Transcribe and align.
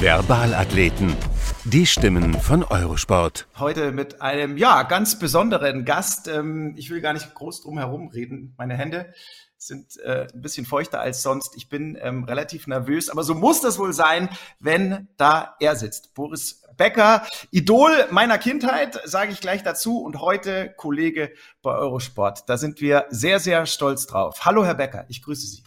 Verbalathleten. 0.00 1.16
Die 1.64 1.84
Stimmen 1.84 2.32
von 2.34 2.62
Eurosport. 2.62 3.48
Heute 3.58 3.90
mit 3.90 4.22
einem, 4.22 4.56
ja, 4.56 4.84
ganz 4.84 5.18
besonderen 5.18 5.84
Gast. 5.84 6.28
Ähm, 6.28 6.74
ich 6.76 6.88
will 6.90 7.00
gar 7.00 7.14
nicht 7.14 7.34
groß 7.34 7.62
drum 7.62 7.78
herum 7.78 8.06
reden. 8.06 8.54
Meine 8.56 8.76
Hände 8.76 9.12
sind 9.56 9.98
äh, 10.04 10.28
ein 10.32 10.40
bisschen 10.40 10.66
feuchter 10.66 11.00
als 11.00 11.24
sonst. 11.24 11.56
Ich 11.56 11.68
bin 11.68 11.98
ähm, 12.00 12.22
relativ 12.22 12.68
nervös, 12.68 13.10
aber 13.10 13.24
so 13.24 13.34
muss 13.34 13.60
das 13.60 13.80
wohl 13.80 13.92
sein, 13.92 14.28
wenn 14.60 15.08
da 15.16 15.56
er 15.58 15.74
sitzt. 15.74 16.14
Boris 16.14 16.62
Becker, 16.76 17.26
Idol 17.50 17.90
meiner 18.12 18.38
Kindheit, 18.38 19.00
sage 19.04 19.32
ich 19.32 19.40
gleich 19.40 19.64
dazu 19.64 20.00
und 20.00 20.20
heute 20.20 20.72
Kollege 20.76 21.32
bei 21.60 21.72
Eurosport. 21.72 22.48
Da 22.48 22.56
sind 22.56 22.80
wir 22.80 23.06
sehr, 23.10 23.40
sehr 23.40 23.66
stolz 23.66 24.06
drauf. 24.06 24.44
Hallo, 24.44 24.64
Herr 24.64 24.74
Becker, 24.74 25.06
ich 25.08 25.22
grüße 25.22 25.48
Sie. 25.48 25.64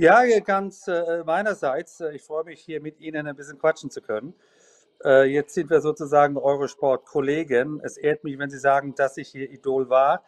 Ja, 0.00 0.22
ganz 0.38 0.86
äh, 0.86 1.24
meinerseits. 1.24 1.98
Äh, 2.00 2.14
ich 2.14 2.22
freue 2.22 2.44
mich 2.44 2.60
hier 2.60 2.80
mit 2.80 3.00
Ihnen 3.00 3.26
ein 3.26 3.34
bisschen 3.34 3.58
quatschen 3.58 3.90
zu 3.90 4.00
können. 4.00 4.32
Äh, 5.04 5.24
jetzt 5.24 5.54
sind 5.54 5.70
wir 5.70 5.80
sozusagen 5.80 6.36
Eurosport-Kollegen. 6.36 7.80
Es 7.82 7.96
ehrt 7.96 8.22
mich, 8.22 8.38
wenn 8.38 8.48
Sie 8.48 8.60
sagen, 8.60 8.94
dass 8.94 9.16
ich 9.16 9.26
hier 9.26 9.50
Idol 9.50 9.90
war. 9.90 10.22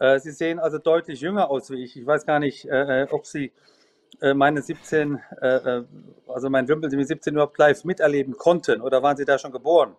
Äh, 0.00 0.18
Sie 0.18 0.32
sehen 0.32 0.58
also 0.58 0.78
deutlich 0.78 1.20
jünger 1.20 1.50
aus 1.50 1.70
wie 1.70 1.84
ich. 1.84 1.96
Ich 1.96 2.04
weiß 2.04 2.26
gar 2.26 2.40
nicht, 2.40 2.64
äh, 2.64 3.02
äh, 3.02 3.06
ob 3.12 3.26
Sie 3.26 3.52
meine 4.34 4.62
17, 4.62 5.20
also 6.26 6.48
mein 6.48 6.68
Wimpel 6.68 6.88
mit 6.90 7.06
17 7.06 7.34
überhaupt 7.34 7.58
live 7.58 7.84
miterleben 7.84 8.38
konnten 8.38 8.80
oder 8.80 9.02
waren 9.02 9.16
Sie 9.16 9.26
da 9.26 9.38
schon 9.38 9.52
geboren? 9.52 9.94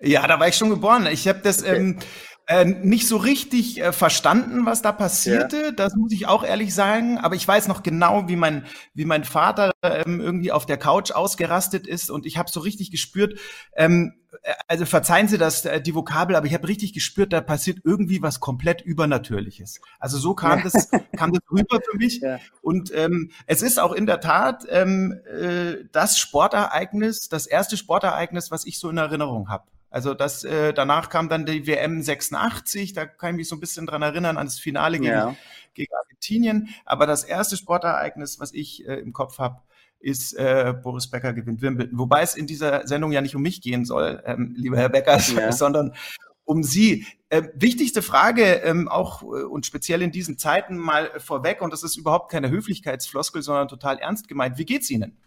Ja, 0.00 0.26
da 0.26 0.40
war 0.40 0.48
ich 0.48 0.56
schon 0.56 0.70
geboren. 0.70 1.06
Ich 1.10 1.28
habe 1.28 1.40
das 1.40 1.62
okay. 1.62 1.76
ähm, 1.76 1.98
äh, 2.46 2.64
nicht 2.64 3.08
so 3.08 3.16
richtig 3.16 3.80
äh, 3.80 3.92
verstanden, 3.92 4.66
was 4.66 4.82
da 4.82 4.92
passierte. 4.92 5.56
Ja. 5.56 5.70
Das 5.70 5.94
muss 5.96 6.12
ich 6.12 6.26
auch 6.26 6.44
ehrlich 6.44 6.74
sagen. 6.74 7.18
Aber 7.18 7.34
ich 7.36 7.46
weiß 7.46 7.68
noch 7.68 7.82
genau, 7.82 8.28
wie 8.28 8.36
mein, 8.36 8.66
wie 8.92 9.06
mein 9.06 9.24
Vater 9.24 9.72
ähm, 9.82 10.20
irgendwie 10.20 10.52
auf 10.52 10.66
der 10.66 10.76
Couch 10.76 11.10
ausgerastet 11.10 11.86
ist. 11.86 12.10
Und 12.10 12.26
ich 12.26 12.36
habe 12.36 12.50
so 12.50 12.60
richtig 12.60 12.90
gespürt, 12.90 13.38
ähm, 13.76 14.12
äh, 14.42 14.52
also 14.68 14.84
verzeihen 14.84 15.26
Sie 15.26 15.38
das, 15.38 15.64
äh, 15.64 15.80
die 15.80 15.94
Vokabel, 15.94 16.36
aber 16.36 16.46
ich 16.46 16.52
habe 16.54 16.68
richtig 16.68 16.92
gespürt, 16.92 17.32
da 17.32 17.40
passiert 17.40 17.78
irgendwie 17.82 18.20
was 18.20 18.40
komplett 18.40 18.82
Übernatürliches. 18.82 19.80
Also 19.98 20.18
so 20.18 20.34
kam 20.34 20.58
ja. 20.58 20.64
das, 20.64 20.90
kam 21.16 21.32
das 21.32 21.42
rüber 21.50 21.80
für 21.88 21.96
mich. 21.96 22.20
Ja. 22.20 22.38
Und 22.60 22.92
ähm, 22.94 23.30
es 23.46 23.62
ist 23.62 23.80
auch 23.80 23.92
in 23.92 24.04
der 24.04 24.20
Tat 24.20 24.66
ähm, 24.68 25.18
äh, 25.26 25.84
das 25.92 26.18
Sportereignis, 26.18 27.28
das 27.30 27.46
erste 27.46 27.78
Sportereignis, 27.78 28.50
was 28.50 28.66
ich 28.66 28.78
so 28.78 28.90
in 28.90 28.98
Erinnerung 28.98 29.48
habe. 29.48 29.64
Also 29.94 30.12
das, 30.12 30.42
äh, 30.42 30.74
danach 30.74 31.08
kam 31.08 31.28
dann 31.28 31.46
die 31.46 31.68
WM 31.68 32.02
86, 32.02 32.94
da 32.94 33.06
kann 33.06 33.30
ich 33.30 33.36
mich 33.36 33.48
so 33.48 33.54
ein 33.54 33.60
bisschen 33.60 33.86
dran 33.86 34.02
erinnern 34.02 34.38
an 34.38 34.46
das 34.46 34.58
Finale 34.58 34.98
gegen, 34.98 35.12
ja. 35.12 35.36
gegen 35.72 35.94
Argentinien. 35.94 36.68
Aber 36.84 37.06
das 37.06 37.22
erste 37.22 37.56
Sportereignis, 37.56 38.40
was 38.40 38.52
ich 38.52 38.84
äh, 38.88 38.96
im 38.96 39.12
Kopf 39.12 39.38
habe, 39.38 39.62
ist 40.00 40.32
äh, 40.32 40.74
Boris 40.82 41.08
Becker 41.08 41.32
gewinnt 41.32 41.62
Wimbledon. 41.62 41.96
Wobei 41.96 42.22
es 42.22 42.34
in 42.34 42.48
dieser 42.48 42.88
Sendung 42.88 43.12
ja 43.12 43.20
nicht 43.20 43.36
um 43.36 43.42
mich 43.42 43.62
gehen 43.62 43.84
soll, 43.84 44.20
ähm, 44.26 44.56
lieber 44.58 44.78
Herr 44.78 44.88
Becker, 44.88 45.20
ja. 45.20 45.52
sondern 45.52 45.94
um 46.42 46.64
Sie. 46.64 47.06
Äh, 47.28 47.44
wichtigste 47.54 48.02
Frage, 48.02 48.62
ähm, 48.64 48.88
auch 48.88 49.22
äh, 49.22 49.44
und 49.44 49.64
speziell 49.64 50.02
in 50.02 50.10
diesen 50.10 50.38
Zeiten 50.38 50.76
mal 50.76 51.20
vorweg, 51.20 51.62
und 51.62 51.72
das 51.72 51.84
ist 51.84 51.96
überhaupt 51.96 52.32
keine 52.32 52.50
Höflichkeitsfloskel, 52.50 53.42
sondern 53.42 53.68
total 53.68 53.98
ernst 53.98 54.26
gemeint. 54.26 54.58
Wie 54.58 54.66
geht's 54.66 54.90
Ihnen? 54.90 55.20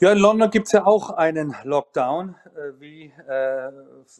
Ja, 0.00 0.12
in 0.12 0.18
London 0.18 0.48
gibt 0.50 0.66
es 0.66 0.72
ja 0.72 0.86
auch 0.86 1.10
einen 1.10 1.56
Lockdown, 1.64 2.36
äh, 2.54 2.80
wie 2.80 3.12
äh, 3.28 3.72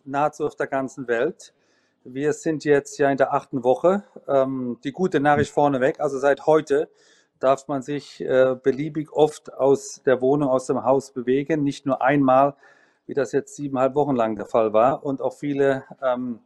nahezu 0.04 0.44
auf 0.44 0.56
der 0.56 0.66
ganzen 0.66 1.06
Welt. 1.06 1.54
Wir 2.02 2.32
sind 2.32 2.64
jetzt 2.64 2.98
ja 2.98 3.08
in 3.12 3.16
der 3.16 3.32
achten 3.32 3.62
Woche. 3.62 4.02
Ähm, 4.26 4.78
die 4.82 4.90
gute 4.90 5.20
Nachricht 5.20 5.52
vorneweg, 5.52 6.00
also 6.00 6.18
seit 6.18 6.46
heute 6.46 6.90
darf 7.38 7.68
man 7.68 7.82
sich 7.82 8.20
äh, 8.20 8.56
beliebig 8.60 9.12
oft 9.12 9.54
aus 9.54 10.02
der 10.04 10.20
Wohnung, 10.20 10.48
aus 10.48 10.66
dem 10.66 10.82
Haus 10.82 11.12
bewegen. 11.12 11.62
Nicht 11.62 11.86
nur 11.86 12.02
einmal, 12.02 12.56
wie 13.06 13.14
das 13.14 13.30
jetzt 13.30 13.54
siebeneinhalb 13.54 13.94
Wochen 13.94 14.16
lang 14.16 14.34
der 14.34 14.46
Fall 14.46 14.72
war. 14.72 15.04
Und 15.04 15.22
auch 15.22 15.34
viele 15.34 15.84
ähm, 16.02 16.40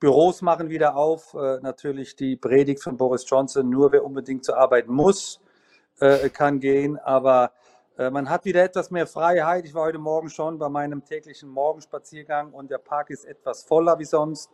Büros 0.00 0.42
machen 0.42 0.68
wieder 0.68 0.96
auf. 0.96 1.34
Äh, 1.34 1.60
natürlich 1.60 2.16
die 2.16 2.34
Predigt 2.34 2.82
von 2.82 2.96
Boris 2.96 3.24
Johnson, 3.24 3.70
nur 3.70 3.92
wer 3.92 4.04
unbedingt 4.04 4.44
zur 4.44 4.58
Arbeit 4.58 4.88
muss, 4.88 5.40
äh, 6.00 6.28
kann 6.28 6.58
gehen. 6.58 6.98
Aber 6.98 7.52
man 7.96 8.28
hat 8.28 8.44
wieder 8.44 8.64
etwas 8.64 8.90
mehr 8.90 9.06
Freiheit. 9.06 9.64
Ich 9.66 9.74
war 9.74 9.84
heute 9.84 9.98
Morgen 9.98 10.28
schon 10.28 10.58
bei 10.58 10.68
meinem 10.68 11.04
täglichen 11.04 11.48
Morgenspaziergang 11.48 12.52
und 12.52 12.70
der 12.70 12.78
Park 12.78 13.10
ist 13.10 13.24
etwas 13.24 13.62
voller 13.62 13.98
wie 13.98 14.04
sonst. 14.04 14.50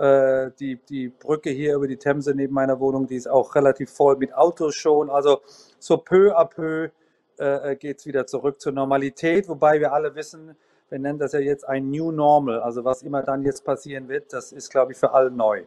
Äh, 0.00 0.52
die, 0.58 0.76
die 0.88 1.08
Brücke 1.08 1.50
hier 1.50 1.74
über 1.74 1.86
die 1.86 1.98
Themse 1.98 2.34
neben 2.34 2.54
meiner 2.54 2.80
Wohnung, 2.80 3.06
die 3.06 3.16
ist 3.16 3.28
auch 3.28 3.54
relativ 3.54 3.90
voll 3.90 4.16
mit 4.16 4.32
Autos 4.32 4.74
schon. 4.74 5.10
Also 5.10 5.42
so 5.78 5.98
peu 5.98 6.34
à 6.34 6.46
peu 6.46 6.88
äh, 7.36 7.76
geht 7.76 7.98
es 7.98 8.06
wieder 8.06 8.26
zurück 8.26 8.62
zur 8.62 8.72
Normalität, 8.72 9.46
wobei 9.48 9.78
wir 9.78 9.92
alle 9.92 10.14
wissen, 10.14 10.56
wir 10.88 10.98
nennen 10.98 11.18
das 11.18 11.32
ja 11.32 11.40
jetzt 11.40 11.68
ein 11.68 11.90
New 11.90 12.12
Normal. 12.12 12.60
Also 12.60 12.82
was 12.82 13.02
immer 13.02 13.22
dann 13.22 13.42
jetzt 13.42 13.62
passieren 13.62 14.08
wird, 14.08 14.32
das 14.32 14.52
ist, 14.52 14.70
glaube 14.70 14.92
ich, 14.92 14.98
für 14.98 15.12
alle 15.12 15.30
neu. 15.30 15.64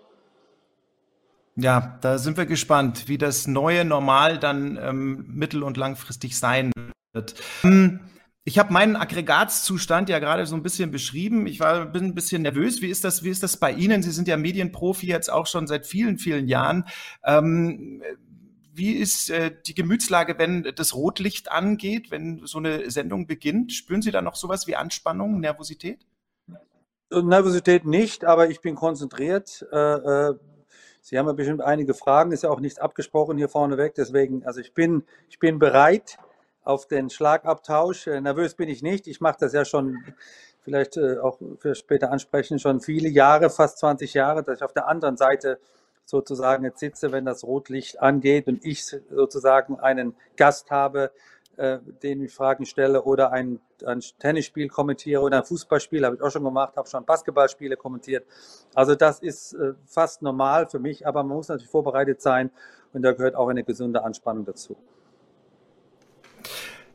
Ja, 1.56 2.00
da 2.02 2.18
sind 2.18 2.36
wir 2.36 2.48
gespannt, 2.48 3.08
wie 3.08 3.20
das 3.20 3.46
neue 3.46 3.86
Normal 3.86 4.40
dann 4.40 4.80
ähm, 4.82 5.26
mittel- 5.28 5.62
und 5.62 5.78
langfristig 5.78 6.40
sein 6.40 6.72
wird. 6.76 6.93
Ähm, 7.64 8.00
ich 8.46 8.60
habe 8.60 8.74
meinen 8.74 8.96
Aggregatzustand 8.96 10.10
ja 10.10 10.20
gerade 10.20 10.46
so 10.46 10.56
ein 10.56 10.64
bisschen 10.64 10.92
beschrieben. 10.92 11.48
Ich 11.48 11.60
war 11.60 11.86
bin 11.86 12.06
ein 12.06 12.16
bisschen 12.16 12.42
nervös. 12.42 12.82
Wie 12.82 12.90
ist 12.90 13.04
das? 13.04 13.24
Wie 13.24 13.30
ist 13.30 13.44
das 13.44 13.58
bei 13.58 13.72
Ihnen? 13.72 14.04
Sie 14.04 14.12
sind 14.12 14.28
ja 14.28 14.36
Medienprofi 14.36 15.08
jetzt 15.08 15.32
auch 15.32 15.48
schon 15.48 15.66
seit 15.68 15.86
vielen, 15.86 16.18
vielen 16.18 16.48
Jahren. 16.48 16.86
Ähm, 17.24 18.04
wie 18.76 18.94
ist 18.94 19.30
äh, 19.30 19.52
die 19.66 19.76
Gemütslage, 19.76 20.38
wenn 20.40 20.64
das 20.76 20.96
Rotlicht 20.96 21.52
angeht, 21.52 22.12
wenn 22.12 22.42
so 22.46 22.58
eine 22.58 22.90
Sendung 22.90 23.28
beginnt? 23.28 23.72
Spüren 23.72 24.02
Sie 24.02 24.12
da 24.12 24.22
noch 24.22 24.36
sowas 24.36 24.68
wie 24.68 24.76
Anspannung, 24.76 25.40
Nervosität? 25.40 26.06
Nervosität 27.12 27.86
nicht, 27.86 28.26
aber 28.26 28.50
ich 28.50 28.62
bin 28.62 28.76
konzentriert. 28.76 29.66
Äh, 29.72 29.78
äh, 29.78 30.34
Sie 31.02 31.20
haben 31.20 31.28
ja 31.28 31.34
bestimmt 31.34 31.62
einige 31.62 31.94
Fragen, 31.94 32.32
ist 32.32 32.44
ja 32.44 32.50
auch 32.50 32.62
nichts 32.62 32.80
abgesprochen 32.80 33.38
hier 33.38 33.50
vorneweg. 33.50 33.94
Deswegen, 33.94 34.46
also 34.46 34.60
ich 34.60 34.74
bin, 34.74 35.04
ich 35.30 35.38
bin 35.38 35.60
bereit 35.60 36.18
auf 36.64 36.88
den 36.88 37.10
Schlagabtausch. 37.10 38.08
Äh, 38.08 38.22
nervös 38.22 38.56
bin 38.56 38.70
ich 38.70 38.82
nicht. 38.82 39.08
Ich 39.08 39.22
mache 39.22 39.38
das 39.40 39.54
ja 39.54 39.66
schon, 39.66 40.04
vielleicht 40.62 40.98
äh, 40.98 41.20
auch 41.20 41.38
für 41.60 41.76
später 41.76 42.12
ansprechen, 42.12 42.60
schon 42.60 42.80
viele 42.80 43.10
Jahre, 43.10 43.50
fast 43.50 43.80
20 43.80 44.14
Jahre, 44.14 44.44
dass 44.44 44.58
ich 44.58 44.64
auf 44.64 44.74
der 44.74 44.88
anderen 44.88 45.18
Seite 45.18 45.60
sozusagen 46.06 46.64
jetzt 46.66 46.80
sitze, 46.80 47.12
wenn 47.12 47.26
das 47.26 47.44
Rotlicht 47.44 48.02
angeht 48.02 48.48
und 48.48 48.64
ich 48.66 48.86
sozusagen 48.86 49.80
einen 49.80 50.16
Gast 50.36 50.70
habe, 50.70 51.12
äh, 51.56 51.80
den 52.02 52.24
ich 52.24 52.34
Fragen 52.34 52.66
stelle 52.66 53.04
oder 53.04 53.32
ein, 53.32 53.60
ein 53.86 54.02
Tennisspiel 54.20 54.70
kommentiere 54.70 55.22
oder 55.22 55.38
ein 55.38 55.44
Fußballspiel, 55.44 56.06
habe 56.06 56.16
ich 56.16 56.22
auch 56.22 56.32
schon 56.32 56.44
gemacht, 56.44 56.76
habe 56.76 56.90
schon 56.90 57.06
Basketballspiele 57.06 57.78
kommentiert. 57.78 58.26
Also 58.74 58.96
das 58.96 59.20
ist 59.20 59.54
äh, 59.54 59.74
fast 59.86 60.22
normal 60.22 60.68
für 60.68 60.80
mich, 60.80 61.06
aber 61.06 61.24
man 61.24 61.38
muss 61.38 61.50
natürlich 61.50 61.70
vorbereitet 61.70 62.22
sein 62.22 62.52
und 62.92 63.04
da 63.04 63.12
gehört 63.14 63.36
auch 63.36 63.50
eine 63.50 63.64
gesunde 63.64 64.04
Anspannung 64.04 64.46
dazu 64.46 64.76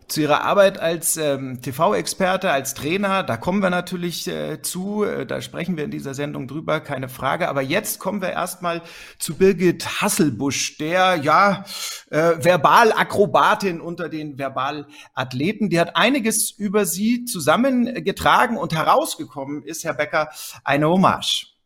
zu 0.08 0.22
Ihrer 0.22 0.42
Arbeit 0.42 0.80
als 0.80 1.18
ähm, 1.18 1.60
TV-Experte, 1.60 2.50
als 2.50 2.72
Trainer, 2.72 3.22
da 3.22 3.36
kommen 3.36 3.62
wir 3.62 3.68
natürlich 3.68 4.26
äh, 4.26 4.62
zu, 4.62 5.04
äh, 5.04 5.26
da 5.26 5.42
sprechen 5.42 5.76
wir 5.76 5.84
in 5.84 5.90
dieser 5.90 6.14
Sendung 6.14 6.48
drüber, 6.48 6.80
keine 6.80 7.10
Frage. 7.10 7.48
Aber 7.48 7.60
jetzt 7.60 7.98
kommen 7.98 8.22
wir 8.22 8.30
erstmal 8.30 8.80
zu 9.18 9.36
Birgit 9.36 10.00
Hasselbusch, 10.00 10.78
der 10.78 11.16
ja 11.16 11.64
äh, 12.10 12.42
Verbalakrobatin 12.42 13.82
unter 13.82 14.08
den 14.08 14.38
Verbalathleten. 14.38 15.68
Die 15.68 15.78
hat 15.78 15.94
einiges 15.94 16.50
über 16.50 16.86
Sie 16.86 17.26
zusammengetragen 17.26 18.56
und 18.56 18.74
herausgekommen 18.74 19.62
ist, 19.62 19.84
Herr 19.84 19.94
Becker, 19.94 20.30
eine 20.64 20.88
Hommage. 20.88 21.57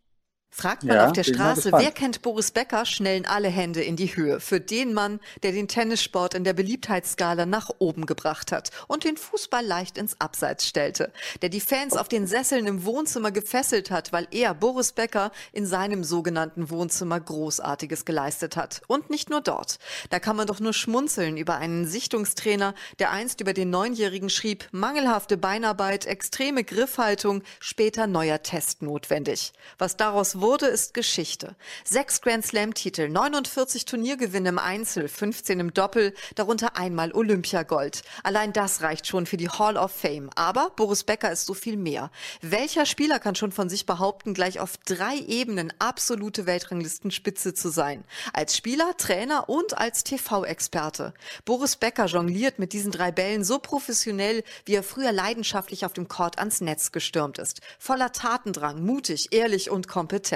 Fragt 0.55 0.85
man 0.85 0.97
ja, 0.97 1.07
auf 1.07 1.13
der 1.13 1.25
Straße, 1.25 1.73
wer 1.73 1.91
kennt 1.91 2.21
Boris 2.21 2.51
Becker, 2.51 2.85
schnellen 2.85 3.25
alle 3.25 3.49
Hände 3.49 3.83
in 3.83 3.97
die 3.97 4.15
Höhe. 4.15 4.39
Für 4.39 4.61
den 4.61 4.93
Mann, 4.93 5.19
der 5.43 5.53
den 5.53 5.67
Tennissport 5.67 6.35
in 6.35 6.45
der 6.45 6.53
Beliebtheitsskala 6.53 7.47
nach 7.47 7.71
oben 7.79 8.05
gebracht 8.05 8.53
hat 8.53 8.71
und 8.87 9.05
den 9.05 9.17
Fußball 9.17 9.65
leicht 9.65 9.97
ins 9.97 10.21
Abseits 10.21 10.69
stellte. 10.69 11.11
Der 11.41 11.49
die 11.49 11.61
Fans 11.61 11.97
auf 11.97 12.07
den 12.07 12.27
Sesseln 12.27 12.67
im 12.67 12.85
Wohnzimmer 12.85 13.31
gefesselt 13.31 13.91
hat, 13.91 14.13
weil 14.13 14.29
er, 14.31 14.53
Boris 14.53 14.93
Becker, 14.93 15.33
in 15.53 15.65
seinem 15.65 16.05
sogenannten 16.05 16.69
Wohnzimmer 16.69 17.19
Großartiges 17.19 18.05
geleistet 18.05 18.55
hat. 18.55 18.83
Und 18.89 19.09
nicht 19.09 19.31
nur 19.31 19.41
dort. 19.41 19.79
Da 20.11 20.21
kann 20.21 20.37
man 20.37 20.47
doch 20.47 20.61
nur 20.61 20.75
schmunzeln 20.75 21.39
über 21.39 21.57
einen 21.57 21.87
Sichtungstrainer, 21.87 22.75
der 22.99 23.11
einst 23.11 23.41
über 23.41 23.55
den 23.55 23.71
Neunjährigen 23.71 24.29
schrieb, 24.29 24.69
mangelhafte 24.71 25.39
Beinarbeit, 25.39 26.05
extreme 26.05 26.63
Griffhaltung, 26.63 27.43
später 27.59 28.07
neuer 28.07 28.43
Test 28.43 28.83
notwendig. 28.83 29.55
Was 29.79 29.97
daraus 29.97 30.42
wurde, 30.43 30.67
ist 30.67 30.93
Geschichte. 30.93 31.55
Sechs 31.85 32.21
Grand 32.21 32.45
Slam-Titel, 32.45 33.09
49 33.09 33.85
Turniergewinne 33.85 34.51
im 34.51 34.59
Einzel, 34.59 35.09
15 35.09 35.61
im 35.61 35.73
Doppel, 35.73 36.13
darunter 36.35 36.77
einmal 36.77 37.13
Olympiagold. 37.13 38.03
Allein 38.25 38.53
das 38.53 38.83
reicht 38.83 39.07
schon 39.07 39.25
für 39.25 39.37
die 39.37 39.49
Hall 39.49 39.77
of 39.77 39.93
Fame. 39.93 40.29
Aber 40.35 40.71
Boris 40.77 41.05
Becker 41.05 41.31
ist 41.31 41.47
so 41.47 41.55
viel 41.55 41.77
mehr. 41.77 42.11
Welcher 42.43 42.85
Spieler 42.85 43.21
kann 43.21 43.37
schon 43.37 43.53
von 43.53 43.69
sich 43.69 43.87
behaupten, 43.87 44.35
gleich 44.35 44.59
auf 44.59 44.77
drei 44.79 45.17
Ebenen 45.17 45.73
absolute 45.79 46.45
Weltranglistenspitze 46.45 47.55
zu 47.55 47.71
sein? 47.71 48.05
Als 48.33 48.57
Spieler, 48.57 48.97
Trainer 48.99 49.49
und 49.49 49.79
als 49.79 50.03
TV-Experte. 50.03 51.15
Boris 51.45 51.77
Becker 51.77 52.07
jongliert 52.07 52.59
mit 52.59 52.73
diesen 52.73 52.91
drei 52.91 53.13
Bällen 53.13 53.45
so 53.45 53.61
professionell, 53.61 54.43
wie 54.65 54.75
er 54.75 54.83
früher 54.83 55.13
leidenschaftlich 55.13 55.87
auf 55.87 55.93
dem 55.93 56.09
Court 56.09 56.39
ans 56.39 56.61
Netz 56.61 56.91
gestürmt 56.91 57.39
ist. 57.39 57.61
Voller 57.79 58.11
Tatendrang, 58.11 58.85
mutig, 58.85 59.29
ehrlich 59.31 59.71
und 59.71 59.87
kompetent. 59.87 60.32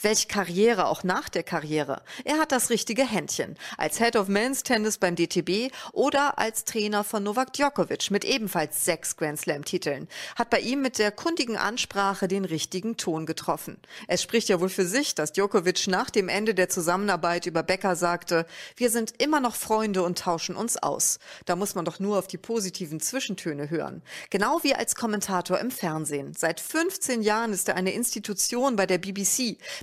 Welche 0.00 0.28
Karriere 0.28 0.86
auch 0.86 1.02
nach 1.02 1.28
der 1.28 1.42
Karriere. 1.42 2.02
Er 2.24 2.38
hat 2.38 2.52
das 2.52 2.70
richtige 2.70 3.08
Händchen. 3.08 3.56
Als 3.76 3.98
Head 3.98 4.16
of 4.16 4.28
Men's 4.28 4.62
Tennis 4.62 4.98
beim 4.98 5.16
DTB 5.16 5.72
oder 5.92 6.38
als 6.38 6.64
Trainer 6.64 7.02
von 7.04 7.22
Novak 7.22 7.52
Djokovic 7.52 8.10
mit 8.10 8.24
ebenfalls 8.24 8.84
sechs 8.84 9.16
Grand 9.16 9.40
Slam 9.40 9.64
Titeln. 9.64 10.08
Hat 10.36 10.50
bei 10.50 10.60
ihm 10.60 10.82
mit 10.82 10.98
der 10.98 11.10
kundigen 11.10 11.56
Ansprache 11.56 12.28
den 12.28 12.44
richtigen 12.44 12.96
Ton 12.96 13.26
getroffen. 13.26 13.78
Es 14.06 14.22
spricht 14.22 14.48
ja 14.48 14.60
wohl 14.60 14.68
für 14.68 14.86
sich, 14.86 15.14
dass 15.14 15.32
Djokovic 15.32 15.86
nach 15.88 16.10
dem 16.10 16.28
Ende 16.28 16.54
der 16.54 16.68
Zusammenarbeit 16.68 17.46
über 17.46 17.62
Becker 17.62 17.96
sagte, 17.96 18.46
wir 18.76 18.90
sind 18.90 19.20
immer 19.20 19.40
noch 19.40 19.56
Freunde 19.56 20.02
und 20.02 20.18
tauschen 20.18 20.54
uns 20.54 20.76
aus. 20.76 21.18
Da 21.44 21.56
muss 21.56 21.74
man 21.74 21.84
doch 21.84 21.98
nur 21.98 22.18
auf 22.18 22.26
die 22.26 22.38
positiven 22.38 23.00
Zwischentöne 23.00 23.70
hören. 23.70 24.02
Genau 24.30 24.60
wie 24.62 24.74
als 24.74 24.94
Kommentator 24.94 25.58
im 25.58 25.70
Fernsehen. 25.70 26.34
Seit 26.36 26.60
15 26.60 27.22
Jahren 27.22 27.52
ist 27.52 27.68
er 27.68 27.76
eine 27.76 27.92
Institution 27.92 28.76
bei 28.76 28.86
der 28.86 28.98
BBC, 28.98 29.23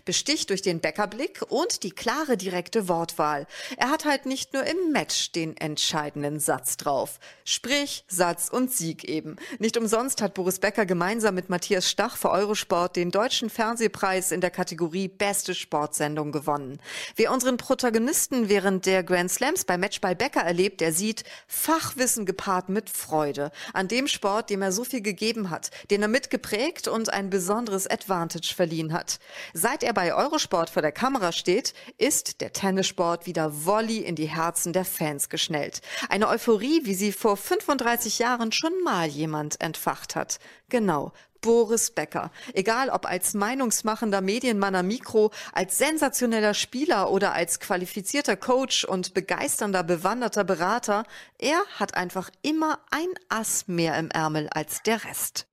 besticht 0.06 0.50
durch 0.50 0.62
den 0.62 0.80
Bäckerblick 0.80 1.42
und 1.50 1.84
die 1.84 1.92
klare 1.92 2.38
direkte 2.38 2.88
Wortwahl. 2.88 3.48
Er 3.78 3.90
hat 3.90 4.06
halt 4.06 4.26
nicht 4.26 4.54
nur 4.54 4.64
im 4.66 4.92
Match 4.92 5.32
den 5.32 5.58
entscheidenden 5.58 6.40
Satz 6.40 6.78
drauf. 6.78 7.20
Sprich, 7.46 8.06
Satz 8.08 8.50
und 8.50 8.72
Sieg 8.72 9.04
eben. 9.04 9.36
Nicht 9.60 9.78
umsonst 9.78 10.22
hat 10.22 10.34
Boris 10.34 10.60
Becker 10.60 10.86
gemeinsam 10.86 11.36
mit 11.36 11.50
Matthias 11.50 11.90
Stach 11.90 12.18
für 12.18 12.32
Eurosport 12.32 12.96
den 12.96 13.12
deutschen 13.12 13.50
Fernsehpreis 13.50 14.32
in 14.32 14.42
der 14.42 14.52
Kategorie 14.52 15.08
Beste 15.08 15.56
Sportsendung 15.56 16.32
gewonnen. 16.32 16.80
Wer 17.16 17.32
unseren 17.32 17.58
Protagonisten 17.58 18.50
während 18.50 18.86
der 18.86 19.04
Grand 19.04 19.32
Slams 19.32 19.66
bei 19.66 19.78
Matchball 19.78 20.16
Becker 20.16 20.42
erlebt, 20.42 20.82
der 20.82 20.94
sieht 20.94 21.24
Fachwissen 21.48 22.26
gepaart 22.26 22.70
mit 22.70 22.90
Freude 22.90 23.52
an 23.74 23.88
dem 23.88 24.08
Sport, 24.08 24.50
dem 24.50 24.62
er 24.62 24.72
so 24.72 24.84
viel 24.84 25.02
gegeben 25.02 25.50
hat, 25.50 25.72
den 25.90 26.02
er 26.02 26.08
mitgeprägt 26.08 26.88
und 26.88 27.12
ein 27.12 27.30
besonderes 27.30 27.88
Advantage 27.88 28.54
verliehen 28.56 28.94
hat. 28.94 29.20
Seit 29.54 29.84
er 29.84 29.94
bei 29.94 30.14
Eurosport 30.14 30.70
vor 30.70 30.82
der 30.82 30.92
Kamera 30.92 31.32
steht, 31.32 31.74
ist 31.98 32.42
der 32.42 32.54
Tennissport 32.54 33.26
wieder 33.26 33.66
Volley 33.66 33.98
in 33.98 34.16
die 34.16 34.30
Herzen 34.30 34.74
der 34.74 34.86
Fans 34.86 35.30
geschnellt. 35.30 35.82
Eine 36.10 36.28
Euphorie, 36.28 36.82
wie 36.86 36.96
sie 36.96 37.12
vor 37.12 37.38
35 37.38 38.20
Jahren 38.20 38.52
schon 38.52 38.74
mal 38.84 39.08
jemand 39.08 39.62
entfacht 39.62 40.16
hat. 40.16 40.40
Genau, 40.70 41.12
Boris 41.42 41.92
Becker. 41.92 42.32
Egal 42.54 42.90
ob 42.90 43.06
als 43.06 43.34
meinungsmachender 43.34 44.22
Medienmann 44.22 44.76
am 44.76 44.88
Mikro, 44.88 45.32
als 45.54 45.78
sensationeller 45.78 46.54
Spieler 46.54 47.12
oder 47.12 47.34
als 47.34 47.60
qualifizierter 47.60 48.38
Coach 48.38 48.86
und 48.86 49.14
begeisternder, 49.14 49.84
bewanderter 49.84 50.44
Berater, 50.44 51.04
er 51.40 51.62
hat 51.78 51.96
einfach 51.96 52.30
immer 52.44 52.80
ein 52.92 53.10
Ass 53.30 53.68
mehr 53.68 53.98
im 53.98 54.10
Ärmel 54.12 54.48
als 54.50 54.84
der 54.84 55.04
Rest. 55.04 55.48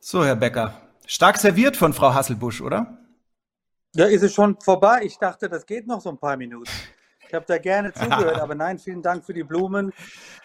So, 0.00 0.22
Herr 0.22 0.36
Becker, 0.36 0.74
stark 1.06 1.38
serviert 1.38 1.76
von 1.76 1.92
Frau 1.92 2.14
Hasselbusch, 2.14 2.60
oder? 2.60 2.98
Ja, 3.94 4.06
ist 4.06 4.22
es 4.22 4.34
schon 4.34 4.58
vorbei? 4.60 5.02
Ich 5.04 5.18
dachte, 5.18 5.48
das 5.48 5.66
geht 5.66 5.86
noch 5.86 6.00
so 6.00 6.10
ein 6.10 6.18
paar 6.18 6.36
Minuten. 6.36 6.70
Ich 7.28 7.34
habe 7.34 7.44
da 7.46 7.58
gerne 7.58 7.92
zugehört, 7.94 8.40
aber 8.40 8.54
nein, 8.54 8.78
vielen 8.78 9.02
Dank 9.02 9.24
für 9.24 9.34
die 9.34 9.44
Blumen. 9.44 9.92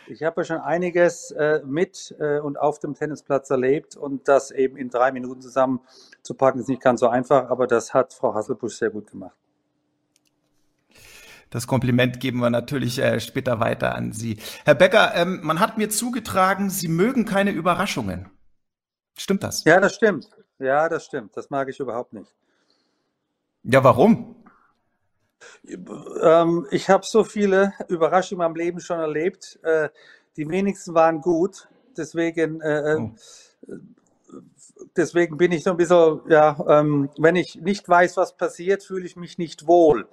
Ich 0.08 0.24
habe 0.24 0.42
ja 0.42 0.46
schon 0.46 0.58
einiges 0.58 1.32
äh, 1.32 1.62
mit 1.66 2.16
äh, 2.20 2.40
und 2.40 2.60
auf 2.60 2.80
dem 2.80 2.94
Tennisplatz 2.94 3.50
erlebt 3.50 3.96
und 3.96 4.28
das 4.28 4.52
eben 4.52 4.78
in 4.78 4.90
drei 4.90 5.12
Minuten 5.12 5.42
zusammenzupacken 5.42 6.62
ist 6.62 6.70
nicht 6.70 6.82
ganz 6.82 7.00
so 7.00 7.08
einfach, 7.08 7.50
aber 7.50 7.68
das 7.68 7.94
hat 7.94 8.14
Frau 8.14 8.34
Hasselbusch 8.34 8.76
sehr 8.76 8.90
gut 8.90 9.10
gemacht. 9.10 9.36
Das 11.50 11.66
Kompliment 11.66 12.20
geben 12.20 12.40
wir 12.40 12.52
natürlich 12.52 13.00
äh, 13.00 13.20
später 13.20 13.60
weiter 13.60 13.96
an 13.96 14.12
Sie. 14.12 14.38
Herr 14.66 14.76
Becker, 14.76 15.16
ähm, 15.16 15.40
man 15.42 15.60
hat 15.60 15.80
mir 15.80 15.90
zugetragen, 15.90 16.70
Sie 16.70 16.88
mögen 16.88 17.26
keine 17.26 17.52
Überraschungen. 17.52 18.30
Stimmt 19.18 19.44
das? 19.44 19.64
Ja, 19.64 19.80
das 19.80 19.96
stimmt. 19.96 20.30
Ja, 20.60 20.90
das 20.90 21.06
stimmt. 21.06 21.36
Das 21.36 21.50
mag 21.50 21.70
ich 21.70 21.80
überhaupt 21.80 22.14
nicht. 22.14 22.34
Ja, 23.64 23.84
warum? 23.84 24.36
Ähm, 26.22 26.68
ich 26.72 26.90
habe 26.90 27.06
so 27.06 27.24
viele 27.24 27.74
Überraschungen 27.88 28.42
in 28.42 28.48
meinem 28.48 28.56
Leben 28.56 28.80
schon 28.80 29.00
erlebt. 29.00 29.60
Äh, 29.64 29.90
die 30.36 30.50
wenigsten 30.50 30.94
waren 30.94 31.22
gut. 31.22 31.68
Deswegen, 31.98 32.62
äh, 32.62 32.94
äh 32.94 32.98
oh. 32.98 33.12
deswegen 34.96 35.38
bin 35.38 35.52
ich 35.52 35.64
so 35.64 35.72
ein 35.72 35.78
bisschen, 35.78 36.22
ja, 36.28 36.58
ähm, 36.68 37.10
wenn 37.18 37.36
ich 37.36 37.56
nicht 37.56 37.88
weiß, 37.88 38.18
was 38.18 38.36
passiert, 38.36 38.84
fühle 38.84 39.06
ich 39.06 39.16
mich 39.16 39.38
nicht 39.38 39.68
wohl. 39.68 40.08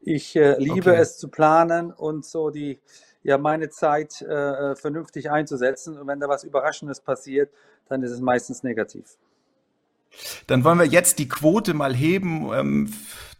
Ich 0.00 0.36
äh, 0.36 0.56
liebe 0.58 0.92
okay. 0.92 1.00
es 1.00 1.18
zu 1.18 1.28
planen 1.28 1.92
und 1.92 2.24
so 2.24 2.50
die, 2.50 2.78
ja, 3.24 3.36
meine 3.36 3.68
Zeit 3.68 4.14
vernünftig 4.14 5.30
einzusetzen. 5.30 5.98
Und 5.98 6.06
wenn 6.06 6.20
da 6.20 6.28
was 6.28 6.44
Überraschendes 6.44 7.00
passiert, 7.00 7.50
dann 7.88 8.02
ist 8.02 8.12
es 8.12 8.20
meistens 8.20 8.62
negativ. 8.62 9.18
Dann 10.46 10.64
wollen 10.64 10.78
wir 10.78 10.86
jetzt 10.86 11.18
die 11.18 11.28
Quote 11.28 11.74
mal 11.74 11.94
heben. 11.94 12.52
Ähm, 12.52 12.92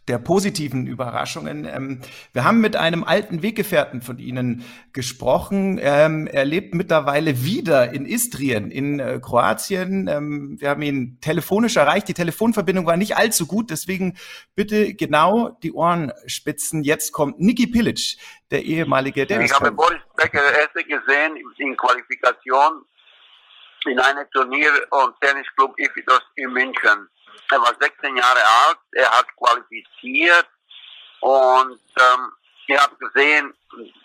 der 0.09 0.17
positiven 0.17 0.87
Überraschungen. 0.87 1.65
Ähm, 1.65 2.01
wir 2.33 2.43
haben 2.43 2.59
mit 2.59 2.75
einem 2.75 3.03
alten 3.03 3.43
Weggefährten 3.43 4.01
von 4.01 4.17
Ihnen 4.17 4.65
gesprochen. 4.91 5.79
Ähm, 5.81 6.27
er 6.27 6.45
lebt 6.45 6.73
mittlerweile 6.73 7.43
wieder 7.43 7.93
in 7.93 8.05
Istrien 8.05 8.71
in 8.71 8.99
äh, 8.99 9.19
Kroatien. 9.21 10.07
Ähm, 10.07 10.57
wir 10.59 10.71
haben 10.71 10.81
ihn 10.81 11.19
telefonisch 11.21 11.77
erreicht. 11.77 12.07
Die 12.07 12.15
Telefonverbindung 12.15 12.87
war 12.87 12.97
nicht 12.97 13.17
allzu 13.17 13.45
gut, 13.45 13.69
deswegen 13.69 14.17
bitte 14.55 14.95
genau 14.95 15.49
die 15.61 15.73
Ohren 15.73 16.11
spitzen. 16.25 16.83
Jetzt 16.83 17.11
kommt 17.11 17.39
Niki 17.39 17.67
Pilic, 17.67 18.17
der 18.49 18.65
ehemalige 18.65 19.27
Davis. 19.27 19.51
Ich 19.51 19.59
habe 19.59 19.71
Boris 19.71 20.01
Becker 20.17 20.41
erst 20.41 20.73
gesehen 20.73 21.37
in 21.57 21.77
Qualifikation 21.77 22.83
in 23.85 23.99
einem 23.99 24.29
Turnier 24.31 24.71
und 24.91 25.19
Tennisclub 25.21 25.77
Ifitos 25.79 26.21
in 26.35 26.51
München. 26.51 27.09
Er 27.51 27.61
war 27.61 27.73
16 27.79 28.15
Jahre 28.17 28.39
alt, 28.67 28.79
er 28.91 29.09
hat 29.11 29.27
qualifiziert 29.37 30.47
und 31.21 31.79
ähm, 31.99 32.31
ich 32.67 32.77
habe 32.77 32.95
gesehen, 32.97 33.53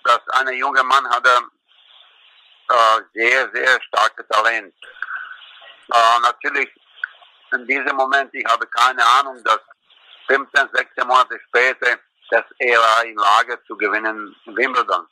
dass 0.05 0.21
ein 0.31 0.55
junger 0.55 0.83
Mann 0.83 1.09
hatte 1.11 1.31
äh, 2.69 3.01
sehr, 3.13 3.51
sehr 3.53 3.83
starkes 3.83 4.27
Talent. 4.29 4.75
Äh, 5.93 6.21
natürlich 6.23 6.71
in 7.53 7.67
diesem 7.67 7.97
Moment, 7.97 8.33
ich 8.35 8.45
habe 8.47 8.67
keine 8.69 9.05
Ahnung, 9.21 9.43
dass 9.45 9.61
15, 10.29 10.69
16 10.73 11.07
Monate 11.07 11.39
später, 11.49 11.99
dass 12.31 12.45
er 12.59 13.05
in 13.05 13.17
Lage 13.17 13.63
zu 13.67 13.77
gewinnen 13.77 14.35
Wimbledon. 14.47 15.07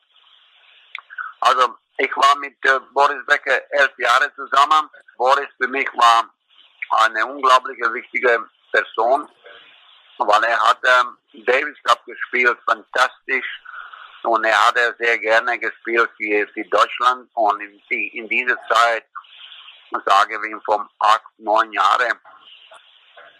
Also 1.41 1.77
ich 1.99 2.17
war 2.17 2.37
mit 2.37 2.57
äh, 2.65 2.81
Boris 2.93 3.25
Becker 3.27 3.61
elf 3.71 3.93
Jahre 3.99 4.33
zusammen. 4.35 4.89
Boris 5.17 5.49
für 5.59 5.69
mich 5.69 5.89
war 5.95 6.29
eine 7.05 7.27
unglaubliche 7.27 7.93
wichtige 7.93 8.45
Person, 8.73 9.29
weil 10.19 10.45
er 10.45 10.61
hat 10.69 10.79
ähm, 10.85 11.17
Davis 11.45 11.77
Cup 11.85 12.05
gespielt, 12.07 12.59
fantastisch. 12.67 13.47
Und 14.25 14.45
er 14.45 14.67
hat 14.67 14.79
sehr 14.99 15.19
gerne 15.19 15.59
gespielt 15.59 16.09
für, 16.17 16.47
für 16.49 16.65
Deutschland. 16.65 17.29
Und 17.35 17.61
in, 17.61 17.81
in 17.89 18.29
dieser 18.29 18.57
Zeit, 18.69 19.05
sage 20.07 20.39
ich 20.43 20.51
ihm, 20.51 20.63
von 20.63 20.89
acht, 21.01 21.23
neun 21.39 21.73
Jahren, 21.73 22.19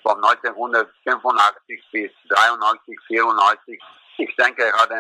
von 0.03 0.17
1985 0.25 1.85
bis 1.93 2.11
93, 2.29 2.99
94, 3.07 3.81
ich 4.19 4.37
denke, 4.37 4.65
er 4.65 4.73
hat 4.73 4.91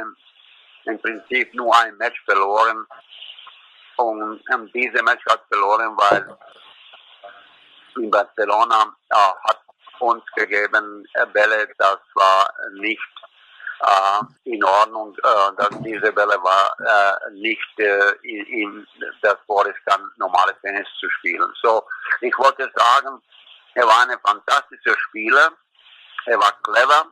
im 0.85 1.01
Prinzip 1.01 1.53
nur 1.55 1.77
ein 1.77 1.97
Match 1.97 2.21
verloren. 2.25 2.87
Und 4.03 4.43
ähm, 4.53 4.71
diese 4.75 5.03
Match 5.03 5.25
hat 5.27 5.43
verloren, 5.49 5.97
weil 5.97 6.37
in 7.97 8.11
Barcelona 8.11 8.95
äh, 9.11 9.17
hat 9.17 9.61
uns 10.01 10.25
gegeben 10.35 11.07
äh, 11.15 11.27
Bälle, 11.27 11.69
das 11.79 11.99
war 12.15 12.53
nicht 12.75 13.01
äh, 13.81 14.51
in 14.51 14.63
Ordnung, 14.65 15.17
äh, 15.19 15.57
dass 15.57 15.71
diese 15.83 16.13
Bälle 16.13 16.37
war 16.43 16.77
äh, 16.81 17.31
nicht 17.33 17.79
äh, 17.79 18.13
in, 18.23 18.47
in 18.47 18.87
das 19.23 19.37
Boris 19.47 19.77
kann 19.87 20.11
normales 20.17 20.57
Tennis 20.63 20.89
zu 20.99 21.09
spielen. 21.11 21.53
So, 21.63 21.85
ich 22.21 22.37
wollte 22.39 22.71
sagen, 22.75 23.23
er 23.75 23.87
war 23.87 24.09
ein 24.09 24.19
fantastischer 24.25 24.97
Spieler, 24.99 25.51
er 26.27 26.39
war 26.39 26.53
clever 26.63 27.07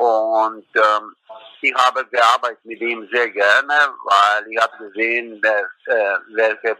und 0.00 0.66
ähm, 0.74 1.16
ich 1.60 1.74
habe 1.74 2.04
gearbeitet 2.06 2.64
mit 2.64 2.80
ihm 2.80 3.08
sehr 3.12 3.28
gerne, 3.28 3.74
weil 4.04 4.46
ich 4.48 4.58
habe 4.60 4.76
gesehen, 4.78 5.40
äh, 5.42 6.16
welches 6.32 6.76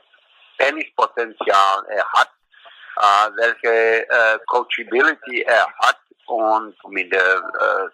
Tennispotenzial 0.59 1.85
er 1.89 2.13
hat 2.13 2.31
äh, 3.01 3.31
welche 3.37 4.09
äh, 4.09 4.39
Coachability 4.47 5.43
er 5.43 5.67
hat 5.79 5.99
und 6.27 6.75
mit 6.89 7.13
der 7.13 7.37
äh, 7.37 7.89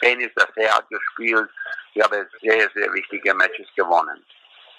Tennis, 0.00 0.30
das 0.34 0.48
er 0.56 0.74
hat 0.74 0.88
gespielt, 0.88 1.48
ich 1.94 2.02
habe 2.02 2.26
sehr, 2.42 2.68
sehr 2.74 2.92
wichtige 2.92 3.32
Matches 3.34 3.68
gewonnen. 3.76 4.24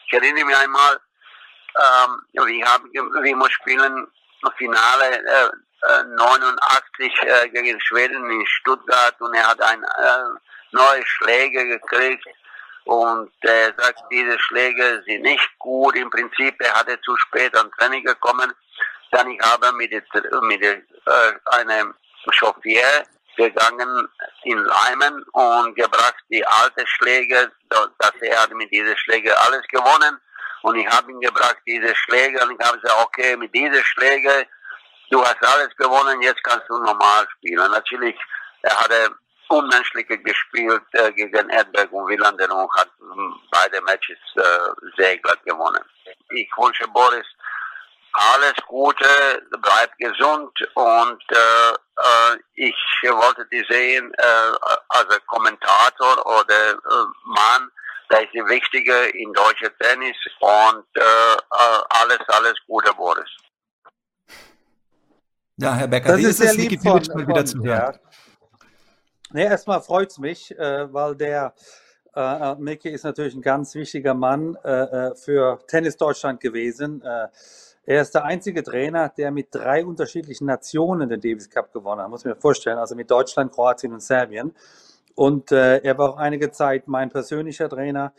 Ich 0.07 0.13
erinnere 0.13 0.45
mich 0.45 0.57
einmal, 0.57 0.99
ähm, 1.75 2.21
wir, 2.33 2.65
haben, 2.65 2.91
wir 2.91 3.49
spielen 3.51 4.07
Finale 4.57 5.17
äh, 5.17 5.49
89 6.17 7.13
äh, 7.21 7.49
gegen 7.49 7.79
Schweden 7.81 8.29
in 8.29 8.45
Stuttgart 8.47 9.15
und 9.19 9.33
er 9.33 9.47
hat 9.47 9.61
ein 9.61 9.83
äh, 9.83 10.39
neue 10.71 11.05
Schläge 11.05 11.65
gekriegt 11.67 12.25
und 12.85 13.31
er 13.41 13.73
sagt, 13.77 13.99
diese 14.11 14.37
Schläge 14.39 15.03
sind 15.07 15.23
nicht 15.23 15.49
gut. 15.57 15.95
Im 15.95 16.09
Prinzip, 16.09 16.55
er 16.59 16.73
hatte 16.73 16.99
zu 17.01 17.17
spät 17.17 17.55
an 17.57 17.71
Training 17.77 18.03
gekommen. 18.03 18.53
Dann 19.11 19.29
ich 19.29 19.41
habe 19.41 19.71
mit, 19.73 19.91
mit 19.91 20.63
äh, 20.63 20.81
einem 21.45 21.95
Chauffier 22.31 23.05
gegangen 23.37 24.07
in 24.43 24.57
Leimen 24.57 25.23
und 25.33 25.75
gebracht 25.75 26.23
die 26.29 26.45
alte 26.45 26.85
Schläge, 26.87 27.51
dass 27.69 28.13
er 28.21 28.41
hat 28.41 28.51
mit 28.51 28.71
diesen 28.71 28.95
Schläge 28.97 29.37
alles 29.41 29.63
gewonnen. 29.67 30.19
Und 30.61 30.75
ich 30.75 30.87
habe 30.87 31.11
ihn 31.11 31.19
gebracht, 31.19 31.57
diese 31.67 31.93
Schläge, 31.95 32.41
und 32.43 32.51
ich 32.51 32.65
habe 32.65 32.79
gesagt, 32.79 33.03
okay, 33.03 33.35
mit 33.35 33.53
diesen 33.53 33.83
Schläge, 33.83 34.47
du 35.11 35.23
hast 35.23 35.43
alles 35.43 35.75
gewonnen, 35.77 36.21
jetzt 36.21 36.43
kannst 36.43 36.69
du 36.69 36.77
normal 36.77 37.27
spielen. 37.37 37.71
Natürlich, 37.71 38.15
er 38.61 38.79
hatte 38.79 39.15
unmenschliche 39.49 40.17
gespielt 40.17 40.83
äh, 40.93 41.11
gegen 41.11 41.49
Edberg 41.49 41.91
und 41.91 42.07
Willander 42.07 42.49
und 42.55 42.71
hat 42.73 42.89
beide 43.51 43.81
Matches 43.81 44.17
äh, 44.35 44.41
sehr 44.97 45.17
glatt 45.19 45.43
gewonnen. 45.45 45.83
Ich 46.29 46.49
wünsche 46.57 46.87
Boris 46.87 47.25
alles 48.15 48.55
Gute, 48.67 49.41
bleib 49.61 49.97
gesund 49.97 50.51
und 50.75 51.23
äh, 51.31 51.71
äh, 51.73 52.37
ich 52.53 52.75
wollte 53.03 53.45
dich 53.47 53.67
sehen 53.67 54.13
äh, 54.17 54.73
als 54.89 55.19
Kommentator 55.27 56.25
oder 56.25 56.71
äh, 56.71 57.05
Mann, 57.25 57.71
der 58.09 58.23
ist 58.23 58.33
die 58.33 58.45
Wichtige 58.47 58.93
in 59.07 59.33
deutscher 59.33 59.75
Tennis 59.79 60.15
und 60.39 60.85
alles, 61.89 62.19
alles 62.27 62.53
Gute, 62.67 62.93
Boris. 62.93 63.29
Ja, 65.57 65.73
Herr 65.73 65.87
Becker, 65.87 66.09
das 66.09 66.21
ist, 66.21 66.39
ist 66.41 66.51
es, 66.51 66.57
Niki 66.57 66.77
Pilic 66.77 67.13
mal 67.13 67.27
wieder 67.27 67.45
zu 67.45 67.63
hören? 67.63 67.97
Nee, 69.31 69.45
erstmal 69.45 69.81
freut 69.81 70.11
es 70.11 70.19
mich, 70.19 70.57
äh, 70.57 70.93
weil 70.93 71.15
der 71.15 71.53
äh, 72.15 72.51
äh, 72.51 72.55
Mickey 72.55 72.89
ist 72.89 73.03
natürlich 73.03 73.35
ein 73.35 73.41
ganz 73.41 73.73
wichtiger 73.75 74.13
Mann 74.13 74.57
äh, 74.63 74.69
äh 74.69 75.15
für 75.15 75.59
Tennis 75.67 75.97
Deutschland 75.97 76.39
gewesen. 76.39 77.01
Äh, 77.01 77.27
er 77.85 78.01
ist 78.01 78.15
der 78.15 78.25
einzige 78.25 78.63
Trainer, 78.63 79.09
der 79.09 79.31
mit 79.31 79.47
drei 79.51 79.85
unterschiedlichen 79.85 80.45
Nationen 80.45 81.07
den 81.07 81.21
Davis 81.21 81.49
Cup 81.49 81.71
gewonnen 81.71 82.01
hat, 82.01 82.09
muss 82.09 82.21
ich 82.21 82.25
mir 82.25 82.35
vorstellen. 82.35 82.77
Also 82.77 82.95
mit 82.95 83.09
Deutschland, 83.09 83.51
Kroatien 83.51 83.93
und 83.93 84.01
Serbien. 84.01 84.53
Und 85.13 85.51
äh, 85.51 85.77
er 85.77 85.97
war 85.97 86.09
auch 86.09 86.17
einige 86.17 86.51
Zeit 86.51 86.87
mein 86.87 87.09
persönlicher 87.09 87.69
Trainer. 87.69 88.13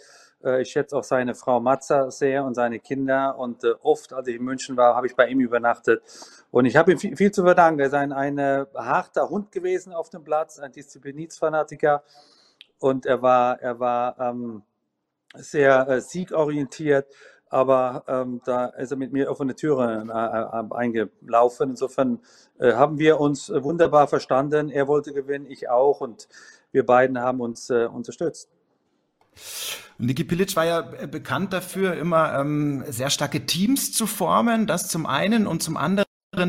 Äh, 0.44 0.62
ich 0.62 0.70
schätze 0.70 0.96
auch 0.96 1.04
seine 1.04 1.34
Frau 1.34 1.60
Matza 1.60 2.10
sehr 2.10 2.44
und 2.44 2.54
seine 2.54 2.78
Kinder. 2.78 3.38
Und 3.38 3.64
äh, 3.64 3.74
oft, 3.82 4.12
als 4.12 4.28
ich 4.28 4.36
in 4.36 4.44
München 4.44 4.76
war, 4.76 4.94
habe 4.94 5.06
ich 5.06 5.16
bei 5.16 5.28
ihm 5.28 5.40
übernachtet. 5.40 6.02
Und 6.50 6.66
ich 6.66 6.76
habe 6.76 6.92
ihm 6.92 6.98
viel, 6.98 7.30
zu 7.32 7.42
verdanken. 7.42 7.80
Er 7.80 7.86
ist 7.86 7.94
ein, 7.94 8.12
ein 8.12 8.38
äh, 8.38 8.66
harter 8.74 9.28
Hund 9.28 9.52
gewesen 9.52 9.92
auf 9.92 10.10
dem 10.10 10.24
Platz, 10.24 10.58
ein 10.58 10.72
Disziplinitsfanatiker. 10.72 12.02
Und 12.78 13.06
er 13.06 13.22
war, 13.22 13.60
er 13.60 13.80
war 13.80 14.18
ähm, 14.20 14.62
sehr 15.34 15.88
äh, 15.88 16.00
siegorientiert 16.00 17.06
aber 17.48 18.04
ähm, 18.08 18.40
da 18.44 18.66
ist 18.66 18.90
er 18.90 18.96
mit 18.96 19.12
mir 19.12 19.30
offene 19.30 19.54
Türen 19.54 20.10
äh, 20.10 20.12
eingelaufen. 20.12 21.70
Insofern 21.70 22.20
äh, 22.58 22.72
haben 22.72 22.98
wir 22.98 23.20
uns 23.20 23.50
wunderbar 23.50 24.08
verstanden. 24.08 24.68
Er 24.68 24.88
wollte 24.88 25.12
gewinnen, 25.12 25.46
ich 25.46 25.68
auch 25.68 26.00
und 26.00 26.28
wir 26.72 26.84
beiden 26.84 27.20
haben 27.20 27.40
uns 27.40 27.70
unterstützt. 27.70 28.50
Niki 29.98 30.24
Pilic 30.24 30.54
war 30.56 30.64
ja 30.64 30.92
äh, 30.92 31.06
bekannt 31.06 31.52
dafür, 31.52 31.94
immer 31.94 32.38
ähm, 32.38 32.84
sehr 32.88 33.10
starke 33.10 33.46
Teams 33.46 33.92
zu 33.92 34.06
formen, 34.06 34.66
das 34.66 34.88
zum 34.88 35.06
einen 35.06 35.46
und 35.46 35.62
zum 35.62 35.76
anderen 35.76 36.06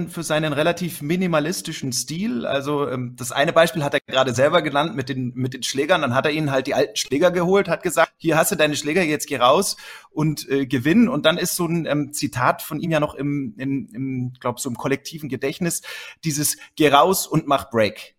für 0.10 0.24
seinen 0.24 0.52
relativ 0.52 1.02
minimalistischen 1.02 1.94
Stil. 1.94 2.46
Also 2.46 2.90
ähm, 2.90 3.16
das 3.16 3.32
eine 3.32 3.54
Beispiel 3.54 3.84
hat 3.84 3.94
er 3.94 4.02
gerade 4.06 4.34
selber 4.34 4.62
genannt 4.62 4.96
mit 4.96 5.08
den 5.08 5.32
mit 5.34 5.54
den 5.54 5.64
Schlägern. 5.64 6.02
Dann 6.02 6.14
hat 6.14 6.26
er 6.26 6.32
ihnen 6.32 6.52
halt 6.52 6.68
die 6.68 6.74
alten 6.74 6.98
Schläger 6.98 7.32
geholt, 7.32 7.70
hat 7.70 7.84
gesagt, 7.84 8.12
hier 8.18 8.38
hast 8.38 8.52
du 8.52 8.56
deine 8.56 8.76
Schläger, 8.76 9.02
jetzt 9.02 9.28
geh 9.28 9.38
raus 9.38 9.78
und 10.10 10.50
äh, 10.50 10.66
gewinn. 10.66 11.08
Und 11.08 11.26
dann 11.26 11.38
ist 11.38 11.56
so 11.56 11.66
ein 11.66 11.86
ähm, 11.86 12.12
Zitat 12.12 12.62
von 12.62 12.82
ihm 12.82 12.92
ja 12.92 13.00
noch 13.00 13.16
im, 13.16 13.56
im, 13.58 13.88
im 13.94 14.34
glaube 14.40 14.60
so 14.60 14.70
im 14.70 14.76
kollektiven 14.76 15.30
Gedächtnis: 15.30 15.82
dieses 16.26 16.58
Geh 16.76 16.90
raus 16.90 17.26
und 17.26 17.48
mach 17.48 17.70
Break. 17.70 18.17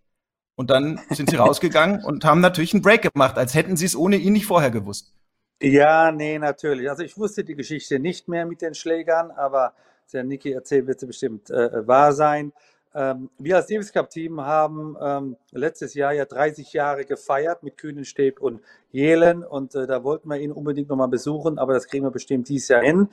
Und 0.58 0.70
dann 0.70 1.00
sind 1.10 1.30
sie 1.30 1.36
rausgegangen 1.36 2.04
und 2.04 2.24
haben 2.24 2.40
natürlich 2.40 2.74
einen 2.74 2.82
Break 2.82 3.02
gemacht, 3.12 3.38
als 3.38 3.54
hätten 3.54 3.76
sie 3.76 3.86
es 3.86 3.94
ohne 3.94 4.16
ihn 4.16 4.32
nicht 4.32 4.46
vorher 4.46 4.72
gewusst. 4.72 5.14
Ja, 5.62 6.10
nee, 6.10 6.36
natürlich. 6.36 6.90
Also 6.90 7.04
ich 7.04 7.16
wusste 7.16 7.44
die 7.44 7.54
Geschichte 7.54 8.00
nicht 8.00 8.26
mehr 8.26 8.44
mit 8.44 8.60
den 8.60 8.74
Schlägern, 8.74 9.30
aber 9.30 9.74
der 10.12 10.24
Niki 10.24 10.50
erzählt, 10.50 10.88
wird 10.88 11.06
bestimmt 11.06 11.48
äh, 11.50 11.86
wahr 11.86 12.12
sein. 12.12 12.52
Ähm, 12.92 13.30
wir 13.38 13.54
als 13.54 13.68
Davis 13.68 13.92
Cup 13.92 14.10
Team 14.10 14.40
haben 14.40 14.96
ähm, 15.00 15.36
letztes 15.52 15.94
Jahr 15.94 16.12
ja 16.12 16.24
30 16.24 16.72
Jahre 16.72 17.04
gefeiert 17.04 17.62
mit 17.62 17.76
Kühnenstäb 17.76 18.40
und 18.40 18.60
Jelen 18.90 19.44
und 19.44 19.76
äh, 19.76 19.86
da 19.86 20.02
wollten 20.02 20.28
wir 20.28 20.40
ihn 20.40 20.50
unbedingt 20.50 20.88
nochmal 20.88 21.06
besuchen, 21.06 21.60
aber 21.60 21.74
das 21.74 21.86
kriegen 21.86 22.04
wir 22.04 22.10
bestimmt 22.10 22.48
dieses 22.48 22.66
Jahr 22.66 22.82
hin. 22.82 23.10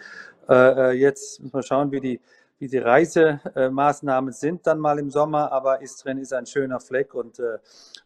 Äh, 0.50 0.54
äh 0.54 0.92
jetzt 0.94 1.42
müssen 1.42 1.54
wir 1.54 1.62
schauen, 1.62 1.92
wie 1.92 2.00
die, 2.00 2.20
wie 2.60 2.68
die 2.68 2.78
Reisemaßnahmen 2.78 4.34
sind 4.34 4.66
dann 4.66 4.80
mal 4.80 5.00
im 5.00 5.10
Sommer, 5.10 5.52
aber 5.52 5.82
Istrien 5.82 6.18
ist 6.18 6.34
ein 6.34 6.46
schöner 6.46 6.80
Fleck 6.80 7.14
und 7.14 7.40
äh, 7.40 7.60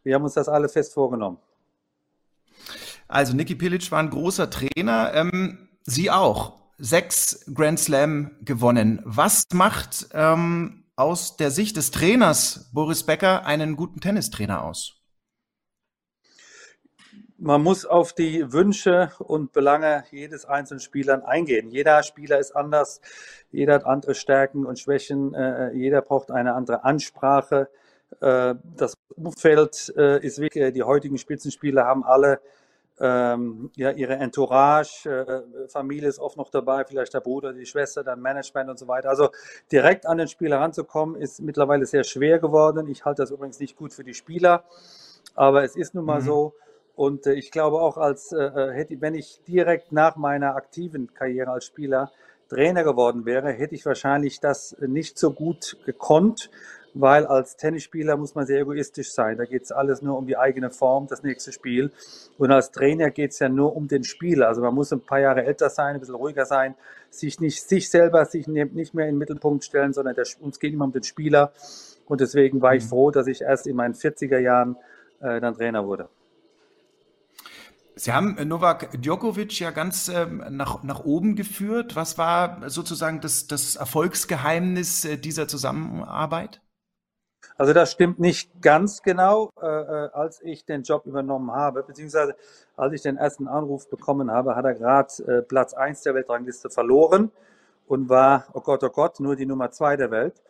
wir 0.03 0.15
haben 0.15 0.23
uns 0.23 0.33
das 0.33 0.49
alle 0.49 0.69
fest 0.69 0.93
vorgenommen. 0.93 1.37
Also 3.07 3.35
Niki 3.35 3.55
Pilic 3.55 3.91
war 3.91 3.99
ein 3.99 4.09
großer 4.09 4.49
Trainer, 4.49 5.11
ähm, 5.13 5.69
Sie 5.83 6.11
auch 6.11 6.59
sechs 6.77 7.45
Grand 7.53 7.79
Slam 7.79 8.31
gewonnen. 8.41 9.01
Was 9.03 9.43
macht 9.53 10.09
ähm, 10.13 10.85
aus 10.95 11.37
der 11.37 11.51
Sicht 11.51 11.77
des 11.77 11.91
Trainers 11.91 12.69
Boris 12.73 13.03
Becker 13.03 13.45
einen 13.45 13.75
guten 13.75 13.99
Tennistrainer 13.99 14.63
aus? 14.63 14.98
Man 17.41 17.63
muss 17.63 17.85
auf 17.85 18.11
die 18.11 18.51
Wünsche 18.51 19.11
und 19.19 19.53
Belange 19.53 20.03
jedes 20.11 20.43
einzelnen 20.43 20.81
Spielers 20.81 21.23
eingehen. 21.23 21.69
Jeder 21.69 22.03
Spieler 22.03 22.37
ist 22.37 22.53
anders, 22.53 22.99
jeder 23.49 23.75
hat 23.75 23.85
andere 23.85 24.13
Stärken 24.13 24.65
und 24.65 24.77
Schwächen, 24.77 25.33
äh, 25.33 25.71
jeder 25.71 26.01
braucht 26.01 26.31
eine 26.31 26.53
andere 26.53 26.83
Ansprache. 26.83 27.69
Äh, 28.19 28.55
das 28.75 28.97
Umfeld 29.15 29.93
äh, 29.95 30.19
ist 30.19 30.39
wirklich, 30.39 30.73
die 30.73 30.83
heutigen 30.83 31.17
Spitzenspieler 31.17 31.85
haben 31.85 32.03
alle 32.03 32.41
ähm, 32.99 33.71
ja, 33.77 33.91
ihre 33.91 34.15
Entourage, 34.15 35.07
äh, 35.07 35.69
Familie 35.69 36.09
ist 36.09 36.19
oft 36.19 36.35
noch 36.35 36.49
dabei, 36.49 36.83
vielleicht 36.83 37.13
der 37.13 37.21
Bruder, 37.21 37.53
die 37.53 37.65
Schwester, 37.65 38.03
dann 38.03 38.21
Management 38.21 38.69
und 38.69 38.77
so 38.77 38.89
weiter. 38.89 39.07
Also 39.07 39.29
direkt 39.71 40.05
an 40.05 40.17
den 40.17 40.27
Spieler 40.27 40.59
ranzukommen, 40.59 41.15
ist 41.15 41.39
mittlerweile 41.39 41.85
sehr 41.85 42.03
schwer 42.03 42.39
geworden. 42.39 42.89
Ich 42.89 43.05
halte 43.05 43.21
das 43.21 43.31
übrigens 43.31 43.61
nicht 43.61 43.77
gut 43.77 43.93
für 43.93 44.03
die 44.03 44.13
Spieler, 44.13 44.65
aber 45.35 45.63
es 45.63 45.77
ist 45.77 45.95
nun 45.95 46.03
mal 46.03 46.19
mhm. 46.19 46.25
so. 46.25 46.53
Und 46.99 47.27
äh, 47.27 47.33
ich 47.33 47.49
glaube 47.51 47.77
auch, 47.79 47.95
als 47.95 48.33
äh, 48.33 48.43
äh 48.43 48.73
hätte, 48.73 48.99
wenn 48.99 49.15
ich 49.15 49.39
direkt 49.47 49.93
nach 49.93 50.17
meiner 50.17 50.57
aktiven 50.57 51.13
Karriere 51.13 51.49
als 51.51 51.63
Spieler 51.63 52.11
Trainer 52.49 52.83
geworden 52.83 53.25
wäre, 53.25 53.53
hätte 53.53 53.73
ich 53.73 53.85
wahrscheinlich 53.85 54.41
das 54.41 54.75
nicht 54.81 55.17
so 55.17 55.31
gut 55.31 55.77
gekonnt 55.85 56.49
weil 56.95 57.27
als 57.27 57.55
Tennisspieler 57.55 58.17
muss 58.17 58.33
man 58.33 58.47
sehr 58.47 58.61
egoistisch 58.61 59.11
sein. 59.11 59.37
Da 59.37 59.45
geht 59.45 59.61
es 59.61 59.71
alles 59.71 60.01
nur 60.01 60.17
um 60.17 60.25
die 60.25 60.37
eigene 60.37 60.71
Form, 60.71 61.05
das 61.07 61.21
nächste 61.21 61.51
Spiel. 61.51 61.91
Und 62.39 62.51
als 62.51 62.71
Trainer 62.71 63.11
geht 63.11 63.31
es 63.31 63.39
ja 63.39 63.47
nur 63.47 63.75
um 63.75 63.87
den 63.87 64.03
Spieler. 64.03 64.47
Also 64.47 64.61
man 64.61 64.73
muss 64.73 64.91
ein 64.91 64.99
paar 65.01 65.19
Jahre 65.19 65.45
älter 65.45 65.69
sein, 65.69 65.93
ein 65.93 65.99
bisschen 65.99 66.15
ruhiger 66.15 66.47
sein, 66.47 66.73
sich 67.11 67.39
nicht 67.39 67.61
sich 67.61 67.91
selber 67.91 68.25
sich 68.25 68.47
nicht 68.47 68.95
mehr 68.95 69.05
in 69.05 69.13
den 69.13 69.19
Mittelpunkt 69.19 69.63
stellen, 69.63 69.93
sondern 69.93 70.15
der, 70.15 70.25
uns 70.41 70.59
geht 70.59 70.73
immer 70.73 70.85
um 70.85 70.91
den 70.91 71.03
Spieler. 71.03 71.53
Und 72.07 72.21
deswegen 72.21 72.59
war 72.59 72.73
ich 72.73 72.83
mhm. 72.85 72.89
froh, 72.89 73.11
dass 73.11 73.27
ich 73.27 73.41
erst 73.41 73.67
in 73.67 73.75
meinen 73.75 73.93
40er 73.93 74.39
Jahren 74.39 74.75
äh, 75.21 75.39
dann 75.39 75.53
Trainer 75.53 75.85
wurde. 75.85 76.09
Sie 77.99 78.13
haben 78.13 78.35
Novak 78.47 78.91
Djokovic 79.01 79.59
ja 79.59 79.71
ganz 79.71 80.07
ähm, 80.07 80.41
nach, 80.51 80.83
nach 80.83 81.03
oben 81.03 81.35
geführt. 81.35 81.97
Was 81.97 82.17
war 82.17 82.69
sozusagen 82.69 83.19
das, 83.19 83.47
das 83.47 83.75
Erfolgsgeheimnis 83.75 85.03
äh, 85.03 85.17
dieser 85.17 85.49
Zusammenarbeit? 85.49 86.61
Also 87.57 87.73
das 87.73 87.91
stimmt 87.91 88.17
nicht 88.17 88.61
ganz 88.61 89.01
genau, 89.01 89.51
äh, 89.61 89.65
äh, 89.65 90.09
als 90.13 90.41
ich 90.41 90.63
den 90.63 90.83
Job 90.83 91.05
übernommen 91.07 91.51
habe, 91.51 91.83
beziehungsweise 91.83 92.37
als 92.77 92.93
ich 92.93 93.01
den 93.01 93.17
ersten 93.17 93.49
Anruf 93.49 93.89
bekommen 93.89 94.31
habe, 94.31 94.55
hat 94.55 94.63
er 94.63 94.75
gerade 94.75 95.23
äh, 95.27 95.41
Platz 95.41 95.73
1 95.73 96.03
der 96.03 96.15
Weltrangliste 96.15 96.69
verloren 96.69 97.33
und 97.85 98.07
war, 98.07 98.45
oh 98.53 98.61
Gott, 98.61 98.81
oh 98.85 98.89
Gott, 98.89 99.19
nur 99.19 99.35
die 99.35 99.45
Nummer 99.45 99.71
2 99.71 99.97
der 99.97 100.09
Welt. 100.09 100.41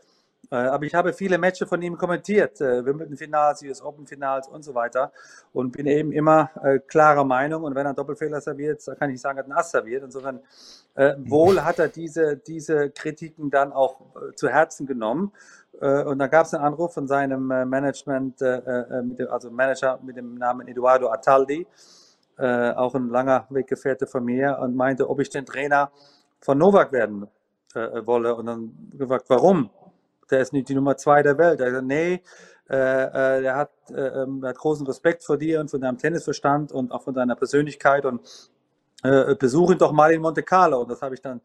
Äh, 0.51 0.56
aber 0.56 0.86
ich 0.86 0.96
habe 0.96 1.13
viele 1.13 1.38
Matches 1.38 1.68
von 1.70 1.82
ihm 1.82 1.98
kommentiert, 1.98 2.60
äh, 2.60 2.84
Wimbledon-Finals, 2.84 3.63
US 3.63 3.82
Open-Finals 3.82 4.48
und 4.48 4.63
so 4.63 4.74
weiter 4.74 5.12
und 5.53 5.72
bin 5.72 5.86
eben 5.86 6.12
immer 6.12 6.50
äh, 6.63 6.79
klarer 6.79 7.24
Meinung 7.24 7.63
und 7.63 7.75
wenn 7.75 7.86
er 7.86 7.94
Doppelfehler 7.94 8.41
serviert, 8.41 8.84
kann 9.00 9.12
ich 9.12 9.22
sagen, 9.22 9.38
er 9.38 9.44
hat 9.44 9.50
einen 9.50 9.60
Ass 9.60 9.72
serviert. 9.72 10.03
Insofern 10.03 10.41
wohl 11.20 11.63
hat 11.63 11.79
er 11.79 11.88
diese, 11.88 12.36
diese 12.36 12.89
Kritiken 12.89 13.50
dann 13.50 13.72
auch 13.72 14.01
zu 14.36 14.50
Herzen 14.50 14.86
genommen 14.86 15.32
und 15.79 16.20
dann 16.20 16.29
gab 16.29 16.46
es 16.46 16.53
einen 16.53 16.65
Anruf 16.65 16.94
von 16.94 17.08
seinem 17.08 17.48
Management, 17.48 18.41
also 18.41 19.50
Manager 19.50 20.00
mit 20.03 20.18
dem 20.18 20.36
Namen 20.36 20.68
Eduardo 20.68 21.10
Ataldi, 21.10 21.65
auch 22.38 22.96
ein 22.96 23.10
langer 23.10 23.46
Weggefährte 23.50 24.08
von 24.08 24.25
mir 24.25 24.58
und 24.60 24.75
meinte, 24.75 25.10
ob 25.10 25.22
ich 25.22 25.29
den 25.29 25.46
Trainer 25.46 25.89
von 26.41 26.58
Novak 26.58 26.91
werden 26.91 27.27
wolle 27.74 28.36
und 28.36 28.48
dann 28.48 28.91
gefragt, 28.98 29.25
warum? 29.29 29.70
Der 30.31 30.41
ist 30.41 30.53
nicht 30.53 30.69
die 30.69 30.75
Nummer 30.75 30.98
zwei 30.98 31.24
der 31.24 31.38
Welt. 31.38 31.59
Sagt, 31.59 31.83
nee, 31.83 32.21
äh, 32.69 32.75
äh, 32.75 33.41
der 33.41 33.55
hat, 33.55 33.71
äh, 33.89 34.21
ähm, 34.21 34.43
hat 34.45 34.57
großen 34.57 34.86
Respekt 34.86 35.24
vor 35.24 35.38
dir 35.38 35.59
und 35.59 35.71
von 35.71 35.81
deinem 35.81 35.98
Tennisverstand 35.98 36.71
und 36.71 36.91
auch 36.91 37.01
von 37.01 37.13
deiner 37.15 37.36
Persönlichkeit 37.36 38.05
und 38.05 38.21
äh, 39.03 39.36
besuch 39.36 39.71
ihn 39.71 39.77
doch 39.77 39.91
mal 39.91 40.12
in 40.12 40.21
Monte 40.21 40.43
Carlo. 40.43 40.81
Und 40.81 40.91
das 40.91 41.01
habe 41.01 41.15
ich 41.15 41.21
dann 41.21 41.41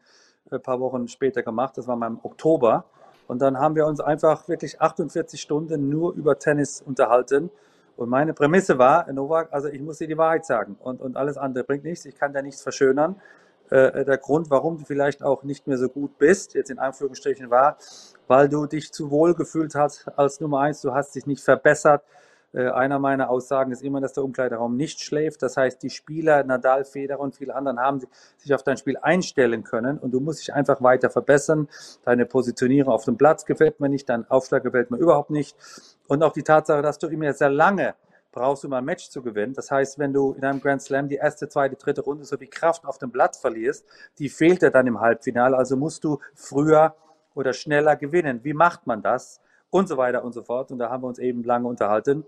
ein 0.51 0.61
paar 0.61 0.79
Wochen 0.79 1.07
später 1.07 1.41
gemacht, 1.41 1.77
das 1.77 1.87
war 1.87 1.95
mal 1.95 2.07
im 2.07 2.19
Oktober. 2.21 2.85
Und 3.27 3.39
dann 3.41 3.57
haben 3.57 3.75
wir 3.75 3.87
uns 3.87 3.99
einfach 3.99 4.47
wirklich 4.47 4.79
48 4.79 5.41
Stunden 5.41 5.89
nur 5.89 6.13
über 6.13 6.37
Tennis 6.37 6.81
unterhalten. 6.81 7.49
Und 7.97 8.09
meine 8.09 8.33
Prämisse 8.33 8.77
war, 8.77 9.11
Novak, 9.11 9.51
also 9.51 9.67
ich 9.69 9.81
muss 9.81 9.97
dir 9.97 10.07
die 10.07 10.17
Wahrheit 10.17 10.45
sagen 10.45 10.77
und, 10.79 11.01
und 11.01 11.17
alles 11.17 11.37
andere 11.37 11.63
bringt 11.63 11.85
nichts, 11.85 12.05
ich 12.05 12.15
kann 12.15 12.33
da 12.33 12.41
nichts 12.41 12.61
verschönern. 12.61 13.15
Äh, 13.69 14.05
der 14.05 14.17
Grund, 14.17 14.49
warum 14.49 14.77
du 14.77 14.85
vielleicht 14.85 15.23
auch 15.23 15.43
nicht 15.43 15.67
mehr 15.67 15.77
so 15.77 15.89
gut 15.89 16.17
bist, 16.17 16.53
jetzt 16.53 16.69
in 16.69 16.79
Anführungsstrichen 16.79 17.49
war, 17.49 17.77
weil 18.27 18.47
du 18.47 18.65
dich 18.65 18.91
zu 18.91 19.09
wohl 19.09 19.33
gefühlt 19.33 19.75
hast 19.75 20.07
als 20.17 20.39
Nummer 20.39 20.59
eins, 20.59 20.81
du 20.81 20.93
hast 20.93 21.15
dich 21.15 21.25
nicht 21.25 21.43
verbessert. 21.43 22.03
Äh, 22.53 22.69
einer 22.69 22.99
meiner 22.99 23.29
Aussagen 23.29 23.71
ist 23.71 23.81
immer, 23.83 23.99
dass 23.99 24.13
der 24.13 24.23
Umkleideraum 24.23 24.77
nicht 24.77 25.01
schläft. 25.01 25.41
Das 25.41 25.57
heißt, 25.57 25.83
die 25.83 25.89
Spieler, 25.89 26.43
Nadal, 26.43 26.85
Federer 26.85 27.19
und 27.19 27.35
viele 27.35 27.53
anderen 27.53 27.79
haben 27.79 28.01
sich 28.37 28.53
auf 28.53 28.63
dein 28.63 28.77
Spiel 28.77 28.97
einstellen 28.97 29.63
können 29.63 29.97
und 29.97 30.11
du 30.11 30.21
musst 30.21 30.39
dich 30.39 30.53
einfach 30.53 30.81
weiter 30.81 31.09
verbessern. 31.09 31.67
Deine 32.05 32.25
Positionierung 32.25 32.93
auf 32.93 33.03
dem 33.03 33.17
Platz 33.17 33.45
gefällt 33.45 33.79
mir 33.79 33.89
nicht, 33.89 34.07
dein 34.07 34.29
Aufschlag 34.29 34.63
gefällt 34.63 34.89
mir 34.89 34.97
überhaupt 34.97 35.31
nicht. 35.31 35.57
Und 36.07 36.23
auch 36.23 36.31
die 36.31 36.43
Tatsache, 36.43 36.81
dass 36.81 36.97
du 36.97 37.07
immer 37.07 37.33
sehr 37.33 37.49
lange 37.49 37.95
brauchst 38.35 38.63
du 38.63 38.69
mal 38.69 38.77
ein 38.79 38.85
Match 38.85 39.09
zu 39.09 39.23
gewinnen. 39.23 39.53
Das 39.53 39.71
heißt, 39.71 39.97
wenn 39.97 40.13
du 40.13 40.33
in 40.33 40.43
einem 40.43 40.61
Grand 40.61 40.81
Slam 40.81 41.09
die 41.09 41.15
erste, 41.15 41.49
zweite, 41.49 41.75
dritte 41.75 42.01
Runde 42.01 42.25
so 42.25 42.37
viel 42.37 42.49
Kraft 42.49 42.85
auf 42.85 42.99
dem 42.99 43.09
Blatt 43.09 43.35
verlierst, 43.35 43.85
die 44.19 44.29
fehlt 44.29 44.61
dir 44.61 44.69
dann 44.69 44.85
im 44.85 44.99
Halbfinale. 44.99 45.57
Also 45.57 45.75
musst 45.75 46.03
du 46.03 46.19
früher 46.35 46.93
oder 47.33 47.53
schneller 47.53 47.95
gewinnen. 47.95 48.41
Wie 48.43 48.53
macht 48.53 48.85
man 48.85 49.01
das? 49.01 49.41
Und 49.71 49.87
so 49.87 49.97
weiter 49.97 50.23
und 50.23 50.33
so 50.33 50.43
fort. 50.43 50.71
Und 50.71 50.79
da 50.79 50.89
haben 50.89 51.01
wir 51.03 51.07
uns 51.07 51.17
eben 51.17 51.43
lange 51.43 51.67
unterhalten. 51.67 52.25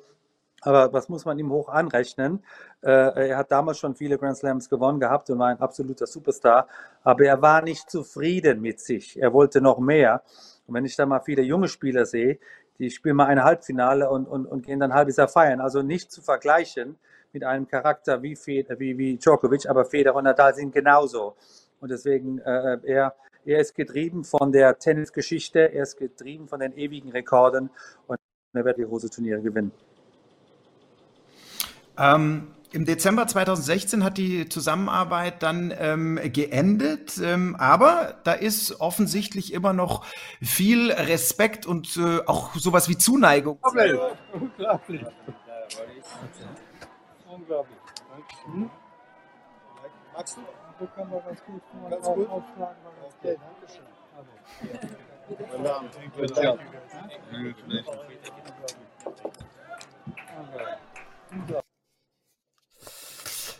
Aber 0.61 0.91
was 0.91 1.07
muss 1.07 1.25
man 1.25 1.37
ihm 1.37 1.51
hoch 1.51 1.69
anrechnen? 1.69 2.43
Äh, 2.81 3.29
er 3.29 3.37
hat 3.37 3.51
damals 3.51 3.77
schon 3.77 3.95
viele 3.95 4.17
Grand 4.17 4.37
Slams 4.37 4.69
gewonnen 4.69 4.99
gehabt 4.99 5.29
und 5.29 5.37
war 5.37 5.47
ein 5.47 5.59
absoluter 5.59 6.07
Superstar. 6.07 6.67
Aber 7.03 7.25
er 7.25 7.41
war 7.41 7.61
nicht 7.61 7.89
zufrieden 7.89 8.61
mit 8.61 8.79
sich. 8.79 9.21
Er 9.21 9.33
wollte 9.33 9.61
noch 9.61 9.79
mehr. 9.79 10.23
Und 10.65 10.73
wenn 10.73 10.85
ich 10.85 10.95
da 10.95 11.05
mal 11.05 11.19
viele 11.19 11.43
junge 11.43 11.67
Spieler 11.67 12.05
sehe, 12.05 12.39
die 12.79 12.91
spielen 12.91 13.15
mal 13.15 13.25
ein 13.25 13.43
Halbfinale 13.43 14.09
und, 14.09 14.27
und, 14.27 14.45
und 14.45 14.65
gehen 14.65 14.79
dann 14.79 14.93
halbes 14.93 15.17
Jahr 15.17 15.27
feiern. 15.27 15.61
Also 15.61 15.81
nicht 15.81 16.11
zu 16.11 16.21
vergleichen 16.21 16.97
mit 17.33 17.43
einem 17.43 17.67
Charakter 17.67 18.21
wie, 18.21 18.35
Fed, 18.35 18.67
wie, 18.79 18.97
wie 18.97 19.17
Djokovic, 19.17 19.67
aber 19.69 19.85
Federer 19.85 20.15
und 20.15 20.23
Nadal 20.23 20.55
sind 20.55 20.73
genauso. 20.73 21.35
Und 21.79 21.91
deswegen, 21.91 22.39
äh, 22.39 22.77
er, 22.83 23.15
er 23.45 23.59
ist 23.59 23.75
getrieben 23.75 24.23
von 24.23 24.51
der 24.51 24.77
Tennisgeschichte, 24.79 25.59
er 25.59 25.83
ist 25.83 25.97
getrieben 25.97 26.47
von 26.47 26.59
den 26.59 26.75
ewigen 26.77 27.11
Rekorden 27.11 27.69
und 28.07 28.19
er 28.53 28.65
wird 28.65 28.77
die 28.77 28.83
große 28.83 29.09
Turniere 29.09 29.41
gewinnen. 29.41 29.71
Ähm, 31.99 32.47
im 32.71 32.85
Dezember 32.85 33.27
2016 33.27 34.03
hat 34.03 34.17
die 34.17 34.49
Zusammenarbeit 34.49 35.41
dann 35.43 35.73
ähm, 35.77 36.19
geendet, 36.33 37.17
ähm, 37.17 37.55
aber 37.57 38.19
da 38.23 38.33
ist 38.33 38.79
offensichtlich 38.79 39.53
immer 39.53 39.73
noch 39.73 40.05
viel 40.41 40.91
Respekt 40.91 41.65
und 41.65 41.97
äh, 41.97 42.19
auch 42.25 42.55
sowas 42.55 42.89
wie 42.89 42.97
Zuneigung. 42.97 43.59
Unglaublich. 43.61 44.01
Unglaublich. 44.33 45.01
Unglaublich. 47.29 47.77
Hm? 48.45 48.69
Magst 50.13 50.37
du? 50.37 50.41
So 50.79 50.87
kann 50.95 51.09
man 51.09 51.23
ganz 51.25 51.43
gut, 51.43 51.61
ganz 51.89 52.05
gut. 52.05 52.29
aufschlagen, 52.29 52.77
weil 52.83 52.93
das 53.03 53.19
Geld. 53.21 53.39
Dankeschön. 61.31 61.63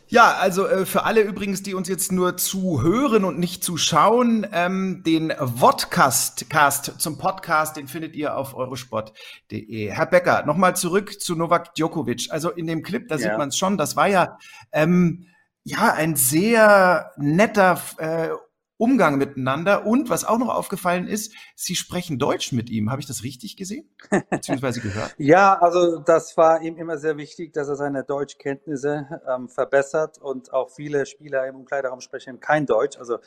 Ja, 0.09 0.35
also 0.35 0.65
äh, 0.67 0.85
für 0.85 1.03
alle 1.03 1.21
übrigens, 1.21 1.63
die 1.63 1.73
uns 1.73 1.89
jetzt 1.89 2.13
nur 2.13 2.37
zuhören 2.37 3.25
und 3.25 3.39
nicht 3.39 3.61
zuschauen, 3.63 4.47
ähm, 4.53 5.03
den 5.05 5.33
Vodcast 5.37 6.49
Cast 6.49 7.01
zum 7.01 7.17
Podcast, 7.17 7.75
den 7.75 7.89
findet 7.89 8.15
ihr 8.15 8.37
auf 8.37 8.55
eurosport.de. 8.55 9.91
Herr 9.91 10.05
Becker, 10.05 10.45
nochmal 10.45 10.77
zurück 10.77 11.19
zu 11.19 11.35
Novak 11.35 11.75
Djokovic. 11.75 12.27
Also 12.29 12.51
in 12.51 12.67
dem 12.67 12.83
Clip, 12.83 13.07
da 13.09 13.15
ja. 13.15 13.21
sieht 13.21 13.37
man 13.37 13.49
es 13.49 13.57
schon, 13.57 13.77
das 13.77 13.97
war 13.97 14.07
ja 14.07 14.37
ähm, 14.71 15.27
ja 15.65 15.93
ein 15.93 16.15
sehr 16.15 17.11
netter 17.17 17.81
äh, 17.97 18.29
Umgang 18.77 19.17
miteinander. 19.17 19.85
Und 19.85 20.09
was 20.09 20.25
auch 20.25 20.37
noch 20.37 20.49
aufgefallen 20.49 21.07
ist, 21.07 21.33
Sie 21.55 21.75
sprechen 21.75 22.19
Deutsch 22.19 22.51
mit 22.51 22.69
ihm. 22.69 22.91
Habe 22.91 23.01
ich 23.01 23.07
das 23.07 23.23
richtig 23.23 23.57
gesehen? 23.57 23.89
Beziehungsweise 24.29 24.81
gehört? 24.81 25.15
ja, 25.17 25.57
also 25.59 25.99
das 25.99 26.37
war 26.37 26.61
ihm 26.61 26.77
immer 26.77 26.97
sehr 26.97 27.17
wichtig, 27.17 27.53
dass 27.53 27.67
er 27.67 27.75
seine 27.75 28.03
Deutschkenntnisse 28.03 29.21
ähm, 29.27 29.49
verbessert. 29.49 30.19
Und 30.19 30.53
auch 30.53 30.69
viele 30.69 31.05
Spieler 31.05 31.47
im 31.47 31.55
Umkleideraum 31.55 32.01
sprechen 32.01 32.39
kein 32.39 32.65
Deutsch. 32.65 32.97
Also 32.97 33.17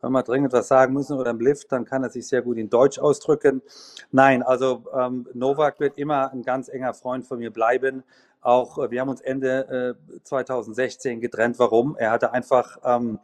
wenn 0.00 0.12
wir 0.12 0.22
dringend 0.22 0.52
was 0.52 0.68
sagen 0.68 0.92
müssen 0.92 1.18
oder 1.18 1.30
im 1.30 1.40
Lift, 1.40 1.72
dann 1.72 1.84
kann 1.84 2.02
er 2.02 2.10
sich 2.10 2.28
sehr 2.28 2.42
gut 2.42 2.58
in 2.58 2.68
Deutsch 2.68 2.98
ausdrücken. 2.98 3.62
Nein, 4.12 4.42
also 4.42 4.84
ähm, 4.94 5.26
Novak 5.32 5.80
wird 5.80 5.98
immer 5.98 6.30
ein 6.32 6.42
ganz 6.42 6.68
enger 6.68 6.94
Freund 6.94 7.26
von 7.26 7.38
mir 7.38 7.50
bleiben. 7.50 8.04
Auch 8.40 8.78
äh, 8.78 8.90
wir 8.90 9.00
haben 9.00 9.08
uns 9.08 9.22
Ende 9.22 9.96
äh, 10.12 10.20
2016 10.22 11.20
getrennt. 11.20 11.58
Warum? 11.58 11.96
Er 11.96 12.10
hatte 12.10 12.32
einfach 12.32 12.76
ähm, 12.84 13.18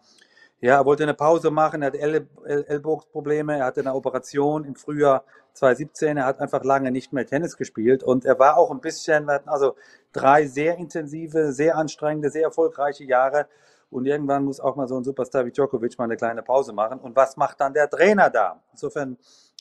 ja, 0.60 0.76
er 0.76 0.84
wollte 0.84 1.04
eine 1.04 1.14
Pause 1.14 1.50
machen, 1.50 1.82
er 1.82 1.86
hat 1.86 1.96
El 1.96 2.26
El 2.44 2.64
Ellbogsprobleme, 2.64 3.58
er 3.58 3.64
hatte 3.64 3.80
eine 3.80 3.94
Operation 3.94 4.64
im 4.64 4.74
Frühjahr 4.74 5.24
2017, 5.54 6.18
er 6.18 6.26
hat 6.26 6.40
einfach 6.40 6.64
lange 6.64 6.90
nicht 6.90 7.12
mehr 7.12 7.26
Tennis 7.26 7.56
gespielt 7.56 8.02
und 8.02 8.24
er 8.24 8.38
war 8.38 8.58
auch 8.58 8.70
ein 8.70 8.80
bisschen, 8.80 9.26
wir 9.26 9.34
hatten 9.34 9.48
also 9.48 9.74
drei 10.12 10.46
sehr 10.46 10.76
intensive, 10.76 11.52
sehr 11.52 11.76
anstrengende, 11.76 12.30
sehr 12.30 12.44
erfolgreiche 12.44 13.04
Jahre 13.04 13.46
und 13.90 14.06
irgendwann 14.06 14.44
muss 14.44 14.60
auch 14.60 14.76
mal 14.76 14.86
so 14.86 14.96
ein 14.96 15.04
Superstar 15.04 15.46
wie 15.46 15.50
Djokovic 15.50 15.98
mal 15.98 16.04
eine 16.04 16.16
kleine 16.16 16.42
Pause 16.42 16.72
machen 16.72 17.00
und 17.00 17.16
was 17.16 17.36
macht 17.36 17.60
dann 17.60 17.72
der 17.72 17.88
Trainer 17.88 18.28
da? 18.28 18.62
Insofern 18.72 19.16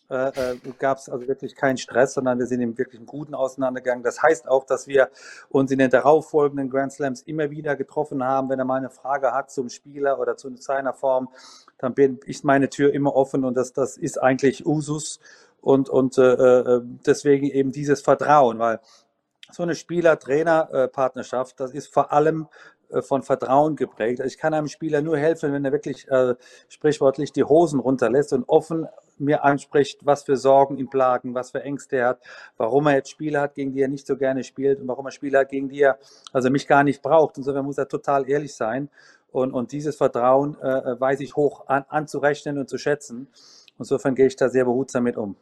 äh, 0.10 0.54
äh 0.54 0.58
gab 0.78 0.98
es 0.98 1.10
also 1.10 1.28
wirklich 1.28 1.56
keinen 1.56 1.78
Stress, 1.78 2.14
sondern 2.14 2.40
wir 2.40 2.46
sind 2.46 2.62
im 2.62 2.78
wirklich 2.78 3.06
guten 3.06 3.34
auseinandergegangen. 3.34 4.04
Das 4.04 4.22
heißt 4.22 4.48
auch, 4.48 4.66
dass 4.66 4.88
wir 4.88 5.10
uns 5.50 5.72
in 5.72 5.80
den 5.80 5.90
darauffolgenden 5.90 6.70
Grand 6.70 6.94
Slams 6.94 7.22
immer 7.24 7.50
wieder 7.52 7.76
getroffen 7.76 8.24
haben. 8.24 8.50
Wenn 8.50 8.60
er 8.60 8.66
mal 8.66 8.78
eine 8.78 8.90
Frage 8.90 9.34
hat 9.34 9.52
zum 9.52 9.70
Spieler 9.70 10.20
oder 10.20 10.38
zu 10.38 10.56
seiner 10.58 10.94
Form, 10.94 11.30
dann 11.78 11.94
bin 11.94 12.20
ich 12.26 12.44
meine 12.44 12.70
Tür 12.70 12.94
immer 12.94 13.16
offen 13.16 13.46
und 13.46 13.56
das, 13.56 13.74
das 13.74 13.98
ist 13.98 14.22
eigentlich 14.22 14.66
Usus 14.66 15.20
und, 15.62 15.90
und 15.90 16.18
äh, 16.18 16.34
äh 16.34 16.82
deswegen 17.06 17.48
eben 17.48 17.72
dieses 17.72 18.02
Vertrauen, 18.02 18.60
weil 18.60 18.80
so 19.52 19.64
eine 19.64 19.76
Spieler-Trainer-Partnerschaft, 19.76 21.60
das 21.60 21.72
ist 21.72 21.92
vor 21.92 22.12
allem 22.12 22.48
äh, 22.90 23.02
von 23.02 23.24
Vertrauen 23.24 23.76
geprägt. 23.76 24.20
Also 24.22 24.34
ich 24.34 24.38
kann 24.38 24.54
einem 24.54 24.68
Spieler 24.68 25.02
nur 25.02 25.18
helfen, 25.18 25.54
wenn 25.54 25.66
er 25.66 25.72
wirklich 25.72 26.08
äh, 26.10 26.36
sprichwörtlich 26.68 27.32
die 27.32 27.44
Hosen 27.44 27.80
runterlässt 27.80 28.34
und 28.34 28.48
offen 28.48 28.88
mir 29.20 29.44
anspricht, 29.44 30.06
was 30.06 30.24
für 30.24 30.38
Sorgen 30.38 30.78
ihn 30.78 30.90
plagen, 30.90 31.34
was 31.34 31.52
für 31.52 31.64
Ängste 31.64 31.98
er 31.98 32.08
hat, 32.10 32.22
warum 32.58 32.88
er 32.88 32.96
jetzt 32.96 33.10
Spiele 33.10 33.42
hat, 33.42 33.56
gegen 33.56 33.74
die 33.74 33.82
er 33.82 33.88
nicht 33.88 34.08
so 34.08 34.18
gerne 34.18 34.44
spielt 34.44 34.80
und 34.80 34.88
warum 34.88 35.06
er 35.06 35.12
Spiele 35.12 35.40
hat, 35.40 35.50
gegen 35.50 35.70
die 35.70 35.82
er 35.82 35.98
also 36.32 36.50
mich 36.50 36.68
gar 36.68 36.84
nicht 36.84 37.02
braucht. 37.02 37.38
Insofern 37.38 37.66
muss 37.66 37.78
er 37.78 37.88
total 37.88 38.30
ehrlich 38.30 38.54
sein. 38.56 38.90
Und, 39.32 39.54
und 39.54 39.72
dieses 39.72 39.96
Vertrauen 39.96 40.58
äh, 40.62 40.68
äh 40.68 41.00
weiß 41.00 41.20
ich 41.20 41.36
hoch 41.36 41.68
an, 41.68 41.86
anzurechnen 41.90 42.58
und 42.58 42.70
zu 42.70 42.78
schätzen. 42.78 43.28
Insofern 43.78 44.16
gehe 44.16 44.28
ich 44.28 44.36
da 44.36 44.50
sehr 44.50 44.66
behutsam 44.66 45.04
mit 45.04 45.18
um. 45.18 45.36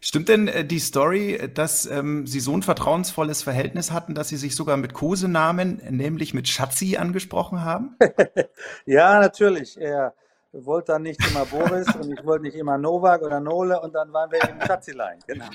Stimmt 0.00 0.28
denn 0.28 0.48
äh, 0.48 0.64
die 0.64 0.78
Story, 0.78 1.50
dass 1.54 1.86
ähm, 1.86 2.26
Sie 2.26 2.40
so 2.40 2.54
ein 2.54 2.62
vertrauensvolles 2.62 3.42
Verhältnis 3.42 3.90
hatten, 3.90 4.14
dass 4.14 4.28
Sie 4.28 4.36
sich 4.36 4.54
sogar 4.54 4.76
mit 4.76 4.92
Kosenamen, 4.92 5.80
nämlich 5.90 6.34
mit 6.34 6.48
Schatzi, 6.48 6.96
angesprochen 6.96 7.64
haben? 7.64 7.96
ja, 8.86 9.18
natürlich. 9.20 9.80
Er 9.80 10.14
wollte 10.62 10.92
dann 10.92 11.02
nicht 11.02 11.20
immer 11.28 11.44
Boris 11.44 11.86
und 11.94 12.12
ich 12.12 12.24
wollte 12.24 12.44
nicht 12.44 12.56
immer 12.56 12.78
Novak 12.78 13.22
oder 13.22 13.40
Nole 13.40 13.80
und 13.80 13.94
dann 13.94 14.12
waren 14.12 14.30
wir 14.30 14.48
im 14.48 14.60
Schatzilein. 14.60 15.18
Genau. 15.26 15.46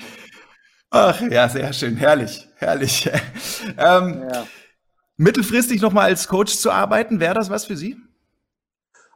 Ach 0.90 1.20
ja, 1.22 1.48
sehr 1.48 1.72
schön, 1.72 1.96
herrlich, 1.96 2.48
herrlich. 2.56 3.08
ähm, 3.78 4.28
ja. 4.32 4.46
Mittelfristig 5.16 5.80
nochmal 5.80 6.06
als 6.06 6.26
Coach 6.26 6.56
zu 6.56 6.70
arbeiten, 6.70 7.20
wäre 7.20 7.34
das 7.34 7.50
was 7.50 7.64
für 7.64 7.76
Sie? 7.76 7.96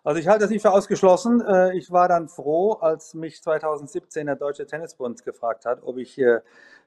Also 0.05 0.20
ich 0.20 0.29
halte 0.29 0.40
das 0.40 0.51
nicht 0.51 0.62
für 0.62 0.70
ausgeschlossen. 0.70 1.40
Äh, 1.40 1.77
ich 1.77 1.90
war 1.90 2.09
dann 2.09 2.29
froh, 2.29 2.75
als 2.75 3.14
mich 3.14 3.42
2017 3.42 4.27
der 4.27 4.37
Deutsche 4.37 4.66
Tennisbund 4.66 5.25
gefragt 5.25 5.64
hat, 5.64 5.83
ob 5.83 5.97
ich 5.97 6.20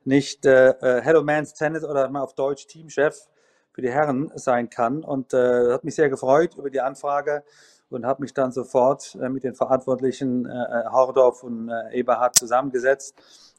nicht 0.05 0.45
äh, 0.45 1.01
Hello 1.01 1.23
Man's 1.23 1.53
Tennis 1.53 1.83
oder 1.83 2.09
mal 2.09 2.21
auf 2.21 2.35
Deutsch 2.35 2.67
Teamchef 2.67 3.27
für 3.73 3.81
die 3.81 3.91
Herren 3.91 4.31
sein 4.35 4.69
kann. 4.69 5.03
Und 5.03 5.33
äh, 5.33 5.73
hat 5.73 5.83
mich 5.83 5.95
sehr 5.95 6.09
gefreut 6.09 6.55
über 6.55 6.69
die 6.69 6.81
Anfrage 6.81 7.43
und 7.89 8.05
habe 8.05 8.21
mich 8.21 8.33
dann 8.33 8.51
sofort 8.51 9.17
äh, 9.21 9.29
mit 9.29 9.43
den 9.43 9.55
Verantwortlichen 9.55 10.45
äh, 10.45 10.85
Hordorf 10.91 11.43
und 11.43 11.69
äh, 11.69 11.97
Eberhard 11.99 12.35
zusammengesetzt 12.35 13.15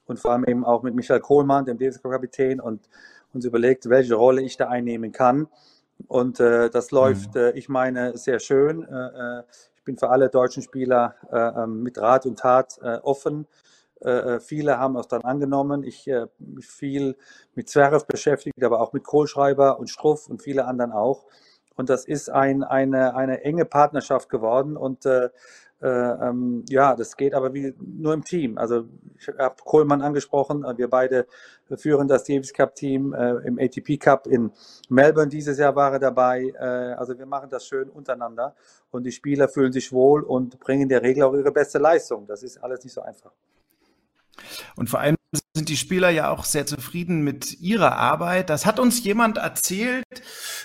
und 0.07 0.19
vor 0.19 0.33
allem 0.33 0.45
eben 0.45 0.65
auch 0.65 0.83
mit 0.83 0.95
Michael 0.95 1.21
Kohlmann, 1.21 1.65
dem 1.65 1.79
Davis-Kapitän, 1.79 2.61
und 2.61 2.89
uns 3.33 3.45
überlegt, 3.45 3.89
welche 3.89 4.15
Rolle 4.15 4.43
ich 4.43 4.57
da 4.57 4.69
einnehmen 4.69 5.13
kann. 5.13 5.49
Und 6.07 6.41
äh, 6.41 6.71
das 6.71 6.91
läuft, 6.91 7.35
mhm. 7.35 7.41
äh, 7.41 7.51
ich 7.53 7.69
meine, 7.69 8.17
sehr 8.17 8.39
schön. 8.39 8.85
Äh, 8.85 9.39
äh 9.41 9.43
ich 9.77 9.85
bin 9.85 9.97
für 9.97 10.11
alle 10.11 10.29
deutschen 10.29 10.63
Spieler 10.63 11.15
äh, 11.33 11.63
ähm, 11.63 11.83
mit 11.83 11.97
Rat 11.99 12.27
und 12.27 12.39
Tat 12.39 12.79
äh, 12.83 12.99
offen. 12.99 13.47
viele 14.41 14.79
haben 14.79 14.97
es 14.97 15.09
dann 15.09 15.23
angenommen. 15.23 15.83
Ich 15.83 16.09
mich 16.39 16.67
viel 16.69 17.17
mit 17.57 17.69
Zverev 17.69 18.07
beschäftigt, 18.07 18.63
aber 18.63 18.81
auch 18.81 18.93
mit 18.93 19.03
Kohlschreiber 19.03 19.81
und 19.81 19.91
Struff 19.91 20.29
und 20.29 20.41
viele 20.41 20.67
anderen 20.67 20.93
auch. 20.93 21.25
Und 21.79 21.89
das 21.89 22.05
ist 22.05 22.29
ein, 22.29 22.65
eine, 22.65 23.15
eine 23.15 23.45
enge 23.45 23.65
Partnerschaft 23.65 24.29
geworden. 24.29 24.77
Und 24.77 25.07
äh, 25.07 25.31
äh, 25.81 25.87
ähm, 25.87 26.65
ja, 26.69 26.97
das 26.97 27.17
geht 27.17 27.35
aber 27.35 27.55
wie, 27.55 27.73
nur 27.79 28.13
im 28.15 28.25
Team. 28.25 28.59
Also 28.59 28.87
ich 29.17 29.29
habe 29.39 29.55
Kohlmann 29.65 30.03
angesprochen. 30.03 30.65
Wir 30.77 30.91
beide 30.91 31.29
führen 31.77 32.09
das 32.09 32.25
Davis 32.25 32.53
Cup 32.53 32.75
Team 32.75 33.15
äh, 33.15 33.47
im 33.47 33.61
ATP 33.61 33.97
Cup 33.97 34.27
in 34.27 34.51
Melbourne. 34.89 35.29
Dieses 35.29 35.57
Jahr 35.57 35.77
war 35.77 35.93
er 35.93 36.01
dabei. 36.01 36.53
Äh, 36.59 36.95
also 36.95 37.17
wir 37.17 37.27
machen 37.27 37.49
das 37.49 37.65
schön 37.65 37.89
untereinander. 37.89 38.57
Und 38.91 39.05
die 39.05 39.13
Spieler 39.13 39.49
fühlen 39.49 39.73
sich 39.73 39.93
wohl 39.93 40.25
und 40.25 40.59
bringen 40.59 40.83
in 40.83 40.89
der 40.89 41.03
Regel 41.03 41.23
auch 41.23 41.35
ihre 41.35 41.53
beste 41.53 41.79
Leistung. 41.79 42.27
Das 42.27 42.43
ist 42.43 42.59
alles 42.59 42.83
nicht 42.83 42.93
so 42.93 43.03
einfach. 43.03 43.31
Und 44.75 44.91
vor 44.91 44.99
allem 44.99 45.18
sind 45.55 45.69
die 45.69 45.77
Spieler 45.77 46.09
ja 46.09 46.31
auch 46.31 46.45
sehr 46.45 46.67
zufrieden 46.67 47.23
mit 47.23 47.61
ihrer 47.61 47.97
Arbeit. 47.97 48.49
Das 48.49 48.65
hat 48.65 48.79
uns 48.79 49.03
jemand 49.05 49.37
erzählt, 49.37 50.05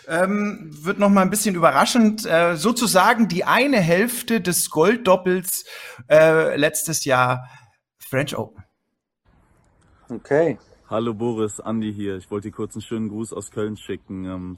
ähm, 0.08 0.70
wird 0.72 1.00
noch 1.00 1.10
mal 1.10 1.22
ein 1.22 1.30
bisschen 1.30 1.56
überraschend, 1.56 2.26
äh, 2.26 2.56
sozusagen 2.56 3.28
die 3.28 3.44
eine 3.44 3.80
Hälfte 3.80 4.40
des 4.40 4.70
Golddoppels 4.70 5.66
äh, 6.10 6.56
letztes 6.56 7.04
Jahr 7.04 7.50
French 8.00 8.38
Open. 8.38 8.64
Okay. 10.10 10.58
Hallo 10.90 11.14
Boris, 11.14 11.60
Andi 11.60 11.92
hier. 11.92 12.18
Ich 12.18 12.30
wollte 12.30 12.50
dir 12.50 12.56
kurz 12.56 12.76
einen 12.76 12.84
schönen 12.84 13.10
Gruß 13.10 13.34
aus 13.34 13.52
Köln 13.52 13.78
schicken. 13.78 14.26
Ähm, 14.26 14.58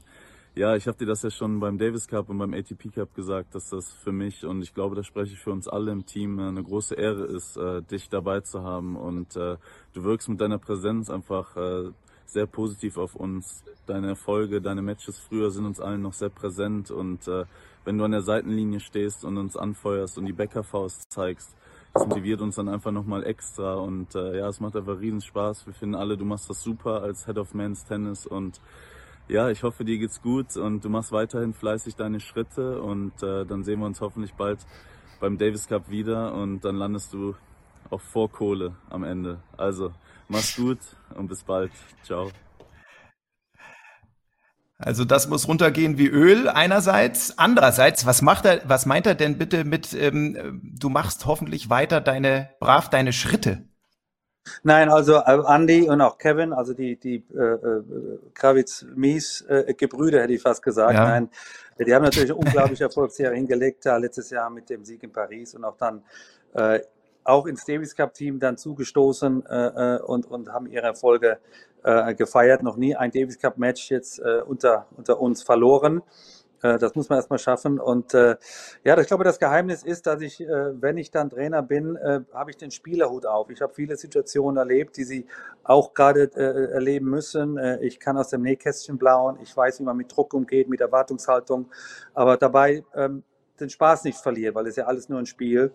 ja, 0.56 0.74
ich 0.74 0.88
habe 0.88 0.96
dir 0.96 1.04
das 1.04 1.22
ja 1.22 1.30
schon 1.30 1.60
beim 1.60 1.76
Davis 1.76 2.08
Cup 2.08 2.30
und 2.30 2.38
beim 2.38 2.54
ATP 2.54 2.90
Cup 2.94 3.14
gesagt, 3.14 3.54
dass 3.54 3.68
das 3.68 3.92
für 3.92 4.10
mich 4.10 4.46
und 4.46 4.62
ich 4.62 4.72
glaube, 4.72 4.96
da 4.96 5.02
spreche 5.02 5.34
ich 5.34 5.38
für 5.38 5.52
uns 5.52 5.68
alle 5.68 5.92
im 5.92 6.06
Team 6.06 6.38
eine 6.38 6.62
große 6.62 6.94
Ehre 6.94 7.26
ist, 7.26 7.58
äh, 7.58 7.82
dich 7.82 8.08
dabei 8.08 8.40
zu 8.40 8.62
haben 8.62 8.96
und 8.96 9.36
äh, 9.36 9.58
du 9.92 10.04
wirkst 10.04 10.30
mit 10.30 10.40
deiner 10.40 10.58
Präsenz 10.58 11.10
einfach 11.10 11.54
äh, 11.58 11.90
sehr 12.24 12.46
positiv 12.46 12.96
auf 12.96 13.14
uns. 13.14 13.64
Deine 13.84 14.08
Erfolge, 14.08 14.62
deine 14.62 14.80
Matches 14.80 15.18
früher 15.18 15.50
sind 15.50 15.66
uns 15.66 15.78
allen 15.78 16.00
noch 16.00 16.14
sehr 16.14 16.30
präsent 16.30 16.90
und 16.90 17.28
äh, 17.28 17.44
wenn 17.84 17.98
du 17.98 18.04
an 18.04 18.12
der 18.12 18.22
Seitenlinie 18.22 18.80
stehst 18.80 19.26
und 19.26 19.36
uns 19.36 19.58
anfeuerst 19.58 20.16
und 20.16 20.24
die 20.24 20.32
Bäckerfaust 20.32 21.12
zeigst, 21.12 21.54
das 21.92 22.06
motiviert 22.06 22.40
uns 22.40 22.56
dann 22.56 22.70
einfach 22.70 22.92
nochmal 22.92 23.24
extra 23.24 23.74
und 23.74 24.14
äh, 24.14 24.38
ja, 24.38 24.48
es 24.48 24.60
macht 24.60 24.74
einfach 24.74 25.00
riesen 25.00 25.20
Spaß. 25.20 25.66
Wir 25.66 25.74
finden 25.74 25.94
alle, 25.94 26.16
du 26.16 26.24
machst 26.24 26.48
das 26.48 26.62
super 26.62 27.02
als 27.02 27.26
Head 27.26 27.36
of 27.36 27.52
Men's 27.52 27.84
Tennis 27.84 28.26
und 28.26 28.60
ja, 29.28 29.50
ich 29.50 29.62
hoffe, 29.62 29.84
dir 29.84 29.98
geht's 29.98 30.22
gut 30.22 30.56
und 30.56 30.84
du 30.84 30.88
machst 30.88 31.12
weiterhin 31.12 31.52
fleißig 31.52 31.96
deine 31.96 32.20
Schritte 32.20 32.80
und 32.80 33.22
äh, 33.22 33.44
dann 33.44 33.64
sehen 33.64 33.80
wir 33.80 33.86
uns 33.86 34.00
hoffentlich 34.00 34.34
bald 34.34 34.60
beim 35.20 35.38
Davis 35.38 35.66
Cup 35.66 35.90
wieder 35.90 36.34
und 36.34 36.64
dann 36.64 36.76
landest 36.76 37.12
du 37.12 37.34
auf 37.90 38.02
Vorkohle 38.02 38.76
am 38.90 39.04
Ende. 39.04 39.40
Also, 39.56 39.92
mach's 40.28 40.56
gut 40.56 40.78
und 41.14 41.28
bis 41.28 41.42
bald. 41.42 41.72
Ciao. 42.02 42.30
Also 44.78 45.06
das 45.06 45.28
muss 45.28 45.48
runtergehen 45.48 45.96
wie 45.96 46.06
Öl 46.06 46.48
einerseits. 46.48 47.38
Andererseits, 47.38 48.04
was 48.04 48.20
macht 48.20 48.44
er, 48.44 48.60
was 48.68 48.84
meint 48.84 49.06
er 49.06 49.14
denn 49.14 49.38
bitte 49.38 49.64
mit, 49.64 49.94
ähm, 49.94 50.60
du 50.62 50.90
machst 50.90 51.24
hoffentlich 51.24 51.70
weiter 51.70 52.02
deine, 52.02 52.50
brav 52.60 52.90
deine 52.90 53.14
Schritte? 53.14 53.64
Nein, 54.62 54.88
also 54.88 55.16
äh, 55.16 55.42
Andy 55.46 55.88
und 55.88 56.00
auch 56.00 56.18
Kevin, 56.18 56.52
also 56.52 56.74
die, 56.74 56.96
die 56.96 57.24
äh, 57.34 57.40
äh 57.40 57.82
Kravitz-Mies-Gebrüder, 58.34 60.18
äh, 60.18 60.22
hätte 60.22 60.32
ich 60.32 60.42
fast 60.42 60.62
gesagt. 60.62 60.94
Ja. 60.94 61.04
Nein, 61.04 61.30
die 61.78 61.94
haben 61.94 62.02
natürlich 62.02 62.30
eine 62.30 62.38
unglaubliche 62.38 62.84
Erfolgsserie 62.84 63.36
hingelegt, 63.36 63.86
da 63.86 63.96
letztes 63.96 64.30
Jahr 64.30 64.50
mit 64.50 64.70
dem 64.70 64.84
Sieg 64.84 65.02
in 65.02 65.12
Paris 65.12 65.54
und 65.54 65.64
auch 65.64 65.76
dann 65.76 66.02
äh, 66.54 66.80
auch 67.24 67.46
ins 67.46 67.64
Davis 67.64 67.94
Cup-Team 67.94 68.38
dann 68.38 68.56
zugestoßen 68.56 69.46
äh, 69.46 69.98
und, 70.04 70.30
und 70.30 70.52
haben 70.52 70.66
ihre 70.66 70.86
Erfolge 70.86 71.38
gefeiert. 72.16 72.64
Noch 72.64 72.76
nie 72.76 72.96
ein 72.96 73.12
Davis 73.12 73.38
Cup-Match 73.38 73.92
jetzt 73.92 74.18
unter, 74.18 74.88
unter 74.96 75.20
uns 75.20 75.44
verloren. 75.44 76.02
Äh, 76.66 76.78
das 76.78 76.94
muss 76.94 77.08
man 77.08 77.18
erstmal 77.18 77.38
schaffen. 77.38 77.78
Und 77.78 78.14
äh, 78.14 78.36
ja, 78.84 78.98
ich 78.98 79.06
glaube, 79.06 79.24
das 79.24 79.38
Geheimnis 79.38 79.82
ist, 79.82 80.06
dass 80.06 80.20
ich, 80.20 80.40
äh, 80.40 80.80
wenn 80.80 80.96
ich 80.98 81.10
dann 81.10 81.30
Trainer 81.30 81.62
bin, 81.62 81.96
äh, 81.96 82.20
habe 82.32 82.50
ich 82.50 82.56
den 82.56 82.70
Spielerhut 82.70 83.26
auf. 83.26 83.50
Ich 83.50 83.60
habe 83.60 83.72
viele 83.74 83.96
Situationen 83.96 84.56
erlebt, 84.56 84.96
die 84.96 85.04
sie 85.04 85.26
auch 85.64 85.94
gerade 85.94 86.30
äh, 86.34 86.72
erleben 86.72 87.08
müssen. 87.08 87.56
Äh, 87.58 87.78
ich 87.80 88.00
kann 88.00 88.16
aus 88.16 88.30
dem 88.30 88.42
Nähkästchen 88.42 88.98
blauen. 88.98 89.38
Ich 89.42 89.56
weiß, 89.56 89.80
wie 89.80 89.84
man 89.84 89.96
mit 89.96 90.14
Druck 90.14 90.34
umgeht, 90.34 90.68
mit 90.68 90.80
Erwartungshaltung. 90.80 91.70
Aber 92.14 92.36
dabei 92.36 92.84
ähm, 92.94 93.22
den 93.60 93.70
Spaß 93.70 94.04
nicht 94.04 94.18
verlieren, 94.18 94.54
weil 94.54 94.66
es 94.66 94.76
ja 94.76 94.86
alles 94.86 95.08
nur 95.08 95.18
ein 95.18 95.26
Spiel. 95.26 95.72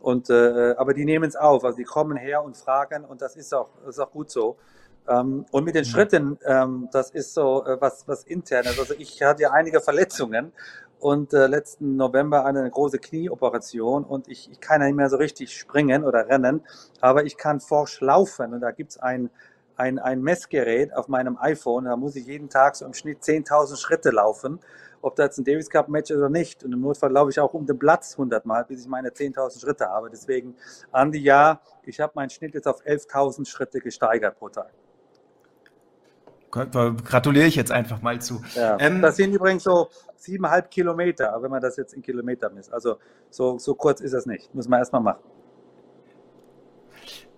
Und, 0.00 0.28
aber 0.30 0.92
die 0.92 1.06
nehmen 1.06 1.26
es 1.26 1.34
auf. 1.34 1.64
Also 1.64 1.78
die 1.78 1.84
kommen 1.84 2.18
her 2.18 2.44
und 2.44 2.58
fragen 2.58 3.06
und 3.06 3.22
das 3.22 3.36
ist 3.36 3.54
auch, 3.54 3.70
das 3.86 3.96
ist 3.96 3.98
auch 4.00 4.10
gut 4.10 4.30
so. 4.30 4.58
Ähm, 5.08 5.44
und 5.50 5.64
mit 5.64 5.74
den 5.74 5.84
Schritten, 5.84 6.38
ähm, 6.46 6.88
das 6.92 7.10
ist 7.10 7.34
so 7.34 7.64
äh, 7.64 7.76
was, 7.80 8.08
was 8.08 8.24
internes. 8.24 8.78
Also 8.78 8.94
ich 8.98 9.22
hatte 9.22 9.42
ja 9.42 9.50
einige 9.50 9.80
Verletzungen 9.80 10.52
und 10.98 11.34
äh, 11.34 11.46
letzten 11.46 11.96
November 11.96 12.46
eine 12.46 12.70
große 12.70 12.98
Knieoperation 12.98 14.04
und 14.04 14.28
ich, 14.28 14.50
ich 14.50 14.60
kann 14.60 14.80
ja 14.80 14.86
nicht 14.86 14.96
mehr 14.96 15.10
so 15.10 15.16
richtig 15.16 15.54
springen 15.54 16.04
oder 16.04 16.28
rennen, 16.28 16.62
aber 17.00 17.24
ich 17.24 17.36
kann 17.36 17.60
forsch 17.60 18.00
laufen 18.00 18.54
und 18.54 18.60
da 18.60 18.70
gibt's 18.70 18.96
ein, 18.96 19.28
ein, 19.76 19.98
ein 19.98 20.22
Messgerät 20.22 20.94
auf 20.94 21.08
meinem 21.08 21.36
iPhone, 21.36 21.84
da 21.84 21.96
muss 21.96 22.16
ich 22.16 22.26
jeden 22.26 22.48
Tag 22.48 22.76
so 22.76 22.86
im 22.86 22.94
Schnitt 22.94 23.22
10.000 23.22 23.76
Schritte 23.76 24.10
laufen, 24.10 24.60
ob 25.02 25.16
da 25.16 25.24
jetzt 25.24 25.36
ein 25.36 25.44
Davis 25.44 25.68
Cup 25.68 25.88
Match 25.88 26.10
ist 26.10 26.16
oder 26.16 26.30
nicht. 26.30 26.64
Und 26.64 26.72
im 26.72 26.80
Notfall 26.80 27.12
laufe 27.12 27.30
ich 27.30 27.38
auch 27.38 27.52
um 27.52 27.66
den 27.66 27.78
Platz 27.78 28.12
100 28.12 28.46
Mal, 28.46 28.64
bis 28.64 28.80
ich 28.80 28.88
meine 28.88 29.10
10.000 29.10 29.60
Schritte 29.60 29.86
habe. 29.86 30.08
Deswegen, 30.08 30.56
Andi, 30.92 31.18
ja, 31.18 31.60
ich 31.82 32.00
habe 32.00 32.12
meinen 32.14 32.30
Schnitt 32.30 32.54
jetzt 32.54 32.66
auf 32.66 32.82
11.000 32.86 33.46
Schritte 33.46 33.80
gesteigert 33.80 34.38
pro 34.38 34.48
Tag 34.48 34.72
gratuliere 36.54 37.46
ich 37.46 37.56
jetzt 37.56 37.72
einfach 37.72 38.00
mal 38.02 38.20
zu. 38.20 38.42
Ja, 38.54 38.76
ähm, 38.80 39.02
das 39.02 39.16
sind 39.16 39.32
übrigens 39.32 39.64
so 39.64 39.88
siebeneinhalb 40.16 40.70
Kilometer, 40.70 41.36
wenn 41.40 41.50
man 41.50 41.60
das 41.60 41.76
jetzt 41.76 41.94
in 41.94 42.02
Kilometer 42.02 42.50
misst. 42.50 42.72
Also 42.72 42.96
so, 43.30 43.58
so 43.58 43.74
kurz 43.74 44.00
ist 44.00 44.14
das 44.14 44.26
nicht. 44.26 44.54
Muss 44.54 44.68
man 44.68 44.78
erstmal 44.78 45.02
machen. 45.02 45.22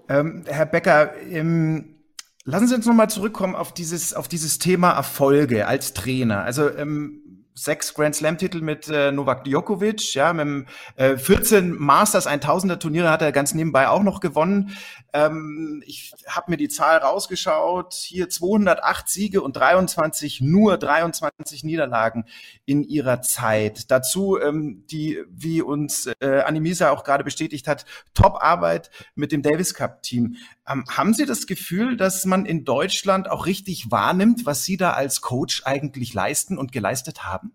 Ähm, 0.08 0.44
Herr 0.46 0.66
Becker, 0.66 1.16
ähm, 1.16 1.96
lassen 2.44 2.68
Sie 2.68 2.74
uns 2.74 2.86
nochmal 2.86 3.10
zurückkommen 3.10 3.56
auf 3.56 3.72
dieses, 3.72 4.14
auf 4.14 4.28
dieses 4.28 4.58
Thema 4.58 4.92
Erfolge 4.92 5.66
als 5.66 5.94
Trainer. 5.94 6.44
Also 6.44 6.70
ähm, 6.70 7.26
sechs 7.56 7.94
Grand 7.94 8.14
Slam 8.14 8.38
Titel 8.38 8.60
mit 8.60 8.88
äh, 8.88 9.10
Novak 9.10 9.44
Djokovic, 9.44 10.14
ja, 10.14 10.32
mit 10.32 10.44
dem, 10.44 10.66
äh, 10.96 11.16
14 11.16 11.72
Masters 11.72 12.28
1000er 12.28 12.78
Turniere 12.78 13.10
hat 13.10 13.22
er 13.22 13.32
ganz 13.32 13.54
nebenbei 13.54 13.88
auch 13.88 14.02
noch 14.02 14.20
gewonnen. 14.20 14.76
Ähm, 15.16 15.82
ich 15.86 16.12
habe 16.28 16.50
mir 16.50 16.56
die 16.58 16.68
Zahl 16.68 16.98
rausgeschaut, 16.98 17.94
hier 17.94 18.28
208 18.28 19.08
Siege 19.08 19.40
und 19.40 19.56
23 19.56 20.42
nur 20.42 20.76
23 20.76 21.64
Niederlagen 21.64 22.26
in 22.66 22.84
ihrer 22.84 23.22
Zeit. 23.22 23.90
Dazu 23.90 24.38
ähm, 24.38 24.84
die 24.90 25.22
wie 25.30 25.62
uns 25.62 26.10
äh, 26.20 26.40
Animisa 26.40 26.90
auch 26.90 27.02
gerade 27.02 27.24
bestätigt 27.24 27.66
hat, 27.66 27.86
Top 28.12 28.42
Arbeit 28.42 28.90
mit 29.14 29.32
dem 29.32 29.40
Davis 29.40 29.72
Cup 29.72 30.02
Team. 30.02 30.36
Ähm, 30.68 30.84
haben 30.90 31.14
Sie 31.14 31.24
das 31.24 31.46
Gefühl, 31.46 31.96
dass 31.96 32.26
man 32.26 32.44
in 32.44 32.66
Deutschland 32.66 33.30
auch 33.30 33.46
richtig 33.46 33.90
wahrnimmt, 33.90 34.44
was 34.44 34.64
Sie 34.64 34.76
da 34.76 34.92
als 34.92 35.22
Coach 35.22 35.62
eigentlich 35.64 36.12
leisten 36.12 36.58
und 36.58 36.72
geleistet 36.72 37.24
haben? 37.24 37.52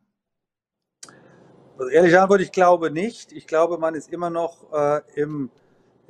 Also 1.78 1.92
ehrlich 1.92 2.18
Antwort, 2.18 2.42
ich 2.42 2.52
glaube 2.52 2.90
nicht. 2.90 3.32
Ich 3.32 3.46
glaube, 3.46 3.78
man 3.78 3.94
ist 3.94 4.12
immer 4.12 4.32
noch 4.32 4.72
äh, 4.74 5.02
im, 5.16 5.52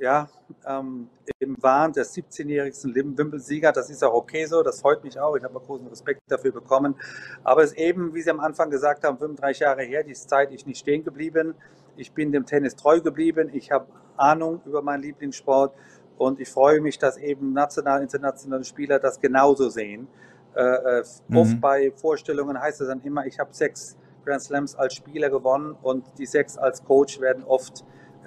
ja, 0.02 0.28
ähm, 0.66 1.08
im 1.38 1.56
Wahn 1.62 1.92
des 1.92 2.12
17-jährigen 2.12 2.92
Wimbledon-Sieger. 2.92 3.70
Das 3.70 3.88
ist 3.88 4.02
auch 4.02 4.14
okay 4.14 4.46
so, 4.46 4.64
das 4.64 4.80
freut 4.80 5.04
mich 5.04 5.18
auch. 5.18 5.36
Ich 5.36 5.44
habe 5.44 5.60
großen 5.60 5.86
Respekt 5.86 6.22
dafür 6.26 6.50
bekommen. 6.50 6.96
Aber 7.44 7.62
es 7.62 7.70
ist 7.70 7.78
eben, 7.78 8.12
wie 8.12 8.20
Sie 8.20 8.30
am 8.30 8.40
Anfang 8.40 8.68
gesagt 8.68 9.04
haben, 9.04 9.16
35 9.16 9.60
Jahre 9.60 9.82
her, 9.82 10.02
die 10.02 10.14
Zeit 10.14 10.50
ist 10.50 10.66
nicht 10.66 10.80
stehen 10.80 11.04
geblieben. 11.04 11.54
Ich 11.96 12.10
bin 12.10 12.32
dem 12.32 12.44
Tennis 12.44 12.74
treu 12.74 13.00
geblieben. 13.00 13.48
Ich 13.52 13.70
habe 13.70 13.86
Ahnung 14.16 14.60
über 14.66 14.82
meinen 14.82 15.02
Lieblingssport 15.02 15.72
und 16.18 16.40
ich 16.40 16.48
freue 16.48 16.80
mich, 16.80 16.98
dass 16.98 17.16
eben 17.16 17.52
national, 17.52 18.02
internationale 18.02 18.64
Spieler 18.64 18.98
das 18.98 19.20
genauso 19.20 19.68
sehen. 19.68 20.08
Äh, 20.56 20.62
äh, 20.62 21.04
mhm. 21.28 21.36
Oft 21.36 21.60
bei 21.60 21.92
Vorstellungen 21.94 22.60
heißt 22.60 22.80
es 22.80 22.88
dann 22.88 23.02
immer, 23.02 23.24
ich 23.24 23.38
habe 23.38 23.54
sechs 23.54 23.96
Grand 24.24 24.42
Slams 24.42 24.74
als 24.74 24.94
Spieler 24.94 25.30
gewonnen 25.30 25.76
und 25.80 26.04
die 26.18 26.26
sechs 26.26 26.58
als 26.58 26.82
Coach 26.82 27.20
werden 27.20 27.44
oft 27.44 27.84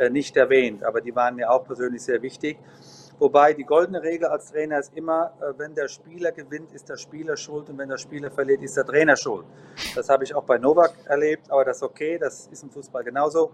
nicht 0.10 0.36
erwähnt, 0.38 0.84
aber 0.84 1.01
die 1.01 1.15
waren 1.15 1.36
mir 1.36 1.49
auch 1.49 1.65
persönlich 1.65 2.03
sehr 2.03 2.21
wichtig. 2.21 2.58
Wobei 3.17 3.53
die 3.53 3.63
goldene 3.63 4.03
Regel 4.03 4.27
als 4.27 4.51
Trainer 4.51 4.79
ist 4.79 4.93
immer, 4.93 5.31
äh, 5.39 5.58
wenn 5.58 5.73
der 5.73 5.88
Spieler 5.88 6.34
gewinnt, 6.34 6.73
ist 6.73 6.89
der 6.89 6.97
Spieler 6.97 7.38
schuld 7.38 7.69
und 7.69 7.77
wenn 7.77 7.88
der 7.88 7.97
Spieler 7.97 8.29
verliert, 8.29 8.62
ist 8.62 8.75
der 8.75 8.86
Trainer 8.86 9.15
schuld. 9.15 9.45
Das 9.95 10.10
habe 10.10 10.25
ich 10.25 10.36
auch 10.36 10.43
bei 10.43 10.58
Novak 10.58 10.93
erlebt, 11.05 11.49
aber 11.49 11.63
das 11.63 11.77
ist 11.77 11.84
okay, 11.84 12.17
das 12.17 12.47
ist 12.47 12.63
im 12.63 12.69
Fußball 12.69 13.05
genauso. 13.05 13.51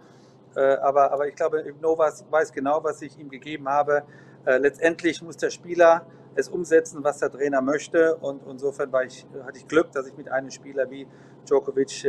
Äh, 0.55 0.61
aber, 0.77 1.11
aber 1.11 1.27
ich 1.27 1.35
glaube, 1.35 1.63
Novak 1.79 2.13
weiß 2.31 2.51
genau, 2.51 2.83
was 2.83 3.03
ich 3.03 3.19
ihm 3.19 3.29
gegeben 3.29 3.69
habe. 3.69 4.01
Äh, 4.45 4.57
letztendlich 4.57 5.21
muss 5.21 5.37
der 5.37 5.51
Spieler 5.51 6.07
es 6.33 6.49
umsetzen, 6.49 7.03
was 7.03 7.19
der 7.19 7.29
Trainer 7.29 7.61
möchte. 7.61 8.15
Und 8.15 8.41
insofern 8.49 8.89
ich, 9.05 9.27
hatte 9.45 9.59
ich 9.59 9.67
Glück, 9.67 9.91
dass 9.91 10.07
ich 10.07 10.17
mit 10.17 10.29
einem 10.29 10.49
Spieler 10.49 10.89
wie 10.89 11.05
Djokovic 11.45 12.07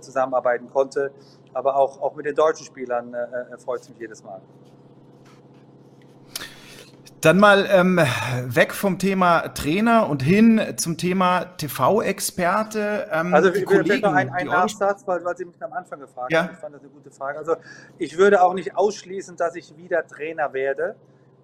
zusammenarbeiten 0.00 0.70
konnte. 0.70 1.10
Aber 1.56 1.76
auch, 1.76 2.02
auch 2.02 2.14
mit 2.14 2.26
den 2.26 2.34
deutschen 2.34 2.66
Spielern 2.66 3.16
freut 3.64 3.80
es 3.80 3.88
mich 3.88 3.98
jedes 3.98 4.22
Mal. 4.22 4.42
Dann 7.22 7.38
mal 7.38 7.66
ähm, 7.70 7.98
weg 8.44 8.74
vom 8.74 8.98
Thema 8.98 9.48
Trainer 9.48 10.08
und 10.08 10.22
hin 10.22 10.60
zum 10.76 10.98
Thema 10.98 11.46
TV-Experte. 11.56 13.08
Ähm, 13.10 13.32
also 13.32 13.54
wir, 13.54 13.64
Kollegen, 13.64 14.02
noch 14.02 14.12
ein, 14.12 14.30
ein 14.30 14.46
Nachsatz, 14.46 15.06
weil, 15.06 15.24
weil 15.24 15.36
Sie 15.36 15.46
mich 15.46 15.60
am 15.62 15.72
Anfang 15.72 15.98
gefragt 15.98 16.30
ja? 16.30 16.44
haben. 16.44 16.50
Ich 16.52 16.58
fand 16.58 16.74
das 16.74 16.82
eine 16.82 16.90
gute 16.90 17.10
Frage. 17.10 17.38
Also 17.38 17.56
ich 17.98 18.18
würde 18.18 18.42
auch 18.42 18.52
nicht 18.52 18.76
ausschließen, 18.76 19.36
dass 19.36 19.56
ich 19.56 19.76
wieder 19.78 20.06
Trainer 20.06 20.52
werde. 20.52 20.94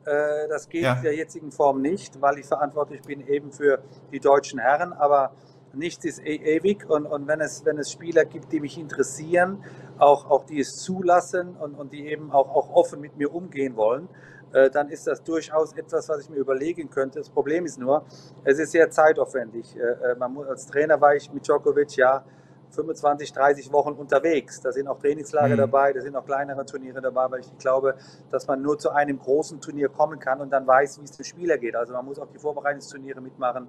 Äh, 0.04 0.46
das 0.48 0.68
geht 0.68 0.82
ja. 0.82 0.94
in 0.94 1.02
der 1.02 1.16
jetzigen 1.16 1.50
Form 1.50 1.80
nicht, 1.80 2.20
weil 2.20 2.38
ich 2.38 2.46
verantwortlich 2.46 3.00
bin 3.02 3.26
eben 3.26 3.50
für 3.50 3.82
die 4.12 4.20
deutschen 4.20 4.58
Herren. 4.58 4.92
Aber 4.92 5.32
nichts 5.74 6.04
ist 6.04 6.20
e 6.20 6.36
ewig 6.36 6.88
und, 6.88 7.06
und 7.06 7.26
wenn, 7.26 7.40
es, 7.40 7.64
wenn 7.64 7.78
es 7.78 7.90
Spieler 7.90 8.24
gibt, 8.24 8.52
die 8.52 8.60
mich 8.60 8.78
interessieren, 8.78 9.64
auch, 10.02 10.28
auch 10.30 10.44
die 10.44 10.60
es 10.60 10.76
zulassen 10.78 11.56
und, 11.56 11.74
und 11.74 11.92
die 11.92 12.08
eben 12.08 12.32
auch, 12.32 12.48
auch 12.54 12.70
offen 12.70 13.00
mit 13.00 13.16
mir 13.16 13.32
umgehen 13.32 13.76
wollen, 13.76 14.08
äh, 14.52 14.68
dann 14.68 14.88
ist 14.88 15.06
das 15.06 15.22
durchaus 15.22 15.72
etwas, 15.74 16.08
was 16.08 16.24
ich 16.24 16.28
mir 16.28 16.38
überlegen 16.38 16.90
könnte. 16.90 17.20
Das 17.20 17.30
Problem 17.30 17.64
ist 17.64 17.78
nur, 17.78 18.04
es 18.44 18.58
ist 18.58 18.72
sehr 18.72 18.90
zeitaufwendig. 18.90 19.76
Äh, 19.76 19.80
äh, 19.80 20.14
man 20.16 20.34
muss, 20.34 20.46
als 20.46 20.66
Trainer 20.66 21.00
war 21.00 21.14
ich 21.14 21.32
mit 21.32 21.46
Djokovic 21.46 21.96
ja 21.96 22.24
25, 22.72 23.32
30 23.32 23.72
Wochen 23.72 23.92
unterwegs. 23.92 24.60
Da 24.60 24.72
sind 24.72 24.88
auch 24.88 24.98
Trainingslager 24.98 25.54
mhm. 25.54 25.58
dabei, 25.58 25.92
da 25.92 26.00
sind 26.00 26.16
auch 26.16 26.24
kleinere 26.24 26.64
Turniere 26.64 27.00
dabei, 27.00 27.30
weil 27.30 27.40
ich 27.40 27.58
glaube, 27.58 27.94
dass 28.30 28.46
man 28.46 28.62
nur 28.62 28.78
zu 28.78 28.90
einem 28.90 29.18
großen 29.18 29.60
Turnier 29.60 29.88
kommen 29.88 30.18
kann 30.18 30.40
und 30.40 30.50
dann 30.50 30.66
weiß, 30.66 31.00
wie 31.00 31.04
es 31.04 31.12
dem 31.12 31.24
Spieler 31.24 31.58
geht. 31.58 31.76
Also 31.76 31.92
man 31.92 32.04
muss 32.04 32.18
auch 32.18 32.28
die 32.28 32.38
Vorbereitungsturniere 32.38 33.20
mitmachen 33.20 33.68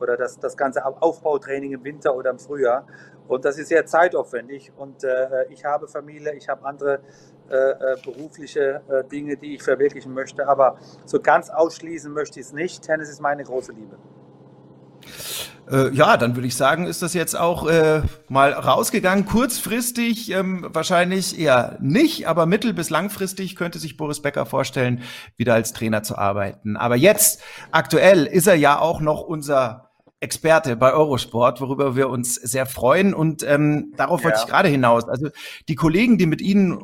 oder 0.00 0.16
das, 0.16 0.38
das 0.38 0.56
ganze 0.56 0.84
Aufbautraining 0.84 1.72
im 1.72 1.84
Winter 1.84 2.14
oder 2.14 2.30
im 2.30 2.38
Frühjahr. 2.38 2.86
Und 3.28 3.44
das 3.44 3.58
ist 3.58 3.68
sehr 3.68 3.86
zeitaufwendig. 3.86 4.72
Und 4.76 5.04
äh, 5.04 5.46
ich 5.50 5.64
habe 5.64 5.86
Familie, 5.86 6.34
ich 6.34 6.48
habe 6.48 6.64
andere 6.64 7.00
äh, 7.48 7.54
äh, 7.56 7.96
berufliche 8.04 8.82
äh, 8.88 9.04
Dinge, 9.04 9.36
die 9.36 9.54
ich 9.54 9.62
verwirklichen 9.62 10.12
möchte. 10.14 10.48
Aber 10.48 10.78
so 11.04 11.20
ganz 11.20 11.50
ausschließen 11.50 12.12
möchte 12.12 12.40
ich 12.40 12.46
es 12.46 12.52
nicht. 12.52 12.82
Tennis 12.82 13.08
ist 13.08 13.20
meine 13.20 13.44
große 13.44 13.72
Liebe. 13.72 13.96
Äh, 15.70 15.94
ja, 15.94 16.16
dann 16.16 16.34
würde 16.36 16.48
ich 16.48 16.56
sagen, 16.56 16.86
ist 16.86 17.02
das 17.02 17.14
jetzt 17.14 17.38
auch 17.38 17.66
äh, 17.66 18.02
mal 18.28 18.52
rausgegangen. 18.52 19.24
Kurzfristig 19.26 20.30
ähm, 20.32 20.66
wahrscheinlich 20.72 21.38
eher 21.38 21.76
nicht, 21.80 22.26
aber 22.26 22.46
mittel- 22.46 22.72
bis 22.72 22.90
langfristig 22.90 23.56
könnte 23.56 23.78
sich 23.78 23.96
Boris 23.96 24.20
Becker 24.20 24.46
vorstellen, 24.46 25.02
wieder 25.36 25.54
als 25.54 25.72
Trainer 25.72 26.02
zu 26.02 26.18
arbeiten. 26.18 26.76
Aber 26.76 26.96
jetzt, 26.96 27.40
aktuell, 27.70 28.26
ist 28.26 28.46
er 28.46 28.56
ja 28.56 28.78
auch 28.78 29.00
noch 29.00 29.22
unser 29.22 29.90
Experte 30.18 30.76
bei 30.76 30.92
Eurosport, 30.92 31.60
worüber 31.60 31.96
wir 31.96 32.10
uns 32.10 32.34
sehr 32.34 32.66
freuen. 32.66 33.14
Und 33.14 33.42
ähm, 33.42 33.92
darauf 33.96 34.20
ja. 34.20 34.26
wollte 34.26 34.40
ich 34.42 34.46
gerade 34.46 34.68
hinaus. 34.68 35.08
Also 35.08 35.28
die 35.68 35.76
Kollegen, 35.76 36.18
die 36.18 36.26
mit 36.26 36.42
Ihnen 36.42 36.78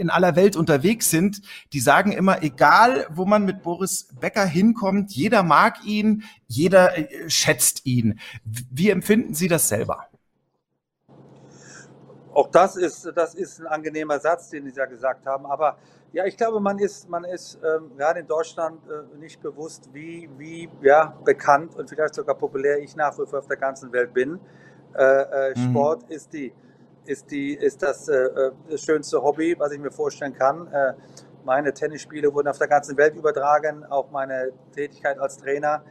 in 0.00 0.10
aller 0.10 0.34
Welt 0.34 0.56
unterwegs 0.56 1.10
sind, 1.10 1.42
die 1.72 1.80
sagen 1.80 2.12
immer, 2.12 2.42
egal 2.42 3.06
wo 3.10 3.24
man 3.24 3.44
mit 3.44 3.62
Boris 3.62 4.08
Becker 4.20 4.46
hinkommt, 4.46 5.12
jeder 5.12 5.42
mag 5.42 5.84
ihn, 5.84 6.24
jeder 6.48 6.96
äh, 6.96 7.28
schätzt 7.28 7.86
ihn. 7.86 8.18
Wie 8.44 8.90
empfinden 8.90 9.34
Sie 9.34 9.46
das 9.46 9.68
selber? 9.68 10.06
Auch 12.32 12.48
das 12.48 12.76
ist, 12.76 13.10
das 13.14 13.34
ist 13.34 13.60
ein 13.60 13.66
angenehmer 13.66 14.18
Satz, 14.18 14.50
den 14.50 14.64
Sie 14.64 14.76
ja 14.76 14.86
gesagt 14.86 15.26
haben. 15.26 15.46
Aber 15.46 15.76
ja, 16.12 16.24
ich 16.24 16.36
glaube, 16.36 16.60
man 16.60 16.78
ist, 16.78 17.08
man 17.08 17.24
ist 17.24 17.58
ähm, 17.62 17.96
gerade 17.96 18.20
in 18.20 18.26
Deutschland 18.26 18.80
äh, 18.88 19.18
nicht 19.18 19.40
bewusst, 19.40 19.90
wie, 19.92 20.28
wie 20.38 20.68
ja, 20.82 21.16
bekannt 21.24 21.76
und 21.76 21.88
vielleicht 21.88 22.14
sogar 22.14 22.36
populär 22.36 22.78
ich 22.78 22.96
nach 22.96 23.18
wie 23.18 23.26
vor 23.26 23.40
auf 23.40 23.46
der 23.46 23.56
ganzen 23.56 23.92
Welt 23.92 24.12
bin. 24.14 24.40
Äh, 24.94 25.02
äh, 25.02 25.54
mhm. 25.58 25.70
Sport 25.70 26.10
ist 26.10 26.32
die 26.32 26.52
ist, 27.06 27.30
die, 27.30 27.54
ist 27.54 27.82
das, 27.82 28.08
äh, 28.08 28.14
äh, 28.14 28.52
das 28.68 28.82
schönste 28.82 29.22
Hobby, 29.22 29.56
was 29.58 29.72
ich 29.72 29.78
mir 29.78 29.90
vorstellen 29.90 30.34
kann. 30.34 30.66
Äh, 30.72 30.94
meine 31.44 31.72
Tennisspiele 31.72 32.32
wurden 32.32 32.48
auf 32.48 32.58
der 32.58 32.68
ganzen 32.68 32.96
Welt 32.96 33.16
übertragen, 33.16 33.84
auch 33.84 34.10
meine 34.10 34.52
Tätigkeit 34.72 35.18
als 35.18 35.38
Trainer. 35.38 35.82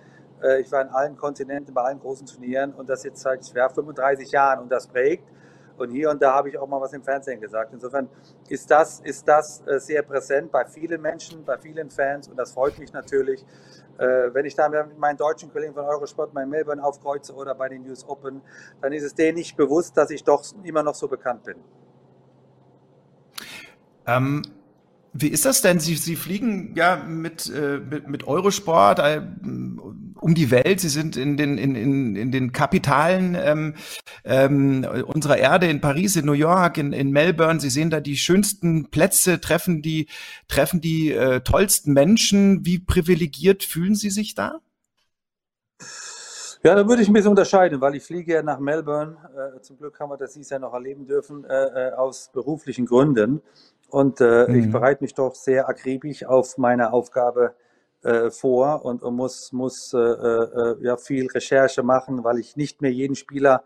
Äh, 0.42 0.62
ich 0.62 0.72
war 0.72 0.82
in 0.82 0.90
allen 0.90 1.18
Kontinenten, 1.18 1.74
bei 1.74 1.82
allen 1.82 2.00
großen 2.00 2.28
Turnieren 2.28 2.74
und 2.74 2.90
das 2.90 3.04
jetzt 3.04 3.22
seit 3.22 3.46
ja, 3.54 3.70
35 3.70 4.32
Jahren 4.32 4.60
und 4.60 4.72
das 4.72 4.88
prägt. 4.88 5.24
Und 5.78 5.92
hier 5.92 6.10
und 6.10 6.22
da 6.22 6.34
habe 6.34 6.50
ich 6.50 6.58
auch 6.58 6.68
mal 6.68 6.82
was 6.82 6.92
im 6.92 7.02
Fernsehen 7.04 7.40
gesagt. 7.40 7.74
Insofern 7.74 8.10
ist 8.50 8.70
das, 8.70 9.00
ist 9.00 9.28
das 9.28 9.66
äh, 9.66 9.80
sehr 9.80 10.02
präsent 10.04 10.52
bei 10.52 10.66
vielen 10.66 11.02
Menschen, 11.02 11.46
bei 11.46 11.58
vielen 11.58 11.90
Fans 11.90 12.28
und 12.28 12.38
das 12.38 12.52
freut 12.52 12.78
mich 12.78 12.92
natürlich. 12.92 13.46
Äh, 14.00 14.34
wenn 14.34 14.46
ich 14.46 14.56
da 14.56 14.70
mit 14.70 14.98
meinen 14.98 15.18
deutschen 15.18 15.52
Kollegen 15.52 15.74
von 15.74 15.84
Eurosport 15.84 16.34
mal 16.34 16.44
in 16.44 16.50
Melbourne 16.50 16.82
aufkreuze 16.82 17.34
oder 17.34 17.54
bei 17.54 17.68
den 17.68 17.84
News 17.84 18.08
Open, 18.08 18.42
dann 18.82 18.94
ist 18.94 19.04
es 19.04 19.14
denen 19.14 19.38
nicht 19.38 19.58
bewusst, 19.58 19.98
dass 19.98 20.10
ich 20.10 20.24
doch 20.24 20.42
immer 20.64 20.84
noch 20.84 20.96
so 20.96 21.10
bekannt 21.10 21.44
bin. 21.44 21.58
Ähm, 24.08 24.42
wie 25.12 25.28
ist 25.28 25.46
das 25.46 25.62
denn? 25.62 25.80
Sie, 25.80 25.96
Sie 25.96 26.16
fliegen 26.16 26.74
ja 26.76 26.96
mit, 26.96 27.52
äh, 27.54 27.80
mit, 27.80 28.08
mit 28.08 28.28
Eurosport 28.28 29.00
äh, 29.00 29.22
um 30.30 30.36
die 30.36 30.52
Welt. 30.52 30.80
Sie 30.80 30.90
sind 30.90 31.18
in 31.18 31.38
den, 31.38 31.58
in, 31.58 31.76
in, 31.76 32.16
in 32.16 32.32
den 32.32 32.52
Kapitalen 32.52 33.36
ähm, 33.36 33.74
ähm, 34.24 34.86
unserer 35.08 35.38
Erde, 35.38 35.68
in 35.68 35.82
Paris, 35.82 36.16
in 36.16 36.26
New 36.26 36.34
York, 36.34 36.78
in, 36.78 36.94
in 36.94 37.10
Melbourne. 37.12 37.60
Sie 37.60 37.72
sehen 37.72 37.90
da 37.90 38.00
die 38.00 38.16
schönsten 38.16 38.92
Plätze, 38.92 39.42
treffen 39.42 39.82
die, 39.82 40.08
treffen 40.48 40.82
die 40.82 41.12
äh, 41.12 41.42
tollsten 41.42 41.94
Menschen. 41.94 42.64
Wie 42.64 42.78
privilegiert 42.78 43.64
fühlen 43.64 43.96
Sie 43.96 44.12
sich 44.12 44.36
da? 44.36 44.60
Ja, 46.62 46.76
da 46.76 46.88
würde 46.88 47.02
ich 47.02 47.08
ein 47.08 47.14
bisschen 47.14 47.32
unterscheiden, 47.32 47.82
weil 47.82 47.96
ich 47.96 48.04
fliege 48.04 48.34
ja 48.34 48.44
nach 48.44 48.60
Melbourne. 48.60 49.18
Äh, 49.58 49.62
zum 49.62 49.78
Glück 49.78 50.00
haben 50.00 50.12
wir 50.12 50.18
das 50.18 50.34
dieses 50.34 50.52
Jahr 50.52 50.60
noch 50.60 50.74
erleben 50.74 51.08
dürfen, 51.08 51.44
äh, 51.46 51.88
äh 51.88 51.94
aus 51.94 52.30
beruflichen 52.32 52.86
Gründen. 52.86 53.42
Und 53.90 54.22
äh, 54.22 54.46
mhm. 54.48 54.60
ich 54.60 54.72
bereite 54.72 55.04
mich 55.04 55.16
doch 55.16 55.34
sehr 55.34 55.68
akribisch 55.68 56.24
auf 56.24 56.60
meine 56.60 56.94
Aufgabe 56.94 57.56
äh, 58.02 58.32
vor 58.32 58.86
und, 58.86 59.04
und 59.04 59.16
muss, 59.16 59.52
muss 59.52 59.94
äh, 59.94 59.98
äh, 59.98 60.78
ja, 60.82 60.96
viel 60.96 61.28
Recherche 61.28 61.84
machen, 61.84 62.24
weil 62.24 62.40
ich 62.40 62.56
nicht 62.56 62.82
mehr 62.82 62.92
jeden 62.92 63.16
Spieler 63.16 63.64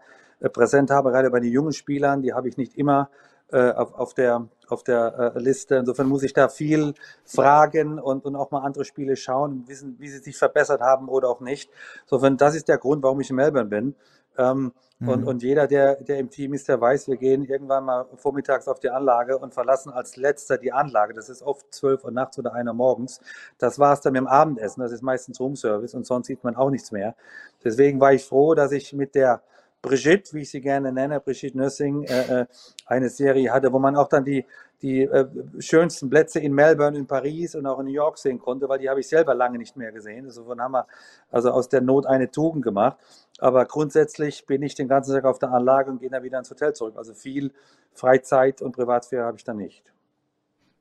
präsent 0.52 0.90
habe, 0.90 1.12
gerade 1.12 1.30
bei 1.30 1.40
den 1.40 1.52
jungen 1.52 1.72
Spielern, 1.72 2.22
die 2.22 2.34
habe 2.34 2.50
ich 2.50 2.58
nicht 2.58 2.76
immer 2.78 3.10
auf, 3.52 3.94
auf 3.94 4.14
der, 4.14 4.48
auf 4.68 4.84
der 4.84 5.34
Liste. 5.36 5.76
Insofern 5.76 6.08
muss 6.08 6.24
ich 6.24 6.34
da 6.34 6.50
viel 6.50 6.96
fragen 7.24 8.00
und, 8.00 8.26
und 8.26 8.36
auch 8.36 8.50
mal 8.50 8.62
andere 8.62 8.84
Spiele 8.84 9.16
schauen 9.16 9.64
wissen, 9.68 9.96
wie 10.00 10.10
sie 10.10 10.18
sich 10.18 10.36
verbessert 10.38 10.82
haben 10.82 11.08
oder 11.08 11.30
auch 11.30 11.40
nicht. 11.40 11.70
Insofern, 12.02 12.36
das 12.36 12.56
ist 12.56 12.68
der 12.68 12.80
Grund, 12.80 13.04
warum 13.04 13.22
ich 13.22 13.30
in 13.30 13.36
Melbourne 13.36 13.70
bin. 13.70 13.96
Ähm, 14.38 14.74
mhm. 15.00 15.10
und, 15.10 15.24
und 15.26 15.44
jeder, 15.44 15.68
der, 15.68 15.96
der 15.96 16.18
im 16.18 16.30
Team 16.30 16.54
ist, 16.54 16.68
der 16.68 16.80
weiß, 16.80 17.08
wir 17.08 17.18
gehen 17.18 17.46
irgendwann 17.46 17.86
mal 17.86 18.06
vormittags 18.16 18.68
auf 18.68 18.80
die 18.80 18.90
Anlage 18.90 19.38
und 19.38 19.54
verlassen 19.54 19.92
als 19.92 20.16
letzter 20.16 20.58
die 20.58 20.72
Anlage. 20.72 21.14
Das 21.14 21.30
ist 21.30 21.44
oft 21.44 21.74
zwölf 21.74 22.04
Uhr 22.04 22.12
nachts 22.12 22.40
oder 22.40 22.54
einer 22.54 22.74
morgens. 22.74 23.22
Das 23.58 23.80
war 23.80 23.94
es 23.94 24.02
dann 24.02 24.14
mit 24.14 24.22
dem 24.22 24.28
Abendessen. 24.28 24.82
Das 24.82 24.92
ist 24.92 25.02
meistens 25.02 25.40
Roomservice 25.40 25.94
und 25.94 26.06
sonst 26.06 26.28
sieht 26.28 26.44
man 26.44 26.56
auch 26.56 26.70
nichts 26.70 26.92
mehr. 26.92 27.16
Deswegen 27.64 28.00
war 28.00 28.14
ich 28.14 28.26
froh, 28.26 28.56
dass 28.56 28.72
ich 28.72 28.94
mit 28.94 29.16
der 29.16 29.42
Brigitte, 29.84 30.34
wie 30.34 30.42
ich 30.42 30.50
sie 30.50 30.62
gerne 30.62 30.94
nenne, 30.94 31.20
Brigitte 31.20 31.58
Nussing, 31.58 32.04
äh, 32.04 32.42
äh, 32.42 32.46
eine 32.86 33.10
Serie 33.10 33.52
hatte, 33.52 33.72
wo 33.74 33.80
man 33.80 33.98
auch 33.98 34.08
dann 34.08 34.24
die, 34.24 34.46
die 34.84 35.04
äh, 35.04 35.28
schönsten 35.60 36.10
Plätze 36.10 36.40
in 36.40 36.54
Melbourne, 36.54 36.98
in 36.98 37.08
Paris 37.08 37.56
und 37.56 37.66
auch 37.66 37.80
in 37.80 37.86
New 37.86 37.94
York 37.94 38.18
sehen 38.18 38.38
konnte, 38.38 38.68
weil 38.68 38.80
die 38.80 38.90
habe 38.90 39.00
ich 39.00 39.08
selber 39.08 39.34
lange 39.34 39.58
nicht 39.58 39.78
mehr 39.78 39.94
gesehen. 39.94 40.26
Insofern 40.26 40.62
haben 40.62 40.74
wir 40.74 40.88
also 41.32 41.52
aus 41.52 41.70
der 41.70 41.82
Not 41.82 42.06
eine 42.06 42.30
Tugend 42.30 42.64
gemacht. 42.64 42.98
Aber 43.40 43.66
grundsätzlich 43.66 44.46
bin 44.46 44.62
ich 44.62 44.76
den 44.76 44.90
ganzen 44.90 45.14
Tag 45.14 45.24
auf 45.24 45.40
der 45.40 45.52
Anlage 45.52 45.90
und 45.90 46.00
gehe 46.00 46.10
dann 46.10 46.24
wieder 46.24 46.38
ins 46.38 46.52
Hotel 46.52 46.74
zurück. 46.74 46.96
Also 46.98 47.14
viel 47.14 47.52
Freizeit 47.94 48.62
und 48.62 48.74
Privatsphäre 48.74 49.26
habe 49.26 49.38
ich 49.38 49.46
da 49.46 49.54
nicht. 49.54 49.84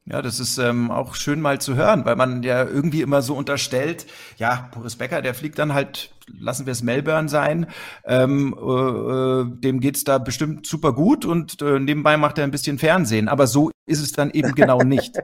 Ja, 0.05 0.21
das 0.21 0.41
ist 0.41 0.59
ähm, 0.59 0.91
auch 0.91 1.15
schön 1.15 1.41
mal 1.41 1.61
zu 1.61 1.77
hören, 1.77 2.05
weil 2.05 2.17
man 2.17 2.43
ja 2.43 2.65
irgendwie 2.65 3.03
immer 3.03 3.23
so 3.23 3.37
unterstellt, 3.37 4.07
ja, 4.37 4.69
Boris 4.75 4.97
Becker, 4.97 5.23
der 5.23 5.33
fliegt 5.33 5.61
dann 5.61 5.75
halt, 5.75 6.13
lassen 6.27 6.67
wir 6.67 6.73
es 6.73 6.83
Melbourne 6.83 7.29
sein, 7.29 7.69
ähm, 8.05 8.53
äh, 8.61 8.63
äh, 8.63 9.45
dem 9.47 9.79
geht's 9.79 10.03
da 10.03 10.19
bestimmt 10.19 10.67
super 10.67 10.93
gut 10.93 11.25
und 11.25 11.63
äh, 11.63 11.79
nebenbei 11.79 12.17
macht 12.17 12.39
er 12.39 12.45
ein 12.45 12.51
bisschen 12.51 12.81
Fernsehen. 12.81 13.29
Aber 13.29 13.47
so 13.47 13.71
ist 13.87 14.03
es 14.03 14.11
dann 14.11 14.31
eben 14.33 14.57
genau 14.57 14.79
nicht. 14.79 15.19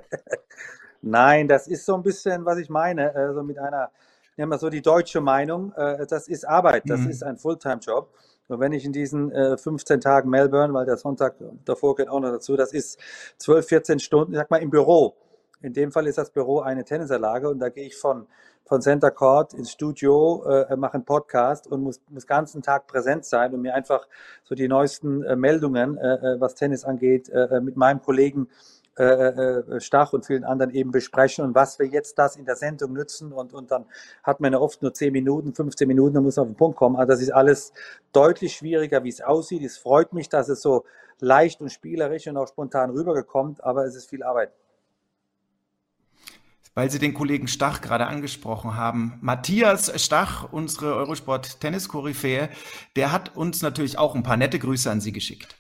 Nein, 1.02 1.48
das 1.48 1.66
ist 1.66 1.84
so 1.84 1.96
ein 1.96 2.04
bisschen, 2.04 2.44
was 2.44 2.58
ich 2.58 2.70
meine, 2.70 3.14
also 3.16 3.42
mit 3.42 3.58
einer, 3.58 3.90
nehmen 4.36 4.52
wir 4.52 4.58
so 4.58 4.70
die 4.70 4.82
deutsche 4.82 5.20
Meinung, 5.20 5.72
äh, 5.72 6.06
das 6.06 6.28
ist 6.28 6.46
Arbeit, 6.46 6.84
das 6.86 7.00
mhm. 7.00 7.10
ist 7.10 7.24
ein 7.24 7.36
Fulltime-Job. 7.36 8.14
Und 8.48 8.61
wenn 8.61 8.72
ich 8.72 8.84
in 8.84 8.92
diesen 8.92 9.30
äh, 9.30 9.56
15 9.56 10.00
Tagen 10.00 10.30
Melbourne, 10.30 10.72
weil 10.72 10.87
der 10.87 10.96
Sonntag 10.96 11.37
davor 11.64 11.96
geht 11.96 12.08
auch 12.08 12.20
noch 12.20 12.30
dazu, 12.30 12.56
das 12.56 12.72
ist 12.72 12.98
12, 13.38 13.66
14 13.66 13.98
Stunden, 14.00 14.32
ich 14.32 14.38
sag 14.38 14.50
mal, 14.50 14.62
im 14.62 14.70
Büro. 14.70 15.16
In 15.61 15.72
dem 15.72 15.92
Fall 15.92 16.06
ist 16.06 16.18
das 16.18 16.30
Büro 16.30 16.61
eine 16.61 16.84
Tennisanlage 16.84 17.48
und 17.48 17.58
da 17.58 17.68
gehe 17.68 17.87
ich 17.87 17.96
von, 17.96 18.26
von 18.64 18.80
Center 18.80 19.11
Court 19.11 19.54
ins 19.54 19.72
Studio, 19.72 20.44
äh, 20.44 20.76
mache 20.76 20.94
einen 20.94 21.04
Podcast 21.04 21.66
und 21.66 21.82
muss, 21.82 22.00
muss 22.08 22.26
ganzen 22.26 22.62
Tag 22.62 22.87
präsent 22.87 23.24
sein 23.24 23.52
und 23.52 23.62
mir 23.62 23.74
einfach 23.74 24.06
so 24.44 24.54
die 24.54 24.68
neuesten 24.68 25.24
äh, 25.24 25.37
Meldungen, 25.37 25.98
äh, 25.98 26.34
äh 26.34 26.40
was 26.40 26.54
Tennis 26.54 26.84
angeht, 26.84 27.28
äh, 27.28 27.56
äh, 27.56 27.61
mit 27.61 27.76
meinem 27.76 28.00
Kollegen 28.00 28.46
äh, 28.46 28.77
äh, 28.98 29.80
Stach 29.80 30.12
und 30.12 30.26
vielen 30.26 30.44
anderen 30.44 30.72
eben 30.72 30.90
besprechen 30.90 31.44
und 31.44 31.54
was 31.54 31.78
wir 31.78 31.87
jetzt 31.87 32.18
das 32.18 32.37
in 32.37 32.44
der 32.44 32.56
Sendung 32.56 32.92
nützen 32.92 33.32
und, 33.32 33.52
und 33.52 33.70
dann 33.70 33.84
hat 34.22 34.40
man 34.40 34.52
ja 34.52 34.58
oft 34.58 34.82
nur 34.82 34.92
10 34.92 35.12
Minuten, 35.12 35.54
15 35.54 35.87
Minuten, 35.87 36.14
dann 36.14 36.24
muss 36.24 36.37
man 36.37 36.44
auf 36.44 36.52
den 36.52 36.56
Punkt 36.56 36.76
kommen. 36.76 36.96
Also 36.96 37.12
das 37.12 37.20
ist 37.20 37.30
alles 37.30 37.72
deutlich 38.12 38.56
schwieriger, 38.56 39.04
wie 39.04 39.08
es 39.08 39.20
aussieht. 39.20 39.62
Es 39.62 39.78
freut 39.78 40.12
mich, 40.12 40.28
dass 40.28 40.48
es 40.48 40.62
so 40.62 40.84
leicht 41.20 41.61
und 41.61 41.70
spielerisch 41.70 42.26
und 42.26 42.37
auch 42.37 42.48
spontan 42.48 42.90
rübergekommt, 42.90 43.62
aber 43.62 43.84
es 43.84 43.94
ist 43.94 44.11
viel 44.11 44.22
Arbeit. 44.22 44.52
Weil 46.74 46.90
Sie 46.90 47.00
den 47.00 47.14
Kollegen 47.14 47.48
Stach 47.48 47.80
gerade 47.80 48.06
angesprochen 48.06 48.76
haben. 48.76 49.18
Matthias 49.20 49.92
Stach, 50.00 50.52
unsere 50.52 50.94
Eurosport-Tennis-Koryphäe, 50.94 52.50
der 52.94 53.11
hat 53.11 53.37
uns 53.37 53.62
natürlich 53.62 53.98
auch 53.98 54.14
ein 54.14 54.22
paar 54.22 54.37
nette 54.37 54.61
Grüße 54.61 54.88
an 54.88 55.00
Sie 55.00 55.11
geschickt. 55.11 55.56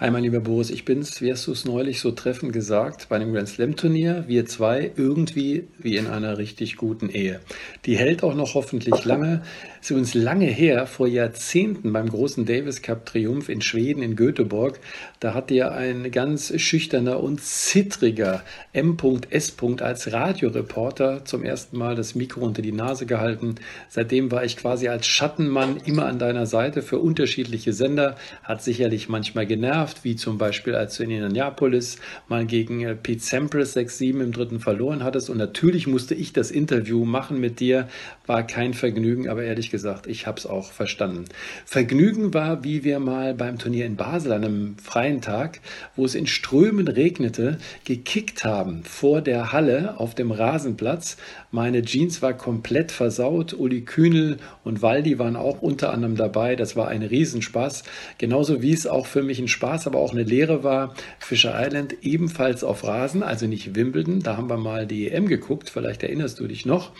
Hi, 0.00 0.10
mein 0.10 0.24
lieber 0.24 0.40
Boris, 0.40 0.70
ich 0.70 0.84
bin's. 0.84 1.20
Wie 1.20 1.30
hast 1.30 1.46
du 1.46 1.52
es 1.52 1.64
neulich 1.64 2.00
so 2.00 2.10
treffend 2.10 2.52
gesagt 2.52 3.08
bei 3.08 3.14
einem 3.14 3.32
Grand 3.32 3.48
Slam 3.48 3.76
Turnier? 3.76 4.24
Wir 4.26 4.44
zwei 4.44 4.90
irgendwie 4.96 5.68
wie 5.78 5.96
in 5.96 6.08
einer 6.08 6.36
richtig 6.36 6.74
guten 6.74 7.10
Ehe. 7.10 7.40
Die 7.86 7.96
hält 7.96 8.24
auch 8.24 8.34
noch 8.34 8.54
hoffentlich 8.54 9.04
lange. 9.04 9.42
Ist 9.84 9.90
übrigens 9.90 10.14
lange 10.14 10.46
her, 10.46 10.86
vor 10.86 11.06
Jahrzehnten 11.06 11.92
beim 11.92 12.08
großen 12.08 12.46
Davis 12.46 12.80
Cup 12.80 13.04
Triumph 13.04 13.50
in 13.50 13.60
Schweden, 13.60 14.02
in 14.02 14.16
Göteborg. 14.16 14.80
Da 15.20 15.34
hat 15.34 15.50
dir 15.50 15.72
ein 15.72 16.10
ganz 16.10 16.58
schüchterner 16.58 17.22
und 17.22 17.42
zittriger 17.42 18.42
M.S. 18.72 19.54
als 19.82 20.10
Radioreporter 20.10 21.26
zum 21.26 21.44
ersten 21.44 21.76
Mal 21.76 21.96
das 21.96 22.14
Mikro 22.14 22.40
unter 22.40 22.62
die 22.62 22.72
Nase 22.72 23.04
gehalten. 23.04 23.56
Seitdem 23.90 24.32
war 24.32 24.42
ich 24.42 24.56
quasi 24.56 24.88
als 24.88 25.06
Schattenmann 25.06 25.76
immer 25.84 26.06
an 26.06 26.18
deiner 26.18 26.46
Seite 26.46 26.80
für 26.80 26.98
unterschiedliche 26.98 27.74
Sender. 27.74 28.16
Hat 28.42 28.62
sicherlich 28.62 29.10
manchmal 29.10 29.44
genervt 29.44 30.02
wie 30.02 30.16
zum 30.16 30.38
Beispiel 30.38 30.74
als 30.74 30.96
du 30.96 31.02
in 31.02 31.10
Indianapolis 31.10 31.98
mal 32.26 32.46
gegen 32.46 32.80
äh, 32.80 32.94
Pete 32.94 33.22
Sampras 33.22 33.76
6-7 33.76 34.22
im 34.22 34.32
dritten 34.32 34.60
verloren 34.60 35.04
hattest. 35.04 35.28
Und 35.28 35.36
natürlich 35.36 35.86
musste 35.86 36.14
ich 36.14 36.32
das 36.32 36.50
Interview 36.50 37.04
machen 37.04 37.38
mit 37.38 37.60
dir. 37.60 37.86
War 38.26 38.46
kein 38.46 38.72
Vergnügen, 38.72 39.28
aber 39.28 39.42
ehrlich 39.42 39.66
gesagt, 39.66 39.73
ich 40.06 40.26
habe 40.26 40.38
es 40.38 40.46
auch 40.46 40.72
verstanden. 40.72 41.26
Vergnügen 41.66 42.32
war, 42.32 42.64
wie 42.64 42.84
wir 42.84 42.98
mal 43.00 43.34
beim 43.34 43.58
Turnier 43.58 43.86
in 43.86 43.96
Basel 43.96 44.32
an 44.32 44.44
einem 44.44 44.78
freien 44.78 45.20
Tag, 45.20 45.60
wo 45.96 46.04
es 46.04 46.14
in 46.14 46.26
Strömen 46.26 46.88
regnete, 46.88 47.58
gekickt 47.84 48.44
haben 48.44 48.84
vor 48.84 49.20
der 49.20 49.52
Halle 49.52 49.98
auf 49.98 50.14
dem 50.14 50.30
Rasenplatz. 50.30 51.16
Meine 51.50 51.82
Jeans 51.82 52.22
war 52.22 52.32
komplett 52.32 52.90
versaut. 52.90 53.52
Uli 53.52 53.82
Kühnel 53.82 54.38
und 54.64 54.82
Waldi 54.82 55.18
waren 55.18 55.36
auch 55.36 55.62
unter 55.62 55.92
anderem 55.92 56.16
dabei. 56.16 56.56
Das 56.56 56.74
war 56.74 56.88
ein 56.88 57.02
Riesenspaß. 57.02 57.84
Genauso 58.18 58.62
wie 58.62 58.72
es 58.72 58.86
auch 58.86 59.06
für 59.06 59.22
mich 59.22 59.38
ein 59.38 59.48
Spaß 59.48 59.64
Spaß, 59.64 59.86
aber 59.86 59.98
auch 59.98 60.12
eine 60.12 60.24
Lehre 60.24 60.62
war 60.62 60.94
Fisher 61.18 61.54
Island 61.56 61.96
ebenfalls 62.02 62.62
auf 62.64 62.84
Rasen, 62.84 63.22
also 63.22 63.46
nicht 63.46 63.74
Wimbledon. 63.74 64.20
Da 64.20 64.36
haben 64.36 64.50
wir 64.50 64.58
mal 64.58 64.86
die 64.86 65.10
EM 65.10 65.26
geguckt, 65.26 65.70
vielleicht 65.70 66.02
erinnerst 66.02 66.38
du 66.38 66.46
dich 66.46 66.66
noch 66.66 66.92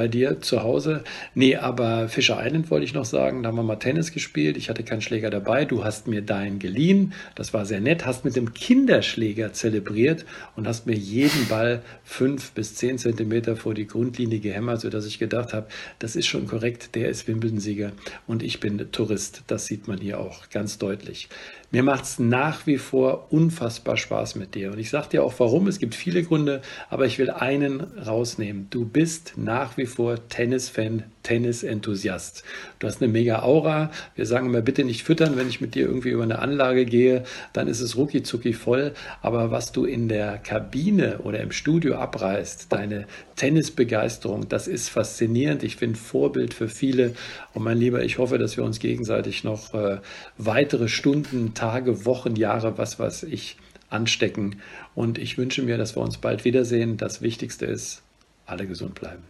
bei 0.00 0.08
dir 0.08 0.40
zu 0.40 0.62
Hause. 0.62 1.04
Nee, 1.34 1.56
aber 1.56 2.08
Fisher 2.08 2.42
Island 2.42 2.70
wollte 2.70 2.86
ich 2.86 2.94
noch 2.94 3.04
sagen, 3.04 3.42
da 3.42 3.50
haben 3.50 3.56
wir 3.56 3.62
mal 3.62 3.76
Tennis 3.76 4.12
gespielt. 4.12 4.56
Ich 4.56 4.70
hatte 4.70 4.82
keinen 4.82 5.02
Schläger 5.02 5.28
dabei. 5.28 5.66
Du 5.66 5.84
hast 5.84 6.06
mir 6.06 6.22
deinen 6.22 6.58
geliehen. 6.58 7.12
Das 7.34 7.52
war 7.52 7.66
sehr 7.66 7.82
nett. 7.82 8.06
Hast 8.06 8.24
mit 8.24 8.34
dem 8.34 8.54
Kinderschläger 8.54 9.52
zelebriert 9.52 10.24
und 10.56 10.66
hast 10.66 10.86
mir 10.86 10.96
jeden 10.96 11.48
Ball 11.48 11.82
fünf 12.02 12.52
bis 12.52 12.76
zehn 12.76 12.96
Zentimeter 12.96 13.56
vor 13.56 13.74
die 13.74 13.86
Grundlinie 13.86 14.40
gehämmert, 14.40 14.80
sodass 14.80 15.04
ich 15.04 15.18
gedacht 15.18 15.52
habe, 15.52 15.66
das 15.98 16.16
ist 16.16 16.28
schon 16.28 16.46
korrekt. 16.46 16.94
Der 16.94 17.10
ist 17.10 17.28
Wimbledon-Sieger 17.28 17.92
und 18.26 18.42
ich 18.42 18.58
bin 18.58 18.90
Tourist. 18.92 19.42
Das 19.48 19.66
sieht 19.66 19.86
man 19.86 19.98
hier 19.98 20.18
auch 20.18 20.48
ganz 20.48 20.78
deutlich. 20.78 21.28
Mir 21.72 21.84
macht 21.84 22.02
es 22.02 22.18
nach 22.18 22.66
wie 22.66 22.78
vor 22.78 23.28
unfassbar 23.30 23.96
Spaß 23.96 24.34
mit 24.34 24.56
dir. 24.56 24.72
Und 24.72 24.80
ich 24.80 24.90
sage 24.90 25.10
dir 25.10 25.22
auch 25.22 25.34
warum. 25.38 25.68
Es 25.68 25.78
gibt 25.78 25.94
viele 25.94 26.24
Gründe, 26.24 26.62
aber 26.88 27.06
ich 27.06 27.20
will 27.20 27.30
einen 27.30 27.80
rausnehmen. 27.80 28.66
Du 28.70 28.84
bist 28.84 29.34
nach 29.36 29.76
wie 29.76 29.86
vor 29.86 30.16
Tennis-Fan, 30.28 31.04
Tennis-Enthusiast. 31.22 32.42
Du 32.80 32.88
hast 32.88 33.00
eine 33.00 33.12
mega 33.12 33.42
Aura. 33.42 33.92
Wir 34.16 34.26
sagen 34.26 34.46
immer, 34.46 34.62
bitte 34.62 34.82
nicht 34.82 35.04
füttern, 35.04 35.36
wenn 35.36 35.48
ich 35.48 35.60
mit 35.60 35.76
dir 35.76 35.86
irgendwie 35.86 36.08
über 36.10 36.24
eine 36.24 36.40
Anlage 36.40 36.86
gehe, 36.86 37.22
dann 37.52 37.68
ist 37.68 37.80
es 37.80 37.96
rucki 37.96 38.52
voll. 38.52 38.92
Aber 39.22 39.52
was 39.52 39.70
du 39.70 39.84
in 39.84 40.08
der 40.08 40.38
Kabine 40.38 41.18
oder 41.18 41.38
im 41.38 41.52
Studio 41.52 41.96
abreißt, 41.96 42.72
deine 42.72 43.06
Tennisbegeisterung, 43.36 44.48
das 44.48 44.66
ist 44.66 44.88
faszinierend. 44.88 45.62
Ich 45.62 45.78
bin 45.78 45.94
Vorbild 45.94 46.52
für 46.52 46.68
viele. 46.68 47.14
Und 47.54 47.62
mein 47.62 47.78
Lieber, 47.78 48.02
ich 48.02 48.18
hoffe, 48.18 48.38
dass 48.38 48.56
wir 48.56 48.64
uns 48.64 48.80
gegenseitig 48.80 49.44
noch 49.44 49.72
äh, 49.72 49.98
weitere 50.36 50.88
Stunden, 50.88 51.54
Tage, 51.60 52.06
Wochen, 52.06 52.36
Jahre, 52.36 52.78
was 52.78 52.98
weiß 52.98 53.24
ich, 53.24 53.58
anstecken. 53.90 54.62
Und 54.94 55.18
ich 55.18 55.36
wünsche 55.36 55.62
mir, 55.62 55.76
dass 55.76 55.94
wir 55.94 56.02
uns 56.02 56.16
bald 56.16 56.46
wiedersehen. 56.46 56.96
Das 56.96 57.20
Wichtigste 57.20 57.66
ist, 57.66 58.02
alle 58.46 58.66
gesund 58.66 58.94
bleiben. 58.94 59.22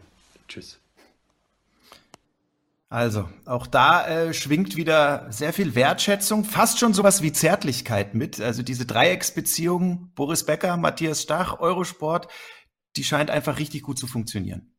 Tschüss. 0.46 0.78
Also, 2.88 3.28
auch 3.46 3.66
da 3.66 4.06
äh, 4.06 4.34
schwingt 4.34 4.76
wieder 4.76 5.26
sehr 5.30 5.52
viel 5.52 5.74
Wertschätzung, 5.74 6.44
fast 6.44 6.78
schon 6.78 6.94
sowas 6.94 7.20
wie 7.20 7.32
Zärtlichkeit 7.32 8.14
mit. 8.14 8.40
Also 8.40 8.62
diese 8.62 8.86
Dreiecksbeziehung, 8.86 10.10
Boris 10.14 10.44
Becker, 10.44 10.76
Matthias 10.76 11.22
Stach, 11.22 11.58
Eurosport, 11.60 12.28
die 12.96 13.04
scheint 13.04 13.30
einfach 13.30 13.58
richtig 13.58 13.82
gut 13.82 13.98
zu 13.98 14.06
funktionieren. 14.06 14.72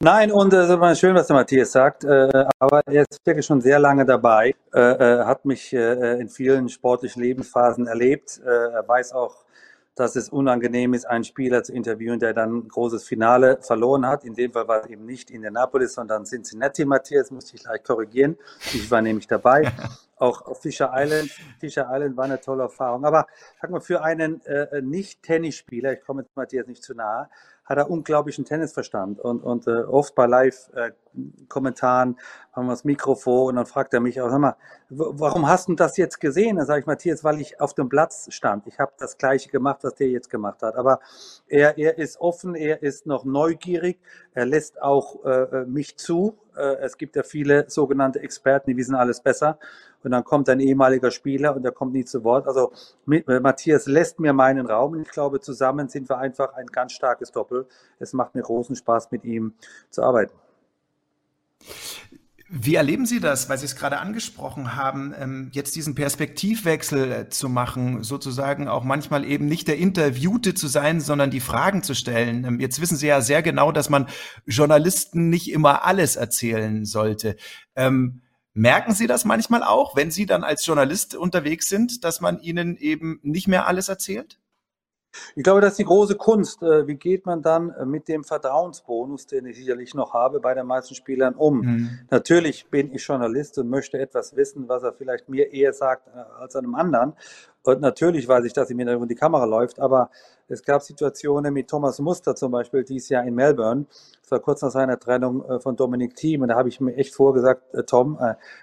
Nein, 0.00 0.30
und 0.30 0.52
es 0.52 0.68
äh, 0.68 0.92
ist 0.92 1.00
schön, 1.00 1.14
was 1.14 1.28
der 1.28 1.36
Matthias 1.36 1.72
sagt, 1.72 2.04
äh, 2.04 2.44
aber 2.58 2.82
er 2.86 3.06
ist 3.08 3.18
wirklich 3.24 3.46
schon 3.46 3.62
sehr 3.62 3.78
lange 3.78 4.04
dabei, 4.04 4.54
äh, 4.74 4.78
äh 4.78 5.24
hat 5.24 5.46
mich 5.46 5.72
äh, 5.72 6.20
in 6.20 6.28
vielen 6.28 6.68
sportlichen 6.68 7.22
Lebensphasen 7.22 7.86
erlebt. 7.86 8.38
Äh, 8.44 8.74
er 8.74 8.86
weiß 8.86 9.12
auch, 9.14 9.46
dass 9.94 10.14
es 10.14 10.28
unangenehm 10.28 10.92
ist, 10.92 11.06
einen 11.06 11.24
Spieler 11.24 11.62
zu 11.62 11.72
interviewen, 11.72 12.20
der 12.20 12.34
dann 12.34 12.58
ein 12.58 12.68
großes 12.68 13.04
Finale 13.04 13.56
verloren 13.62 14.06
hat. 14.06 14.24
In 14.24 14.34
dem 14.34 14.52
Fall 14.52 14.68
war 14.68 14.84
es 14.84 14.90
eben 14.90 15.06
nicht 15.06 15.30
in 15.30 15.40
der 15.40 15.48
Indianapolis, 15.48 15.94
sondern 15.94 16.26
Cincinnati, 16.26 16.84
Matthias, 16.84 17.30
musste 17.30 17.56
ich 17.56 17.62
gleich 17.62 17.82
korrigieren. 17.82 18.36
Ich 18.74 18.90
war 18.90 19.00
nämlich 19.00 19.26
dabei. 19.26 19.72
Auch 20.18 20.42
auf 20.42 20.60
Fisher 20.60 20.92
Island. 20.94 21.30
Fisher 21.58 21.88
Island 21.90 22.18
war 22.18 22.24
eine 22.24 22.38
tolle 22.38 22.64
Erfahrung. 22.64 23.06
Aber 23.06 23.26
sag 23.60 23.70
mal, 23.70 23.80
für 23.80 24.02
einen 24.02 24.44
äh, 24.44 24.82
Nicht-Tennisspieler, 24.82 25.94
ich 25.94 26.02
komme 26.02 26.22
jetzt 26.22 26.36
Matthias 26.36 26.66
nicht 26.66 26.82
zu 26.82 26.94
nahe, 26.94 27.30
hat 27.66 27.78
er 27.78 27.90
unglaublichen 27.90 28.44
Tennisverstand. 28.44 29.18
Und, 29.20 29.42
und 29.42 29.66
äh, 29.66 29.82
oft 29.82 30.14
bei 30.14 30.26
Live-Kommentaren 30.26 32.12
äh, 32.12 32.16
haben 32.52 32.66
wir 32.66 32.72
das 32.72 32.84
Mikrofon 32.84 33.48
und 33.48 33.56
dann 33.56 33.66
fragt 33.66 33.92
er 33.92 34.00
mich 34.00 34.20
auch, 34.20 34.30
sag 34.30 34.38
mal, 34.38 34.56
warum 34.88 35.48
hast 35.48 35.68
du 35.68 35.74
das 35.74 35.96
jetzt 35.96 36.20
gesehen? 36.20 36.56
Dann 36.56 36.66
sage 36.66 36.80
ich, 36.80 36.86
Matthias, 36.86 37.24
weil 37.24 37.40
ich 37.40 37.60
auf 37.60 37.74
dem 37.74 37.88
Platz 37.88 38.28
stand. 38.32 38.68
Ich 38.68 38.78
habe 38.78 38.92
das 38.98 39.18
Gleiche 39.18 39.50
gemacht, 39.50 39.80
was 39.82 39.96
der 39.96 40.08
jetzt 40.08 40.30
gemacht 40.30 40.62
hat. 40.62 40.76
Aber 40.76 41.00
er, 41.48 41.76
er 41.76 41.98
ist 41.98 42.20
offen, 42.20 42.54
er 42.54 42.82
ist 42.82 43.04
noch 43.04 43.24
neugierig, 43.24 43.98
er 44.32 44.46
lässt 44.46 44.80
auch 44.80 45.24
äh, 45.24 45.64
mich 45.66 45.96
zu. 45.96 46.38
Äh, 46.56 46.76
es 46.76 46.96
gibt 46.96 47.16
ja 47.16 47.24
viele 47.24 47.68
sogenannte 47.68 48.20
Experten, 48.20 48.70
die 48.70 48.76
wissen 48.76 48.94
alles 48.94 49.20
besser 49.20 49.58
und 50.06 50.12
dann 50.12 50.22
kommt 50.22 50.48
ein 50.48 50.60
ehemaliger 50.60 51.10
Spieler 51.10 51.56
und 51.56 51.64
der 51.64 51.72
kommt 51.72 51.92
nie 51.92 52.04
zu 52.04 52.22
Wort. 52.22 52.46
Also 52.46 52.72
äh, 53.10 53.40
Matthias 53.40 53.86
lässt 53.86 54.20
mir 54.20 54.32
meinen 54.32 54.66
Raum 54.66 54.92
und 54.92 55.02
ich 55.02 55.08
glaube, 55.08 55.40
zusammen 55.40 55.88
sind 55.88 56.08
wir 56.08 56.18
einfach 56.18 56.54
ein 56.54 56.66
ganz 56.66 56.92
starkes 56.92 57.32
Doppel. 57.32 57.66
Es 57.98 58.12
macht 58.12 58.36
mir 58.36 58.42
großen 58.42 58.76
Spaß, 58.76 59.10
mit 59.10 59.24
ihm 59.24 59.54
zu 59.90 60.04
arbeiten. 60.04 60.32
Wie 62.48 62.76
erleben 62.76 63.04
Sie 63.04 63.18
das, 63.18 63.48
weil 63.48 63.58
Sie 63.58 63.64
es 63.64 63.74
gerade 63.74 63.98
angesprochen 63.98 64.76
haben, 64.76 65.12
ähm, 65.18 65.50
jetzt 65.52 65.74
diesen 65.74 65.96
Perspektivwechsel 65.96 67.10
äh, 67.10 67.28
zu 67.28 67.48
machen, 67.48 68.04
sozusagen 68.04 68.68
auch 68.68 68.84
manchmal 68.84 69.24
eben 69.24 69.46
nicht 69.46 69.66
der 69.66 69.78
Interviewte 69.78 70.54
zu 70.54 70.68
sein, 70.68 71.00
sondern 71.00 71.32
die 71.32 71.40
Fragen 71.40 71.82
zu 71.82 71.94
stellen? 71.94 72.44
Ähm, 72.44 72.60
jetzt 72.60 72.80
wissen 72.80 72.96
Sie 72.96 73.08
ja 73.08 73.20
sehr 73.20 73.42
genau, 73.42 73.72
dass 73.72 73.90
man 73.90 74.06
Journalisten 74.46 75.30
nicht 75.30 75.50
immer 75.50 75.84
alles 75.84 76.14
erzählen 76.14 76.84
sollte. 76.84 77.34
Ähm, 77.74 78.22
Merken 78.58 78.94
Sie 78.94 79.06
das 79.06 79.26
manchmal 79.26 79.62
auch, 79.62 79.96
wenn 79.96 80.10
Sie 80.10 80.24
dann 80.24 80.42
als 80.42 80.64
Journalist 80.64 81.14
unterwegs 81.14 81.68
sind, 81.68 82.04
dass 82.04 82.22
man 82.22 82.40
Ihnen 82.40 82.78
eben 82.78 83.20
nicht 83.22 83.48
mehr 83.48 83.66
alles 83.66 83.90
erzählt? 83.90 84.38
Ich 85.34 85.44
glaube, 85.44 85.60
das 85.60 85.72
ist 85.72 85.78
die 85.78 85.84
große 85.84 86.16
Kunst. 86.16 86.62
Äh, 86.62 86.86
wie 86.86 86.94
geht 86.94 87.26
man 87.26 87.42
dann 87.42 87.70
äh, 87.70 87.84
mit 87.84 88.08
dem 88.08 88.24
Vertrauensbonus, 88.24 89.26
den 89.26 89.44
ich 89.44 89.56
sicherlich 89.56 89.94
noch 89.94 90.14
habe, 90.14 90.40
bei 90.40 90.54
den 90.54 90.66
meisten 90.66 90.94
Spielern 90.94 91.34
um? 91.34 91.60
Mhm. 91.60 91.98
Natürlich 92.10 92.66
bin 92.70 92.94
ich 92.94 93.06
Journalist 93.06 93.58
und 93.58 93.68
möchte 93.68 93.98
etwas 93.98 94.36
wissen, 94.36 94.68
was 94.68 94.82
er 94.82 94.94
vielleicht 94.94 95.28
mir 95.28 95.52
eher 95.52 95.74
sagt 95.74 96.08
äh, 96.08 96.18
als 96.40 96.56
einem 96.56 96.74
anderen. 96.74 97.12
Und 97.66 97.80
natürlich 97.80 98.28
weiß 98.28 98.44
ich, 98.44 98.52
dass 98.52 98.70
ihm 98.70 98.80
in 98.80 99.08
die 99.08 99.14
Kamera 99.14 99.44
läuft, 99.44 99.78
aber 99.78 100.10
es 100.48 100.62
gab 100.62 100.82
Situationen 100.82 101.52
mit 101.52 101.68
Thomas 101.68 101.98
Muster 101.98 102.36
zum 102.36 102.52
Beispiel 102.52 102.84
dieses 102.84 103.08
Jahr 103.08 103.24
in 103.24 103.34
Melbourne. 103.34 103.86
Das 104.22 104.30
war 104.30 104.40
kurz 104.40 104.62
nach 104.62 104.70
seiner 104.70 104.98
Trennung 104.98 105.60
von 105.60 105.76
Dominik 105.76 106.14
Thiem. 106.14 106.42
Und 106.42 106.48
da 106.48 106.56
habe 106.56 106.68
ich 106.68 106.80
mir 106.80 106.94
echt 106.94 107.14
vorgesagt, 107.14 107.62
Tom, 107.86 108.18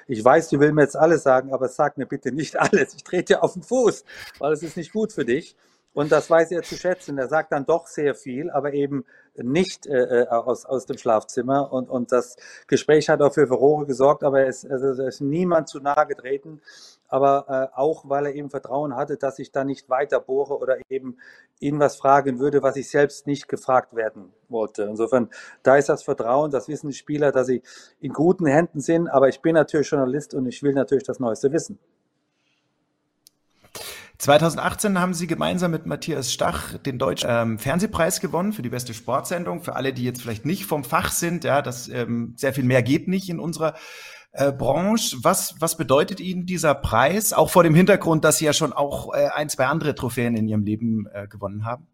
ich 0.08 0.24
weiß, 0.24 0.50
du 0.50 0.60
willst 0.60 0.76
mir 0.76 0.84
jetzt 0.84 0.96
alles 0.96 1.24
sagen, 1.24 1.54
aber 1.54 1.68
sag 1.68 1.98
mir 1.98 2.06
bitte 2.06 2.32
nicht 2.32 2.56
alles. 2.60 2.94
Ich 2.96 3.04
trete 3.04 3.34
dir 3.34 3.44
auf 3.44 3.54
den 3.54 3.64
Fuß, 3.64 4.06
weil 4.40 4.54
es 4.54 4.64
ist 4.64 4.78
nicht 4.78 4.94
gut 4.94 5.12
für 5.12 5.26
dich. 5.26 5.56
Und 5.94 6.12
das 6.12 6.30
weiß 6.30 6.52
er 6.52 6.64
zu 6.64 6.76
schätzen. 6.76 7.18
Er 7.18 7.28
sagt 7.28 7.52
dann 7.52 7.66
doch 7.66 7.88
sehr 7.88 8.16
viel, 8.16 8.50
aber 8.50 8.74
eben 8.74 9.06
nicht 9.36 9.86
äh, 9.86 10.24
äh, 10.24 10.28
aus, 10.28 10.66
aus 10.66 10.86
dem 10.86 10.98
Schlafzimmer. 10.98 11.72
Und, 11.72 11.90
und 11.90 12.12
das 12.12 12.36
Gespräch 12.68 13.10
hat 13.10 13.22
auch 13.22 13.34
für 13.34 13.48
Furore 13.48 13.86
gesorgt, 13.86 14.24
aber 14.24 14.42
er 14.42 14.48
ist, 14.48 14.70
also 14.70 15.02
er 15.02 15.08
ist 15.08 15.22
niemand 15.22 15.70
zu 15.70 15.80
nahe 15.80 16.08
getreten. 16.08 16.62
Aber 17.14 17.46
äh, 17.48 17.78
auch, 17.78 18.10
weil 18.10 18.26
er 18.26 18.34
eben 18.34 18.50
Vertrauen 18.50 18.96
hatte, 18.96 19.18
dass 19.18 19.38
ich 19.38 19.52
da 19.52 19.64
nicht 19.64 19.88
weiter 19.88 20.20
bohre 20.20 20.58
oder 20.58 20.78
eben 20.90 21.18
ihn 21.60 21.80
was 21.80 21.96
fragen 21.96 22.40
würde, 22.40 22.64
was 22.64 22.76
ich 22.76 22.90
selbst 22.90 23.28
nicht 23.28 23.48
gefragt 23.48 23.96
werden 23.96 24.34
wollte. 24.50 24.82
Insofern, 24.90 25.30
da 25.62 25.76
ist 25.78 25.90
das 25.90 26.02
Vertrauen, 26.02 26.50
das 26.50 26.68
wissen 26.68 26.88
die 26.88 26.96
Spieler, 26.96 27.32
dass 27.32 27.46
sie 27.46 27.62
in 28.00 28.14
guten 28.14 28.48
Händen 28.48 28.80
sind. 28.80 29.10
Aber 29.10 29.30
ich 29.30 29.42
bin 29.42 29.54
natürlich 29.54 29.92
Journalist 29.92 30.34
und 30.34 30.48
ich 30.48 30.64
will 30.64 30.74
natürlich 30.74 31.04
das 31.04 31.20
Neueste 31.20 31.52
wissen. 31.52 31.78
2018 34.18 35.00
haben 35.00 35.14
Sie 35.14 35.28
gemeinsam 35.28 35.70
mit 35.70 35.86
Matthias 35.86 36.34
Stach 36.34 36.80
den 36.80 36.98
Deutschen 36.98 37.30
ähm, 37.30 37.60
Fernsehpreis 37.60 38.22
gewonnen 38.22 38.54
für 38.54 38.64
die 38.64 38.70
beste 38.70 38.96
Sportsendung. 38.96 39.62
Für 39.62 39.76
alle, 39.76 39.94
die 39.94 40.04
jetzt 40.04 40.22
vielleicht 40.22 40.46
nicht 40.46 40.66
vom 40.66 40.84
Fach 40.84 41.12
sind, 41.12 41.44
ja, 41.44 41.62
das 41.62 41.90
ähm, 41.90 42.34
sehr 42.38 42.54
viel 42.54 42.64
mehr 42.64 42.82
geht 42.82 43.08
nicht 43.08 43.30
in 43.30 43.40
unserer 43.40 43.76
äh, 44.34 44.52
Branche. 44.52 45.18
Was, 45.22 45.56
was 45.60 45.78
bedeutet 45.78 46.20
Ihnen 46.20 46.46
dieser 46.46 46.76
Preis? 46.76 47.34
Auch 47.34 47.50
vor 47.50 47.64
dem 47.64 47.76
Hintergrund, 47.76 48.26
dass 48.26 48.38
Sie 48.38 48.46
ja 48.46 48.54
schon 48.54 48.74
auch 48.74 49.14
äh, 49.14 49.30
ein, 49.34 49.50
zwei 49.50 49.66
andere 49.68 49.96
Trophäen 49.96 50.36
in 50.36 50.48
Ihrem 50.48 50.64
Leben 50.64 51.08
äh, 51.14 51.28
gewonnen 51.28 51.66
haben. 51.66 51.88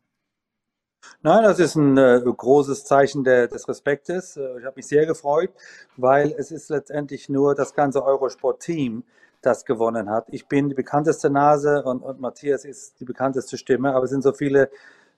Nein, 1.21 1.43
das 1.43 1.59
ist 1.59 1.75
ein 1.75 1.97
äh, 1.97 2.21
großes 2.25 2.85
Zeichen 2.85 3.23
der, 3.23 3.47
des 3.47 3.67
Respektes. 3.67 4.37
Äh, 4.37 4.59
ich 4.59 4.65
habe 4.65 4.75
mich 4.77 4.87
sehr 4.87 5.05
gefreut, 5.05 5.51
weil 5.97 6.33
es 6.37 6.51
ist 6.51 6.69
letztendlich 6.69 7.29
nur 7.29 7.55
das 7.55 7.73
ganze 7.73 8.03
Eurosport-Team, 8.03 9.03
das 9.41 9.65
gewonnen 9.65 10.09
hat. 10.09 10.27
Ich 10.31 10.47
bin 10.47 10.67
die 10.69 10.75
bekannteste 10.75 11.29
Nase 11.29 11.83
und, 11.83 12.01
und 12.01 12.19
Matthias 12.19 12.65
ist 12.65 12.99
die 12.99 13.05
bekannteste 13.05 13.57
Stimme, 13.57 13.93
aber 13.93 14.03
es 14.03 14.09
sind 14.11 14.21
so 14.21 14.33
viele 14.33 14.69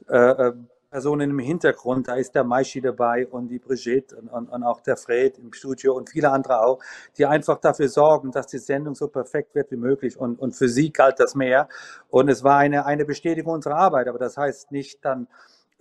äh, 0.08 0.18
äh, 0.18 0.54
Personen 0.92 1.32
im 1.32 1.40
Hintergrund. 1.40 2.10
Da 2.10 2.16
ist 2.16 2.36
der 2.36 2.44
Maischi 2.44 2.82
dabei 2.82 3.26
und 3.26 3.48
die 3.48 3.60
Brigitte 3.60 4.18
und, 4.18 4.28
und, 4.28 4.50
und, 4.50 4.64
auch 4.64 4.82
der 4.82 4.98
Fred 4.98 5.40
im 5.40 5.54
Studio 5.54 5.96
und 5.96 6.10
viele 6.10 6.30
andere 6.30 6.64
auch, 6.66 6.80
die 7.18 7.26
einfach 7.26 7.60
dafür 7.60 7.88
sorgen, 7.88 8.32
dass 8.32 8.48
die 8.48 8.58
Sendung 8.58 8.94
so 8.94 9.08
perfekt 9.08 9.56
wird 9.56 9.72
wie 9.72 9.78
möglich. 9.78 10.18
Und, 10.18 10.38
und 10.38 10.54
für 10.54 10.68
sie 10.68 10.92
galt 10.92 11.20
das 11.20 11.34
mehr. 11.34 11.70
Und 12.10 12.28
es 12.28 12.44
war 12.44 12.58
eine, 12.58 12.86
eine 12.86 13.06
Bestätigung 13.06 13.54
unserer 13.54 13.78
Arbeit, 13.78 14.10
aber 14.10 14.20
das 14.20 14.36
heißt 14.36 14.72
nicht 14.72 15.04
dann, 15.06 15.28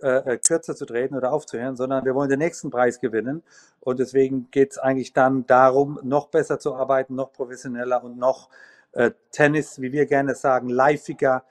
äh, 0.01 0.33
äh, 0.33 0.37
kürzer 0.37 0.75
zu 0.75 0.85
treten 0.85 1.13
oder 1.15 1.31
aufzuhören, 1.31 1.75
sondern 1.75 2.05
wir 2.05 2.15
wollen 2.15 2.29
den 2.29 2.39
nächsten 2.39 2.71
Preis 2.71 2.99
gewinnen. 2.99 3.43
Und 3.81 3.99
deswegen 3.99 4.49
geht 4.49 4.71
es 4.71 4.77
eigentlich 4.79 5.13
dann 5.13 5.45
darum, 5.45 5.99
noch 6.03 6.29
besser 6.29 6.57
zu 6.57 6.73
arbeiten, 6.73 7.13
noch 7.15 7.33
professioneller 7.33 8.03
und 8.03 8.17
noch 8.17 8.49
äh, 8.93 9.11
Tennis, 9.31 9.79
wie 9.79 9.91
wir 9.91 10.05
gerne 10.05 10.35
sagen, 10.35 10.69
liveiger 10.69 11.43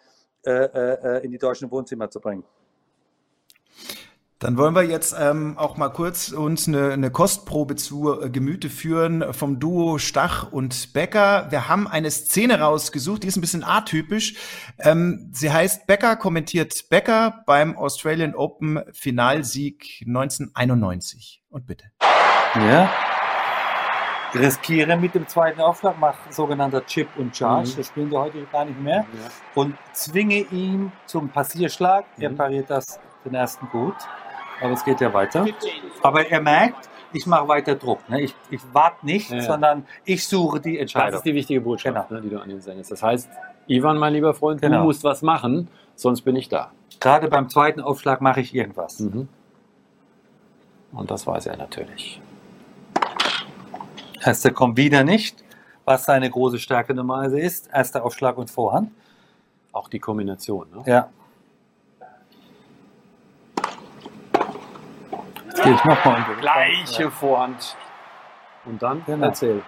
äh, 0.45 0.51
äh, 0.51 1.19
äh 1.19 1.25
in 1.25 1.31
die 1.31 1.39
deutschen 1.39 1.71
Wohnzimmer 1.71 2.11
zu 2.11 2.21
bringen. 2.21 2.43
Dann 4.41 4.57
wollen 4.57 4.75
wir 4.75 4.85
jetzt 4.85 5.15
ähm, 5.21 5.59
auch 5.59 5.77
mal 5.77 5.91
kurz 5.91 6.33
uns 6.33 6.67
eine, 6.67 6.93
eine 6.93 7.11
Kostprobe 7.11 7.77
zu 7.77 8.23
äh, 8.23 8.31
Gemüte 8.31 8.71
führen 8.71 9.35
vom 9.35 9.61
Duo 9.61 9.99
Stach 9.99 10.51
und 10.51 10.95
Becker. 10.95 11.49
Wir 11.51 11.69
haben 11.69 11.87
eine 11.87 12.11
Szene 12.11 12.59
rausgesucht, 12.59 13.23
die 13.23 13.27
ist 13.27 13.37
ein 13.37 13.43
bisschen 13.43 13.65
atypisch. 13.65 14.37
Ähm, 14.79 15.29
sie 15.35 15.53
heißt 15.53 15.87
Becker 15.87 16.17
kommentiert 16.17 16.89
Becker 16.89 17.43
beim 17.45 17.77
Australian 17.77 18.35
Open 18.35 18.83
Finalsieg 18.93 20.03
1991. 20.07 21.43
Und 21.51 21.67
bitte. 21.67 21.85
Ja. 22.55 22.91
Riskiere 24.33 24.97
mit 24.97 25.15
dem 25.15 25.29
zweiten 25.29 25.61
Aufschlag, 25.61 25.99
mache 25.99 26.33
sogenannter 26.33 26.87
Chip 26.87 27.09
und 27.19 27.37
Charge. 27.37 27.73
Mhm. 27.73 27.77
Das 27.77 27.87
spielen 27.89 28.11
wir 28.11 28.21
heute 28.21 28.47
gar 28.51 28.65
nicht 28.65 28.81
mehr. 28.81 29.05
Ja. 29.13 29.31
Und 29.55 29.77
zwinge 29.93 30.39
ihn 30.51 30.93
zum 31.05 31.29
Passierschlag. 31.29 32.07
Mhm. 32.17 32.23
Er 32.23 32.31
pariert 32.31 32.71
das 32.71 32.99
den 33.25 33.35
ersten 33.35 33.69
gut 33.69 33.97
aber 34.61 34.73
es 34.73 34.85
geht 34.85 35.01
ja 35.01 35.13
weiter. 35.13 35.47
Aber 36.03 36.27
er 36.27 36.41
merkt, 36.41 36.89
ich 37.13 37.27
mache 37.27 37.49
weiter 37.49 37.75
Druck. 37.75 38.09
Ne? 38.09 38.23
Ich, 38.23 38.35
ich 38.51 38.61
warte 38.73 39.05
nicht, 39.05 39.31
ja, 39.31 39.43
sondern 39.43 39.87
ich 40.05 40.27
suche 40.27 40.61
die 40.61 40.79
Entscheidung. 40.79 41.11
Das 41.11 41.21
ist 41.21 41.27
die 41.27 41.35
wichtige 41.35 41.61
Botschaft, 41.61 42.09
genau. 42.09 42.21
ne, 42.21 42.23
die 42.23 42.31
du 42.31 42.41
an 42.41 42.51
ihn 42.51 42.61
sendest. 42.61 42.93
Das 42.93 43.03
heißt, 43.03 43.29
Ivan, 43.67 43.99
mein 43.99 44.13
lieber 44.13 44.35
Freund, 44.35 44.61
genau. 44.61 44.79
du 44.79 44.85
musst 44.85 45.03
was 45.03 45.23
machen, 45.23 45.69
sonst 45.97 46.23
bin 46.23 46.37
ich 46.37 46.49
da. 46.49 46.71
Gerade 47.01 47.29
beim 47.29 47.49
zweiten 47.49 47.81
Aufschlag 47.81 48.21
mache 48.21 48.41
ich 48.41 48.55
irgendwas. 48.55 49.01
Mhm. 49.01 49.29
Und 50.93 51.11
das 51.11 51.27
weiß 51.27 51.47
er 51.47 51.57
natürlich. 51.57 52.21
Erster 54.23 54.51
kommt 54.51 54.77
wieder 54.77 55.03
nicht, 55.03 55.43
was 55.85 56.05
seine 56.05 56.29
große 56.29 56.59
Stärke 56.59 56.95
normalerweise 56.95 57.41
ist. 57.41 57.71
Erster 57.73 58.05
Aufschlag 58.05 58.37
und 58.37 58.51
Vorhand. 58.51 58.91
Auch 59.73 59.89
die 59.89 59.99
Kombination. 59.99 60.67
Ne? 60.75 60.83
Ja. 60.87 61.09
Jetzt 65.61 65.65
gehe 65.65 65.75
ich 65.75 65.85
nochmal 65.85 66.25
unter. 66.27 66.41
Gleiche 66.41 67.03
ja. 67.03 67.11
Vorhand. 67.11 67.77
Und 68.65 68.83
dann 68.83 69.03
genau. 69.05 69.27
erzähl. 69.27 69.63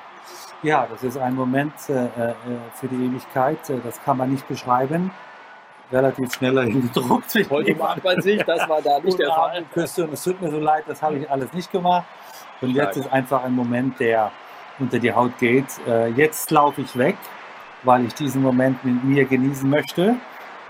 Ja, 0.62 0.86
das 0.90 1.03
ist 1.03 1.18
ein 1.18 1.34
Moment 1.34 1.72
äh, 1.88 2.05
äh, 2.05 2.34
für 2.74 2.88
die 2.88 3.07
Ewigkeit. 3.07 3.68
Äh, 3.68 3.78
das 3.84 4.03
kann 4.03 4.16
man 4.16 4.30
nicht 4.30 4.47
beschreiben. 4.49 5.11
Relativ 5.90 6.32
schneller 6.32 6.62
hingedruckt. 6.62 7.34
Heute 7.51 7.74
macht 7.74 8.03
man 8.03 8.22
sich, 8.22 8.43
das 8.43 8.66
war 8.68 8.80
da 8.80 9.01
nicht 9.01 9.18
der 9.18 9.28
Fall. 9.28 9.64
Küste 9.74 10.05
und 10.05 10.14
es 10.14 10.24
tut 10.24 10.40
mir 10.40 10.51
so 10.51 10.59
leid, 10.59 10.84
das 10.86 11.03
habe 11.03 11.18
ich 11.18 11.30
alles 11.30 11.53
nicht 11.53 11.70
gemacht. 11.70 12.07
Und 12.62 12.70
jetzt 12.70 12.97
ist 12.97 13.12
einfach 13.12 13.45
ein 13.45 13.55
Moment, 13.55 14.01
der 14.01 14.30
unter 14.78 14.99
die 14.99 15.12
Haut 15.12 15.36
geht. 15.38 15.66
Äh, 15.86 16.09
jetzt 16.09 16.51
laufe 16.51 16.80
ich 16.80 16.97
weg, 16.97 17.16
weil 17.82 18.07
ich 18.07 18.14
diesen 18.14 18.40
Moment 18.40 18.82
mit 18.84 19.05
mir 19.05 19.26
genießen 19.26 19.68
möchte. 19.68 20.16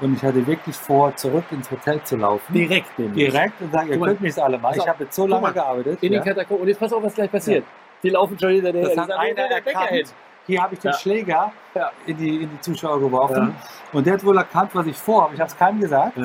Und 0.03 0.17
ich 0.17 0.23
hatte 0.23 0.45
wirklich 0.45 0.75
vor, 0.75 1.15
zurück 1.15 1.45
ins 1.53 1.71
Hotel 1.71 2.03
zu 2.03 2.17
laufen. 2.17 2.53
Direkt, 2.53 2.99
nämlich. 2.99 3.31
Direkt 3.31 3.61
und 3.61 3.73
sagen, 3.73 3.89
ihr 3.89 4.01
könnt 4.01 4.21
mich 4.21 4.43
alle 4.43 4.59
mal. 4.59 4.77
Ich 4.77 4.87
habe 4.87 5.05
jetzt 5.05 5.15
so 5.15 5.29
lange 5.29 5.53
gearbeitet. 5.53 6.03
In 6.03 6.13
den 6.13 6.25
Katakomben. 6.25 6.63
Und 6.63 6.69
jetzt 6.69 6.81
pass 6.81 6.93
auf, 6.93 7.05
was 7.05 7.15
gleich 7.15 7.31
passiert. 7.31 7.65
Ja. 7.65 7.71
Die 8.03 8.11
laufen 8.11 8.37
schon 8.37 8.51
hinter 8.51 8.73
der, 8.73 8.83
das 8.83 8.97
hat 8.97 9.13
einer 9.13 9.43
erkannt. 9.43 10.13
Hier 10.45 10.61
habe 10.61 10.75
ich 10.75 10.81
den 10.81 10.91
ja. 10.91 10.99
Schläger 10.99 11.53
ja. 11.73 11.93
in, 12.05 12.17
die, 12.17 12.43
in 12.43 12.51
die 12.51 12.61
Zuschauer 12.61 12.99
geworfen. 12.99 13.55
Und 13.93 14.05
der 14.05 14.15
hat 14.15 14.25
wohl 14.25 14.37
erkannt, 14.37 14.71
was 14.75 14.87
ich 14.87 14.97
vorhabe. 14.97 15.35
Ich 15.35 15.41
habe 15.41 15.49
es 15.49 15.57
keinem 15.57 15.81
gesagt. 15.81 16.19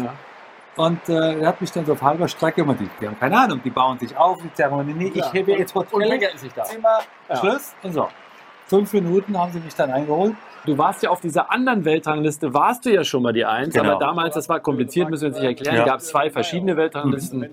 Und 0.75 1.09
äh, 1.09 1.39
er 1.39 1.47
hat 1.47 1.61
mich 1.61 1.71
dann 1.71 1.85
so 1.85 1.93
auf 1.93 2.01
halber 2.01 2.27
Strecke 2.27 2.61
immer 2.61 2.73
die, 2.73 2.89
die 2.99 3.07
haben 3.07 3.19
keine 3.19 3.39
Ahnung, 3.39 3.61
die 3.63 3.71
bauen 3.71 3.97
sich 3.97 4.15
auf, 4.15 4.39
die 4.43 4.53
Zeremonie, 4.53 4.93
nee, 4.93 5.11
ich 5.11 5.33
hebe 5.33 5.53
jetzt 5.53 5.73
Hotel, 5.73 6.19
und 7.27 7.37
Schluss 7.39 7.75
und 7.81 7.93
so. 7.93 8.07
Fünf 8.67 8.93
Minuten 8.93 9.37
haben 9.37 9.51
sie 9.51 9.59
mich 9.59 9.75
dann 9.75 9.91
eingeholt. 9.91 10.35
Du 10.65 10.77
warst 10.77 11.01
ja 11.01 11.09
auf 11.09 11.21
dieser 11.21 11.49
anderen 11.49 11.85
Weltrangliste, 11.85 12.53
warst 12.53 12.85
du 12.85 12.93
ja 12.93 13.05
schon 13.05 13.23
mal 13.23 13.31
die 13.31 13.45
Eins, 13.45 13.73
genau. 13.73 13.91
aber 13.91 13.99
damals, 13.99 14.35
das 14.35 14.49
war 14.49 14.59
kompliziert, 14.59 15.09
müssen 15.09 15.21
wir 15.21 15.27
uns 15.29 15.37
nicht 15.37 15.47
erklären, 15.47 15.77
ja. 15.77 15.85
gab 15.85 15.99
es 15.99 16.07
zwei 16.07 16.29
verschiedene 16.29 16.75
Weltranglisten. 16.75 17.49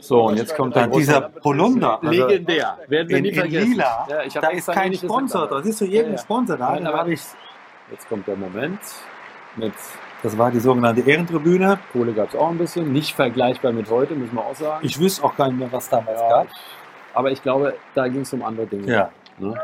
So, 0.00 0.24
und 0.24 0.36
jetzt 0.36 0.56
kommt 0.56 0.74
dann 0.74 0.90
dieser 0.90 1.20
Polunder. 1.20 2.02
Also 2.02 2.26
Legendär, 2.26 2.78
werden 2.88 3.08
wir 3.08 3.18
in, 3.18 3.22
nie 3.22 3.32
vergessen. 3.32 3.66
In 3.66 3.72
Lila, 3.72 4.08
ja, 4.08 4.40
da 4.40 4.48
ist 4.48 4.66
kein 4.66 4.92
Sponsor, 4.94 5.46
da 5.46 5.60
ist 5.60 5.78
so 5.78 5.84
irgendein 5.84 6.18
Sponsor 6.18 6.56
da. 6.56 6.72
Nein, 6.72 6.86
aber 6.88 7.06
ich, 7.06 7.20
jetzt 7.92 8.08
kommt 8.08 8.26
der 8.26 8.36
Moment 8.36 8.80
mit 9.54 9.72
das 10.22 10.36
war 10.36 10.50
die 10.50 10.60
sogenannte 10.60 11.00
Ehrentribüne. 11.00 11.78
Kohle 11.92 12.12
gab 12.12 12.28
es 12.28 12.34
auch 12.34 12.50
ein 12.50 12.58
bisschen, 12.58 12.92
nicht 12.92 13.14
vergleichbar 13.14 13.72
mit 13.72 13.88
heute, 13.90 14.14
müssen 14.14 14.34
wir 14.34 14.44
auch 14.44 14.54
sagen. 14.54 14.84
Ich 14.84 15.00
wüsste 15.00 15.24
auch 15.24 15.34
gar 15.34 15.48
nicht 15.48 15.58
mehr, 15.58 15.72
was 15.72 15.88
damals 15.88 16.20
ja, 16.20 16.28
gab. 16.28 16.48
Aber 17.14 17.30
ich 17.30 17.42
glaube, 17.42 17.74
da 17.94 18.06
ging 18.06 18.20
es 18.20 18.32
um 18.32 18.42
andere 18.42 18.66
Dinge. 18.66 18.92
Ja. 18.92 19.10
Ne? 19.38 19.58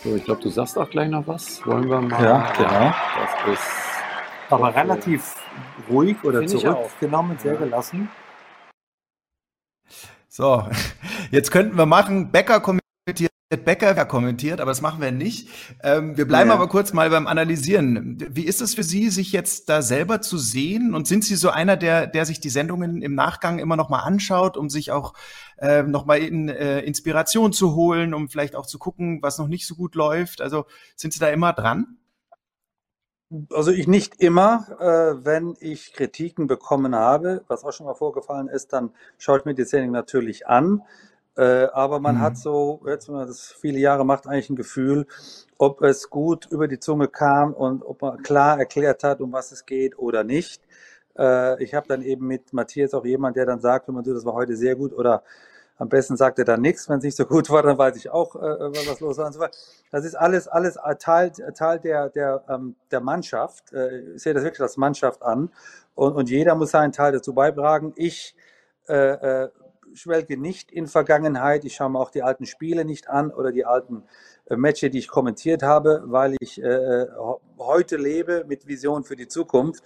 So, 0.00 0.14
ich 0.14 0.24
glaube, 0.24 0.40
du 0.40 0.48
sagst 0.48 0.78
auch 0.78 0.88
gleich 0.88 1.08
noch 1.08 1.26
was. 1.26 1.64
Wollen 1.66 1.88
wir 1.88 2.00
mal? 2.00 2.22
Ja, 2.22 2.52
genau. 2.52 2.94
Das 3.46 3.58
ist 3.58 3.88
aber 4.48 4.74
relativ 4.74 5.34
ruhig 5.90 6.16
oder 6.22 6.46
zurückgenommen, 6.46 7.36
sehr 7.38 7.54
ja. 7.54 7.58
gelassen. 7.58 8.08
So, 10.28 10.68
jetzt 11.32 11.50
könnten 11.50 11.76
wir 11.76 11.86
machen, 11.86 12.30
Becker 12.30 12.60
kommentiert, 12.60 12.87
Becker 13.56 14.04
kommentiert, 14.04 14.60
aber 14.60 14.70
das 14.70 14.82
machen 14.82 15.00
wir 15.00 15.10
nicht. 15.10 15.48
Ähm, 15.82 16.18
wir 16.18 16.28
bleiben 16.28 16.50
ja. 16.50 16.54
aber 16.54 16.68
kurz 16.68 16.92
mal 16.92 17.08
beim 17.08 17.26
Analysieren. 17.26 18.18
Wie 18.28 18.44
ist 18.44 18.60
es 18.60 18.74
für 18.74 18.82
Sie, 18.82 19.08
sich 19.08 19.32
jetzt 19.32 19.70
da 19.70 19.80
selber 19.80 20.20
zu 20.20 20.36
sehen? 20.36 20.94
Und 20.94 21.06
sind 21.06 21.24
Sie 21.24 21.34
so 21.34 21.48
einer, 21.48 21.78
der, 21.78 22.06
der 22.06 22.26
sich 22.26 22.40
die 22.40 22.50
Sendungen 22.50 23.00
im 23.00 23.14
Nachgang 23.14 23.58
immer 23.58 23.76
noch 23.76 23.88
mal 23.88 24.00
anschaut, 24.00 24.58
um 24.58 24.68
sich 24.68 24.92
auch 24.92 25.14
äh, 25.56 25.82
nochmal 25.82 26.18
in, 26.18 26.50
äh, 26.50 26.80
Inspiration 26.80 27.54
zu 27.54 27.74
holen, 27.74 28.12
um 28.12 28.28
vielleicht 28.28 28.54
auch 28.54 28.66
zu 28.66 28.78
gucken, 28.78 29.22
was 29.22 29.38
noch 29.38 29.48
nicht 29.48 29.66
so 29.66 29.76
gut 29.76 29.94
läuft. 29.94 30.42
Also 30.42 30.66
sind 30.94 31.14
Sie 31.14 31.20
da 31.20 31.28
immer 31.28 31.54
dran? 31.54 31.96
Also 33.52 33.70
ich 33.70 33.86
nicht 33.86 34.22
immer, 34.22 34.66
äh, 34.78 35.24
wenn 35.24 35.54
ich 35.60 35.94
Kritiken 35.94 36.48
bekommen 36.48 36.94
habe, 36.94 37.44
was 37.48 37.64
auch 37.64 37.72
schon 37.72 37.86
mal 37.86 37.94
vorgefallen 37.94 38.48
ist, 38.48 38.74
dann 38.74 38.90
schaue 39.16 39.38
ich 39.38 39.44
mir 39.46 39.54
die 39.54 39.64
Sendung 39.64 39.92
natürlich 39.92 40.46
an. 40.46 40.82
Äh, 41.38 41.68
aber 41.72 42.00
man 42.00 42.16
mhm. 42.16 42.20
hat 42.20 42.36
so, 42.36 42.80
jetzt 42.84 43.06
wenn 43.06 43.14
man 43.14 43.28
das 43.28 43.54
viele 43.60 43.78
Jahre 43.78 44.04
macht, 44.04 44.26
eigentlich 44.26 44.50
ein 44.50 44.56
Gefühl, 44.56 45.06
ob 45.56 45.82
es 45.82 46.10
gut 46.10 46.46
über 46.50 46.66
die 46.66 46.80
Zunge 46.80 47.06
kam 47.06 47.54
und 47.54 47.84
ob 47.84 48.02
man 48.02 48.20
klar 48.24 48.58
erklärt 48.58 49.04
hat, 49.04 49.20
um 49.20 49.32
was 49.32 49.52
es 49.52 49.64
geht 49.64 49.96
oder 49.96 50.24
nicht. 50.24 50.60
Äh, 51.16 51.62
ich 51.62 51.74
habe 51.74 51.86
dann 51.86 52.02
eben 52.02 52.26
mit 52.26 52.52
Matthias 52.52 52.92
auch 52.92 53.04
jemand, 53.04 53.36
der 53.36 53.46
dann 53.46 53.60
sagt, 53.60 53.86
wenn 53.86 53.94
man 53.94 54.04
so, 54.04 54.12
das 54.12 54.24
war 54.24 54.32
heute 54.34 54.56
sehr 54.56 54.74
gut 54.74 54.92
oder 54.92 55.22
am 55.76 55.88
besten 55.88 56.16
sagt 56.16 56.40
er 56.40 56.44
dann 56.44 56.60
nichts. 56.60 56.88
Wenn 56.88 56.98
es 56.98 57.04
nicht 57.04 57.16
so 57.16 57.24
gut 57.24 57.48
war, 57.50 57.62
dann 57.62 57.78
weiß 57.78 57.94
ich 57.94 58.10
auch, 58.10 58.34
äh, 58.34 58.38
äh 58.38 58.72
was 58.88 58.98
los 58.98 59.16
war 59.18 59.26
und 59.26 59.32
so 59.32 59.38
weiter. 59.38 59.56
Das 59.92 60.04
ist 60.04 60.16
alles, 60.16 60.48
alles 60.48 60.76
Teil, 60.98 61.30
Teil 61.30 61.78
der, 61.78 62.08
der, 62.08 62.42
ähm, 62.48 62.74
der 62.90 63.00
Mannschaft. 63.00 63.72
Äh, 63.72 64.14
ich 64.16 64.22
sehe 64.24 64.34
das 64.34 64.42
wirklich 64.42 64.60
als 64.60 64.76
Mannschaft 64.76 65.22
an. 65.22 65.50
Und, 65.94 66.16
und 66.16 66.30
jeder 66.30 66.56
muss 66.56 66.72
seinen 66.72 66.90
Teil 66.90 67.12
dazu 67.12 67.32
beitragen. 67.32 67.92
Ich 67.94 68.34
äh, 68.88 69.44
äh, 69.44 69.48
schwelge 70.00 70.38
nicht 70.38 70.70
in 70.72 70.86
Vergangenheit. 70.86 71.64
Ich 71.64 71.74
schaue 71.74 71.90
mir 71.90 72.00
auch 72.00 72.10
die 72.10 72.22
alten 72.22 72.46
Spiele 72.46 72.84
nicht 72.84 73.08
an 73.08 73.30
oder 73.30 73.52
die 73.52 73.64
alten 73.64 74.04
äh, 74.46 74.56
Matches, 74.56 74.90
die 74.90 74.98
ich 74.98 75.08
kommentiert 75.08 75.62
habe, 75.62 76.02
weil 76.06 76.36
ich 76.40 76.62
äh, 76.62 77.06
heute 77.58 77.96
lebe 77.96 78.44
mit 78.46 78.66
Vision 78.66 79.04
für 79.04 79.16
die 79.16 79.28
Zukunft. 79.28 79.82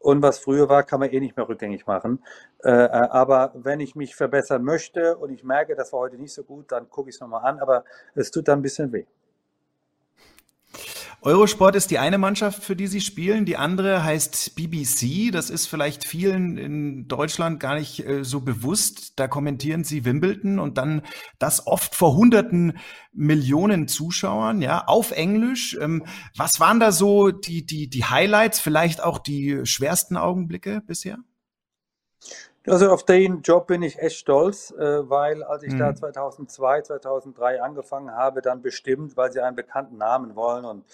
Und 0.00 0.22
was 0.22 0.38
früher 0.38 0.68
war, 0.68 0.84
kann 0.84 1.00
man 1.00 1.10
eh 1.10 1.20
nicht 1.20 1.36
mehr 1.36 1.48
rückgängig 1.48 1.86
machen. 1.86 2.22
Äh, 2.62 2.70
äh, 2.70 2.88
aber 2.88 3.52
wenn 3.54 3.80
ich 3.80 3.96
mich 3.96 4.14
verbessern 4.14 4.62
möchte 4.62 5.16
und 5.16 5.30
ich 5.30 5.42
merke, 5.42 5.74
das 5.74 5.92
war 5.92 6.00
heute 6.00 6.18
nicht 6.18 6.32
so 6.32 6.44
gut, 6.44 6.70
dann 6.70 6.88
gucke 6.88 7.10
ich 7.10 7.16
es 7.16 7.20
nochmal 7.20 7.44
an. 7.44 7.58
Aber 7.58 7.84
es 8.14 8.30
tut 8.30 8.46
dann 8.46 8.60
ein 8.60 8.62
bisschen 8.62 8.92
weh. 8.92 9.06
Eurosport 11.20 11.74
ist 11.74 11.90
die 11.90 11.98
eine 11.98 12.16
Mannschaft, 12.16 12.62
für 12.62 12.76
die 12.76 12.86
Sie 12.86 13.00
spielen. 13.00 13.44
Die 13.44 13.56
andere 13.56 14.04
heißt 14.04 14.54
BBC. 14.54 15.32
Das 15.32 15.50
ist 15.50 15.66
vielleicht 15.66 16.04
vielen 16.04 16.56
in 16.56 17.08
Deutschland 17.08 17.58
gar 17.58 17.74
nicht 17.74 18.06
äh, 18.06 18.24
so 18.24 18.40
bewusst. 18.40 19.18
Da 19.18 19.26
kommentieren 19.26 19.82
Sie 19.82 20.04
Wimbledon 20.04 20.60
und 20.60 20.78
dann 20.78 21.02
das 21.40 21.66
oft 21.66 21.96
vor 21.96 22.14
hunderten 22.14 22.78
Millionen 23.12 23.88
Zuschauern, 23.88 24.62
ja, 24.62 24.84
auf 24.86 25.10
Englisch. 25.10 25.76
Ähm, 25.80 26.04
was 26.36 26.60
waren 26.60 26.78
da 26.78 26.92
so 26.92 27.32
die, 27.32 27.66
die, 27.66 27.90
die 27.90 28.04
Highlights, 28.04 28.60
vielleicht 28.60 29.02
auch 29.02 29.18
die 29.18 29.62
schwersten 29.64 30.16
Augenblicke 30.16 30.82
bisher? 30.86 31.18
Also 32.70 32.90
auf 32.90 33.04
den 33.04 33.42
Job 33.42 33.66
bin 33.66 33.82
ich 33.82 33.98
echt 33.98 34.16
stolz, 34.16 34.72
äh, 34.72 35.08
weil 35.08 35.42
als 35.42 35.62
ich 35.62 35.72
mhm. 35.72 35.78
da 35.78 35.94
2002, 35.94 36.82
2003 36.82 37.62
angefangen 37.62 38.10
habe, 38.10 38.42
dann 38.42 38.62
bestimmt, 38.62 39.16
weil 39.16 39.32
sie 39.32 39.40
einen 39.40 39.56
bekannten 39.56 39.96
Namen 39.96 40.36
wollen 40.36 40.64
und 40.64 40.84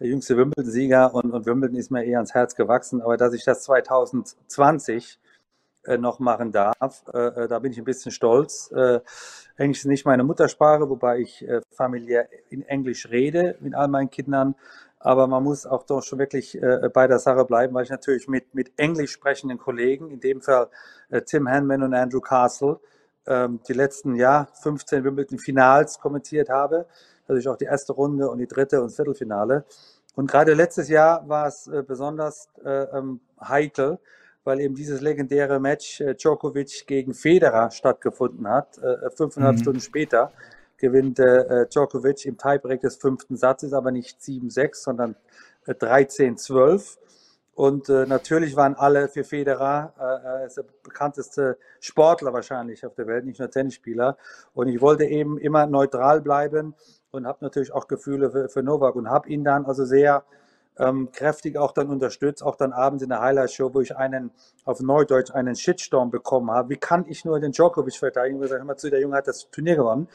der 0.00 0.08
jüngste 0.08 0.36
Wimbledon-Sieger 0.36 1.14
und, 1.14 1.30
und 1.30 1.46
Wimbledon 1.46 1.76
ist 1.76 1.90
mir 1.90 2.04
eher 2.04 2.18
ans 2.18 2.34
Herz 2.34 2.54
gewachsen, 2.56 3.00
aber 3.00 3.16
dass 3.16 3.32
ich 3.32 3.44
das 3.44 3.62
2020 3.62 5.18
äh, 5.84 5.98
noch 5.98 6.18
machen 6.18 6.52
darf, 6.52 7.04
äh, 7.12 7.48
da 7.48 7.58
bin 7.60 7.72
ich 7.72 7.78
ein 7.78 7.84
bisschen 7.84 8.10
stolz. 8.10 8.72
Englisch 9.56 9.78
ist 9.78 9.86
nicht 9.86 10.04
meine 10.04 10.24
Muttersprache, 10.24 10.90
wobei 10.90 11.20
ich 11.20 11.46
familiär 11.70 12.28
in 12.50 12.62
Englisch 12.62 13.08
rede 13.08 13.56
mit 13.60 13.74
all 13.74 13.86
meinen 13.86 14.10
Kindern 14.10 14.56
aber 15.04 15.26
man 15.26 15.44
muss 15.44 15.66
auch 15.66 15.84
doch 15.84 16.02
schon 16.02 16.18
wirklich 16.18 16.60
äh, 16.60 16.88
bei 16.92 17.06
der 17.06 17.18
Sache 17.18 17.44
bleiben, 17.44 17.74
weil 17.74 17.84
ich 17.84 17.90
natürlich 17.90 18.26
mit, 18.26 18.54
mit 18.54 18.72
englisch 18.78 19.12
sprechenden 19.12 19.58
Kollegen, 19.58 20.10
in 20.10 20.18
dem 20.18 20.40
Fall 20.40 20.68
äh, 21.10 21.20
Tim 21.20 21.46
Hanman 21.46 21.82
und 21.82 21.92
Andrew 21.92 22.20
Castle, 22.20 22.80
ähm, 23.26 23.60
die 23.68 23.74
letzten 23.74 24.16
ja, 24.16 24.48
15 24.62 25.04
Wimbledon 25.04 25.38
Finals 25.38 26.00
kommentiert 26.00 26.48
habe. 26.48 26.86
Natürlich 27.28 27.48
auch 27.48 27.58
die 27.58 27.66
erste 27.66 27.92
Runde 27.92 28.30
und 28.30 28.38
die 28.38 28.46
dritte 28.46 28.82
und 28.82 28.90
Viertelfinale. 28.90 29.66
Und 30.14 30.30
gerade 30.30 30.54
letztes 30.54 30.88
Jahr 30.88 31.28
war 31.28 31.48
es 31.48 31.66
äh, 31.66 31.82
besonders 31.86 32.48
äh, 32.64 32.70
ähm, 32.70 33.20
heikel, 33.38 33.98
weil 34.42 34.58
eben 34.60 34.74
dieses 34.74 35.02
legendäre 35.02 35.60
Match 35.60 36.00
äh, 36.00 36.14
Djokovic 36.14 36.86
gegen 36.86 37.12
Federer 37.12 37.70
stattgefunden 37.70 38.48
hat, 38.48 38.78
äh, 38.78 39.10
fünfeinhalb 39.10 39.56
mhm. 39.56 39.60
Stunden 39.60 39.80
später 39.80 40.32
gewinnt 40.84 41.18
äh, 41.18 41.66
Djokovic 41.66 42.26
im 42.26 42.36
Tiebreak 42.36 42.82
des 42.82 42.96
fünften 42.96 43.36
Satzes, 43.36 43.72
aber 43.72 43.90
nicht 43.90 44.20
7-6, 44.20 44.74
sondern 44.74 45.16
äh, 45.66 45.72
13-12. 45.72 46.98
Und 47.54 47.88
äh, 47.88 48.04
natürlich 48.04 48.54
waren 48.54 48.74
alle 48.74 49.08
für 49.08 49.24
Federer, 49.24 49.94
äh, 49.98 50.46
ist 50.46 50.58
der 50.58 50.66
bekannteste 50.82 51.56
Sportler 51.80 52.34
wahrscheinlich 52.34 52.84
auf 52.84 52.94
der 52.94 53.06
Welt, 53.06 53.24
nicht 53.24 53.38
nur 53.38 53.50
Tennisspieler. 53.50 54.18
Und 54.52 54.68
ich 54.68 54.82
wollte 54.82 55.04
eben 55.04 55.38
immer 55.38 55.66
neutral 55.66 56.20
bleiben 56.20 56.74
und 57.10 57.26
habe 57.26 57.38
natürlich 57.40 57.72
auch 57.72 57.88
Gefühle 57.88 58.30
für, 58.30 58.48
für 58.50 58.62
Novak 58.62 58.94
und 58.94 59.08
habe 59.08 59.30
ihn 59.30 59.42
dann 59.42 59.64
also 59.64 59.86
sehr 59.86 60.24
ähm, 60.78 61.10
kräftig 61.12 61.56
auch 61.56 61.72
dann 61.72 61.88
unterstützt, 61.88 62.42
auch 62.42 62.56
dann 62.56 62.72
abends 62.72 63.02
in 63.02 63.08
der 63.08 63.20
Highlight-Show, 63.20 63.72
wo 63.72 63.80
ich 63.80 63.96
einen, 63.96 64.30
auf 64.64 64.80
Neudeutsch, 64.80 65.30
einen 65.32 65.54
Shitstorm 65.54 66.10
bekommen 66.10 66.50
habe. 66.50 66.70
Wie 66.70 66.76
kann 66.76 67.04
ich 67.08 67.24
nur 67.24 67.38
den 67.40 67.52
Djokovic 67.52 67.96
verteidigen? 67.96 68.42
Ich 68.42 68.50
hör 68.50 68.64
mal 68.64 68.76
zu, 68.76 68.90
der 68.90 69.00
Junge 69.00 69.16
hat 69.16 69.28
das 69.28 69.50
Turnier 69.50 69.76
gewonnen. 69.76 70.08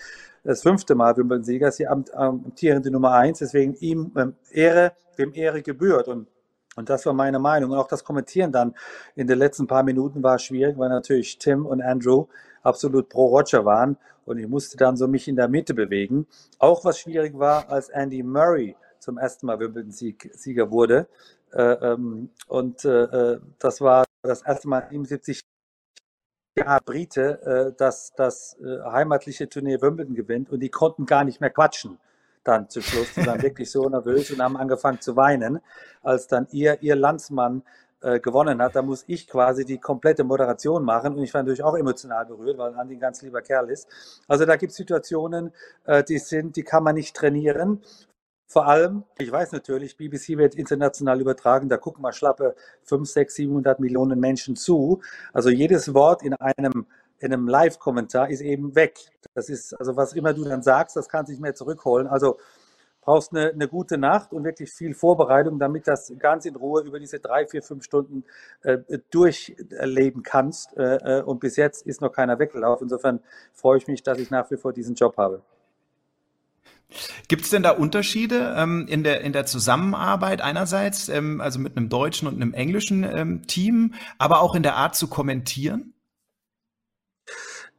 Das 0.43 0.61
fünfte 0.61 0.95
Mal 0.95 1.15
Wimbledon-Sieger, 1.17 1.69
ist 1.69 1.79
die 1.79 1.87
amtierende 1.87 2.91
Nummer 2.91 3.11
eins, 3.13 3.39
deswegen 3.39 3.75
ihm 3.75 4.11
ähm, 4.17 4.35
Ehre, 4.51 4.93
dem 5.17 5.33
Ehre 5.33 5.61
gebührt. 5.61 6.07
Und 6.07 6.27
und 6.75 6.89
das 6.89 7.05
war 7.05 7.13
meine 7.13 7.39
Meinung. 7.39 7.71
Und 7.71 7.77
auch 7.77 7.89
das 7.89 8.05
Kommentieren 8.05 8.53
dann 8.53 8.73
in 9.15 9.27
den 9.27 9.37
letzten 9.37 9.67
paar 9.67 9.83
Minuten 9.83 10.23
war 10.23 10.39
schwierig, 10.39 10.77
weil 10.77 10.87
natürlich 10.87 11.37
Tim 11.37 11.65
und 11.65 11.81
Andrew 11.81 12.27
absolut 12.63 13.09
pro 13.09 13.25
Roger 13.25 13.65
waren. 13.65 13.97
Und 14.25 14.37
ich 14.37 14.47
musste 14.47 14.77
dann 14.77 14.95
so 14.95 15.05
mich 15.05 15.27
in 15.27 15.35
der 15.35 15.49
Mitte 15.49 15.73
bewegen. 15.73 16.25
Auch 16.57 16.85
was 16.85 16.99
schwierig 16.99 17.37
war, 17.37 17.69
als 17.69 17.89
Andy 17.89 18.23
Murray 18.23 18.77
zum 18.99 19.17
ersten 19.17 19.45
Mal 19.45 19.59
Wimbledon-Sieger 19.59 20.71
wurde. 20.71 21.07
Äh, 21.51 21.61
ähm, 21.61 22.29
und 22.47 22.85
äh, 22.85 23.03
äh, 23.03 23.39
das 23.57 23.81
war 23.81 24.05
das 24.21 24.41
erste 24.41 24.67
Mal 24.67 24.87
77 24.89 25.41
Jahre 26.57 26.81
Brite, 26.83 27.73
dass 27.77 28.11
das 28.17 28.57
heimatliche 28.61 29.47
Turnier 29.47 29.81
Wimbledon 29.81 30.13
gewinnt 30.13 30.49
und 30.49 30.59
die 30.59 30.69
konnten 30.69 31.05
gar 31.05 31.23
nicht 31.23 31.39
mehr 31.39 31.51
quatschen 31.51 31.99
dann 32.43 32.69
zum 32.69 32.81
Schluss. 32.81 33.13
Die 33.15 33.25
waren 33.25 33.41
wirklich 33.41 33.71
so 33.71 33.87
nervös 33.87 34.31
und 34.31 34.41
haben 34.41 34.57
angefangen 34.57 34.99
zu 34.99 35.15
weinen, 35.15 35.61
als 36.01 36.27
dann 36.27 36.47
ihr, 36.51 36.81
ihr 36.81 36.97
Landsmann 36.97 37.63
äh, 38.01 38.19
gewonnen 38.19 38.61
hat. 38.61 38.75
Da 38.75 38.81
muss 38.81 39.03
ich 39.07 39.27
quasi 39.27 39.65
die 39.65 39.77
komplette 39.77 40.23
Moderation 40.23 40.85
machen 40.85 41.15
und 41.15 41.23
ich 41.23 41.33
war 41.33 41.41
natürlich 41.41 41.63
auch 41.63 41.75
emotional 41.75 42.25
berührt, 42.25 42.57
weil 42.57 42.73
Andi 42.75 42.95
ein 42.95 42.99
ganz 42.99 43.21
lieber 43.21 43.41
Kerl 43.41 43.69
ist. 43.69 43.89
Also 44.27 44.45
da 44.45 44.55
gibt 44.55 44.71
es 44.71 44.77
Situationen, 44.77 45.51
äh, 45.85 46.03
die 46.03 46.17
sind, 46.17 46.55
die 46.55 46.63
kann 46.63 46.83
man 46.83 46.95
nicht 46.95 47.15
trainieren 47.15 47.81
vor 48.51 48.67
allem, 48.67 49.03
ich 49.19 49.31
weiß 49.31 49.51
natürlich, 49.51 49.95
BBC 49.95 50.29
wird 50.39 50.55
international 50.55 51.21
übertragen, 51.21 51.69
da 51.69 51.77
gucken 51.77 52.01
mal 52.01 52.13
schlappe 52.13 52.55
5, 52.81 53.07
6, 53.07 53.35
700 53.35 53.79
Millionen 53.79 54.19
Menschen 54.19 54.55
zu. 54.55 55.01
Also 55.33 55.49
jedes 55.49 55.93
Wort 55.93 56.23
in 56.23 56.33
einem, 56.33 56.87
in 57.19 57.31
einem 57.31 57.47
Live-Kommentar 57.47 58.31
ist 58.31 58.41
eben 58.41 58.73
weg. 58.73 58.97
Das 59.35 59.49
ist, 59.49 59.79
also 59.79 59.95
was 59.95 60.13
immer 60.13 60.33
du 60.33 60.43
dann 60.45 60.63
sagst, 60.63 60.95
das 60.95 61.07
kannst 61.07 61.29
du 61.29 61.33
nicht 61.33 61.41
mehr 61.43 61.53
zurückholen. 61.53 62.07
Also 62.07 62.39
brauchst 63.01 63.33
eine, 63.33 63.51
eine 63.51 63.67
gute 63.67 63.99
Nacht 63.99 64.33
und 64.33 64.43
wirklich 64.43 64.71
viel 64.71 64.95
Vorbereitung, 64.95 65.59
damit 65.59 65.87
das 65.87 66.11
ganz 66.17 66.45
in 66.45 66.55
Ruhe 66.55 66.81
über 66.81 66.99
diese 66.99 67.19
drei, 67.19 67.45
vier, 67.45 67.61
fünf 67.61 67.83
Stunden 67.83 68.23
äh, 68.63 68.79
durchleben 69.11 70.23
kannst. 70.23 70.75
Äh, 70.75 71.19
äh 71.19 71.21
und 71.21 71.39
bis 71.39 71.55
jetzt 71.55 71.85
ist 71.85 72.01
noch 72.01 72.11
keiner 72.11 72.39
weggelaufen. 72.39 72.85
Insofern 72.85 73.19
freue 73.53 73.77
ich 73.77 73.85
mich, 73.85 74.01
dass 74.01 74.17
ich 74.17 74.31
nach 74.31 74.49
wie 74.49 74.57
vor 74.57 74.73
diesen 74.73 74.95
Job 74.95 75.17
habe. 75.17 75.43
Gibt 77.27 77.43
es 77.43 77.51
denn 77.51 77.61
da 77.61 77.71
Unterschiede 77.71 78.55
ähm, 78.57 78.87
in, 78.87 79.03
der, 79.03 79.21
in 79.21 79.31
der 79.31 79.45
Zusammenarbeit 79.45 80.41
einerseits, 80.41 81.07
ähm, 81.07 81.39
also 81.39 81.59
mit 81.59 81.77
einem 81.77 81.89
deutschen 81.89 82.27
und 82.27 82.35
einem 82.35 82.53
englischen 82.53 83.03
ähm, 83.03 83.45
Team, 83.45 83.93
aber 84.17 84.41
auch 84.41 84.55
in 84.55 84.63
der 84.63 84.75
Art 84.75 84.95
zu 84.95 85.07
kommentieren? 85.07 85.93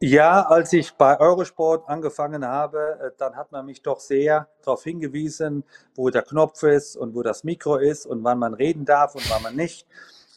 Ja, 0.02 0.46
als 0.46 0.72
ich 0.72 0.92
bei 0.92 1.20
Eurosport 1.20 1.86
angefangen 1.88 2.46
habe, 2.46 2.98
äh, 3.02 3.10
dann 3.18 3.36
hat 3.36 3.52
man 3.52 3.66
mich 3.66 3.82
doch 3.82 4.00
sehr 4.00 4.48
darauf 4.62 4.84
hingewiesen, 4.84 5.64
wo 5.94 6.08
der 6.08 6.22
Knopf 6.22 6.62
ist 6.62 6.96
und 6.96 7.14
wo 7.14 7.22
das 7.22 7.44
Mikro 7.44 7.76
ist 7.76 8.06
und 8.06 8.24
wann 8.24 8.38
man 8.38 8.54
reden 8.54 8.86
darf 8.86 9.14
und 9.14 9.28
wann 9.28 9.42
man 9.42 9.56
nicht. 9.56 9.86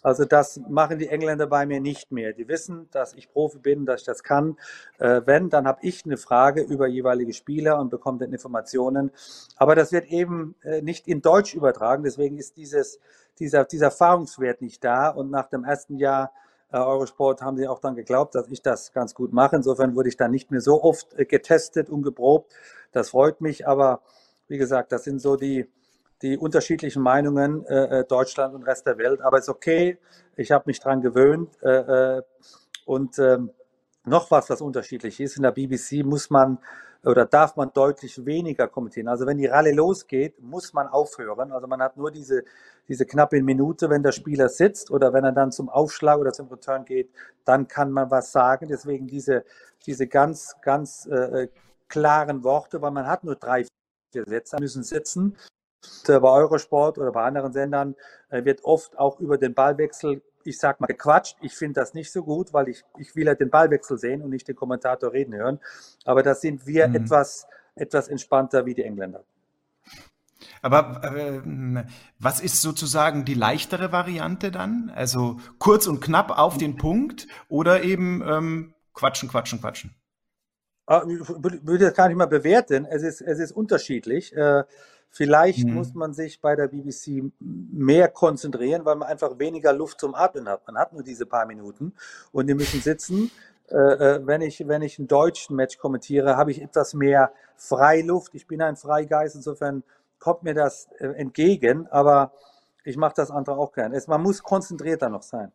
Also 0.03 0.25
das 0.25 0.59
machen 0.69 0.99
die 0.99 1.07
Engländer 1.07 1.47
bei 1.47 1.65
mir 1.65 1.79
nicht 1.79 2.11
mehr. 2.11 2.33
Die 2.33 2.47
wissen, 2.49 2.89
dass 2.91 3.13
ich 3.13 3.31
Profi 3.31 3.57
bin, 3.57 3.85
dass 3.85 4.01
ich 4.01 4.05
das 4.05 4.21
kann. 4.21 4.57
Äh, 4.99 5.21
wenn, 5.25 5.49
dann 5.49 5.65
habe 5.65 5.79
ich 5.81 6.03
eine 6.05 6.17
Frage 6.17 6.61
über 6.61 6.87
jeweilige 6.87 7.33
Spieler 7.33 7.79
und 7.79 7.89
bekomme 7.89 8.19
dann 8.19 8.33
Informationen. 8.33 9.11
Aber 9.55 9.75
das 9.75 9.93
wird 9.93 10.05
eben 10.05 10.55
äh, 10.63 10.81
nicht 10.81 11.07
in 11.07 11.21
Deutsch 11.21 11.55
übertragen. 11.55 12.03
Deswegen 12.03 12.37
ist 12.37 12.57
dieses, 12.57 12.99
dieser, 13.39 13.63
dieser 13.63 13.85
Erfahrungswert 13.85 14.61
nicht 14.61 14.83
da. 14.83 15.07
Und 15.07 15.31
nach 15.31 15.47
dem 15.47 15.63
ersten 15.63 15.97
Jahr 15.97 16.33
äh, 16.73 16.77
Eurosport 16.77 17.41
haben 17.41 17.55
sie 17.55 17.67
auch 17.67 17.79
dann 17.79 17.95
geglaubt, 17.95 18.35
dass 18.35 18.49
ich 18.49 18.61
das 18.61 18.91
ganz 18.91 19.15
gut 19.15 19.31
mache. 19.31 19.55
Insofern 19.55 19.95
wurde 19.95 20.09
ich 20.09 20.17
dann 20.17 20.31
nicht 20.31 20.51
mehr 20.51 20.61
so 20.61 20.83
oft 20.83 21.17
äh, 21.17 21.23
getestet 21.23 21.89
und 21.89 22.03
geprobt. 22.03 22.51
Das 22.91 23.11
freut 23.11 23.39
mich. 23.39 23.67
Aber 23.67 24.01
wie 24.49 24.57
gesagt, 24.57 24.91
das 24.91 25.05
sind 25.05 25.21
so 25.21 25.37
die, 25.37 25.69
die 26.23 26.37
unterschiedlichen 26.37 27.03
Meinungen, 27.03 27.65
äh, 27.65 27.99
äh, 27.99 28.05
Deutschland 28.05 28.55
und 28.55 28.63
Rest 28.63 28.87
der 28.87 28.97
Welt. 28.97 29.21
Aber 29.21 29.37
es 29.37 29.43
ist 29.43 29.49
okay, 29.49 29.99
ich 30.35 30.51
habe 30.51 30.63
mich 30.67 30.79
dran 30.79 31.01
gewöhnt. 31.01 31.61
Äh, 31.61 32.17
äh, 32.17 32.21
und 32.85 33.19
ähm, 33.19 33.51
noch 34.05 34.31
was, 34.31 34.49
was 34.49 34.61
unterschiedlich 34.61 35.19
ist. 35.19 35.37
In 35.37 35.43
der 35.43 35.51
BBC 35.51 36.03
muss 36.03 36.29
man 36.29 36.57
oder 37.05 37.25
darf 37.25 37.57
man 37.57 37.71
deutlich 37.73 38.25
weniger 38.25 38.67
kommentieren. 38.67 39.09
Also 39.09 39.25
wenn 39.25 39.37
die 39.37 39.45
Rallye 39.45 39.73
losgeht, 39.73 40.41
muss 40.41 40.73
man 40.73 40.87
aufhören. 40.87 41.51
Also 41.51 41.67
man 41.67 41.81
hat 41.81 41.97
nur 41.97 42.11
diese, 42.11 42.43
diese 42.87 43.05
knappe 43.05 43.41
Minute, 43.41 43.89
wenn 43.89 44.03
der 44.03 44.13
Spieler 44.13 44.47
sitzt 44.47 44.89
oder 44.89 45.11
wenn 45.11 45.25
er 45.25 45.33
dann 45.33 45.51
zum 45.51 45.67
Aufschlag 45.67 46.17
oder 46.19 46.31
zum 46.31 46.47
Return 46.47 46.85
geht, 46.85 47.09
dann 47.43 47.67
kann 47.67 47.91
man 47.91 48.09
was 48.09 48.31
sagen. 48.31 48.67
Deswegen 48.69 49.07
diese, 49.07 49.43
diese 49.85 50.07
ganz, 50.07 50.55
ganz 50.61 51.05
äh, 51.07 51.49
klaren 51.89 52.43
Worte, 52.43 52.81
weil 52.81 52.91
man 52.91 53.05
hat 53.05 53.25
nur 53.25 53.35
drei, 53.35 53.65
vier 54.13 54.23
Sätze, 54.25 54.55
müssen 54.59 54.83
sitzen. 54.83 55.35
Bei 56.07 56.21
Eurosport 56.21 56.97
oder 56.97 57.11
bei 57.11 57.23
anderen 57.23 57.53
Sendern 57.53 57.95
äh, 58.29 58.45
wird 58.45 58.63
oft 58.63 58.97
auch 58.97 59.19
über 59.19 59.37
den 59.37 59.53
Ballwechsel 59.53 60.21
ich 60.45 60.59
sag 60.59 60.79
mal, 60.79 60.87
gequatscht. 60.87 61.37
Ich 61.41 61.55
finde 61.55 61.79
das 61.79 61.93
nicht 61.93 62.11
so 62.11 62.23
gut, 62.23 62.53
weil 62.53 62.69
ich, 62.69 62.83
ich 62.97 63.15
will 63.15 63.25
ja 63.25 63.35
den 63.35 63.49
Ballwechsel 63.49 63.97
sehen 63.97 64.21
und 64.21 64.29
nicht 64.29 64.47
den 64.47 64.55
Kommentator 64.55 65.13
reden 65.13 65.33
hören. 65.33 65.59
Aber 66.05 66.23
da 66.23 66.35
sind 66.35 66.67
wir 66.67 66.87
mhm. 66.87 66.95
etwas, 66.95 67.47
etwas 67.75 68.07
entspannter 68.07 68.65
wie 68.65 68.73
die 68.73 68.83
Engländer. 68.83 69.23
Aber 70.61 71.03
äh, 71.03 71.41
was 72.19 72.39
ist 72.39 72.61
sozusagen 72.61 73.25
die 73.25 73.33
leichtere 73.33 73.91
Variante 73.91 74.51
dann? 74.51 74.91
Also 74.95 75.39
kurz 75.57 75.87
und 75.87 76.01
knapp 76.01 76.37
auf 76.37 76.57
den 76.57 76.77
Punkt 76.77 77.27
oder 77.49 77.83
eben 77.83 78.21
ähm, 78.25 78.73
quatschen, 78.93 79.29
quatschen, 79.29 79.59
quatschen? 79.59 79.95
Ah, 80.85 81.03
ich 81.07 81.27
würde 81.27 81.85
das 81.85 81.93
gar 81.93 82.09
nicht 82.09 82.17
mal 82.17 82.27
bewerten. 82.27 82.85
Es 82.85 83.03
ist, 83.03 83.21
es 83.21 83.39
ist 83.39 83.51
unterschiedlich. 83.53 84.35
Äh, 84.35 84.63
Vielleicht 85.15 85.67
mhm. 85.67 85.75
muss 85.75 85.93
man 85.93 86.15
sich 86.15 86.41
bei 86.41 86.55
der 86.55 86.67
BBC 86.67 87.31
mehr 87.39 88.07
konzentrieren, 88.07 88.83
weil 88.83 88.95
man 88.95 89.07
einfach 89.07 89.37
weniger 89.37 89.71
Luft 89.71 89.99
zum 89.99 90.15
Atmen 90.15 90.49
hat. 90.49 90.65
Man 90.65 90.75
hat 90.75 90.91
nur 90.91 91.03
diese 91.03 91.27
paar 91.27 91.45
Minuten 91.45 91.93
und 92.31 92.47
die 92.47 92.55
müssen 92.55 92.81
sitzen. 92.81 93.29
Äh, 93.69 93.75
äh, 93.77 94.25
wenn, 94.25 94.41
ich, 94.41 94.67
wenn 94.67 94.81
ich 94.81 94.97
ein 94.97 95.07
deutschen 95.07 95.55
Match 95.55 95.77
kommentiere, 95.77 96.35
habe 96.35 96.49
ich 96.49 96.63
etwas 96.63 96.95
mehr 96.95 97.31
Freiluft. 97.57 98.33
Ich 98.33 98.47
bin 98.47 98.59
ein 98.63 98.75
Freigeist, 98.75 99.35
insofern 99.35 99.83
kommt 100.17 100.41
mir 100.41 100.55
das 100.55 100.87
äh, 100.97 101.09
entgegen, 101.09 101.85
aber 101.91 102.31
ich 102.83 102.97
mache 102.97 103.13
das 103.15 103.29
andere 103.29 103.57
auch 103.57 103.71
gerne. 103.71 104.01
Man 104.07 104.21
muss 104.21 104.41
konzentrierter 104.41 105.09
noch 105.09 105.21
sein. 105.21 105.51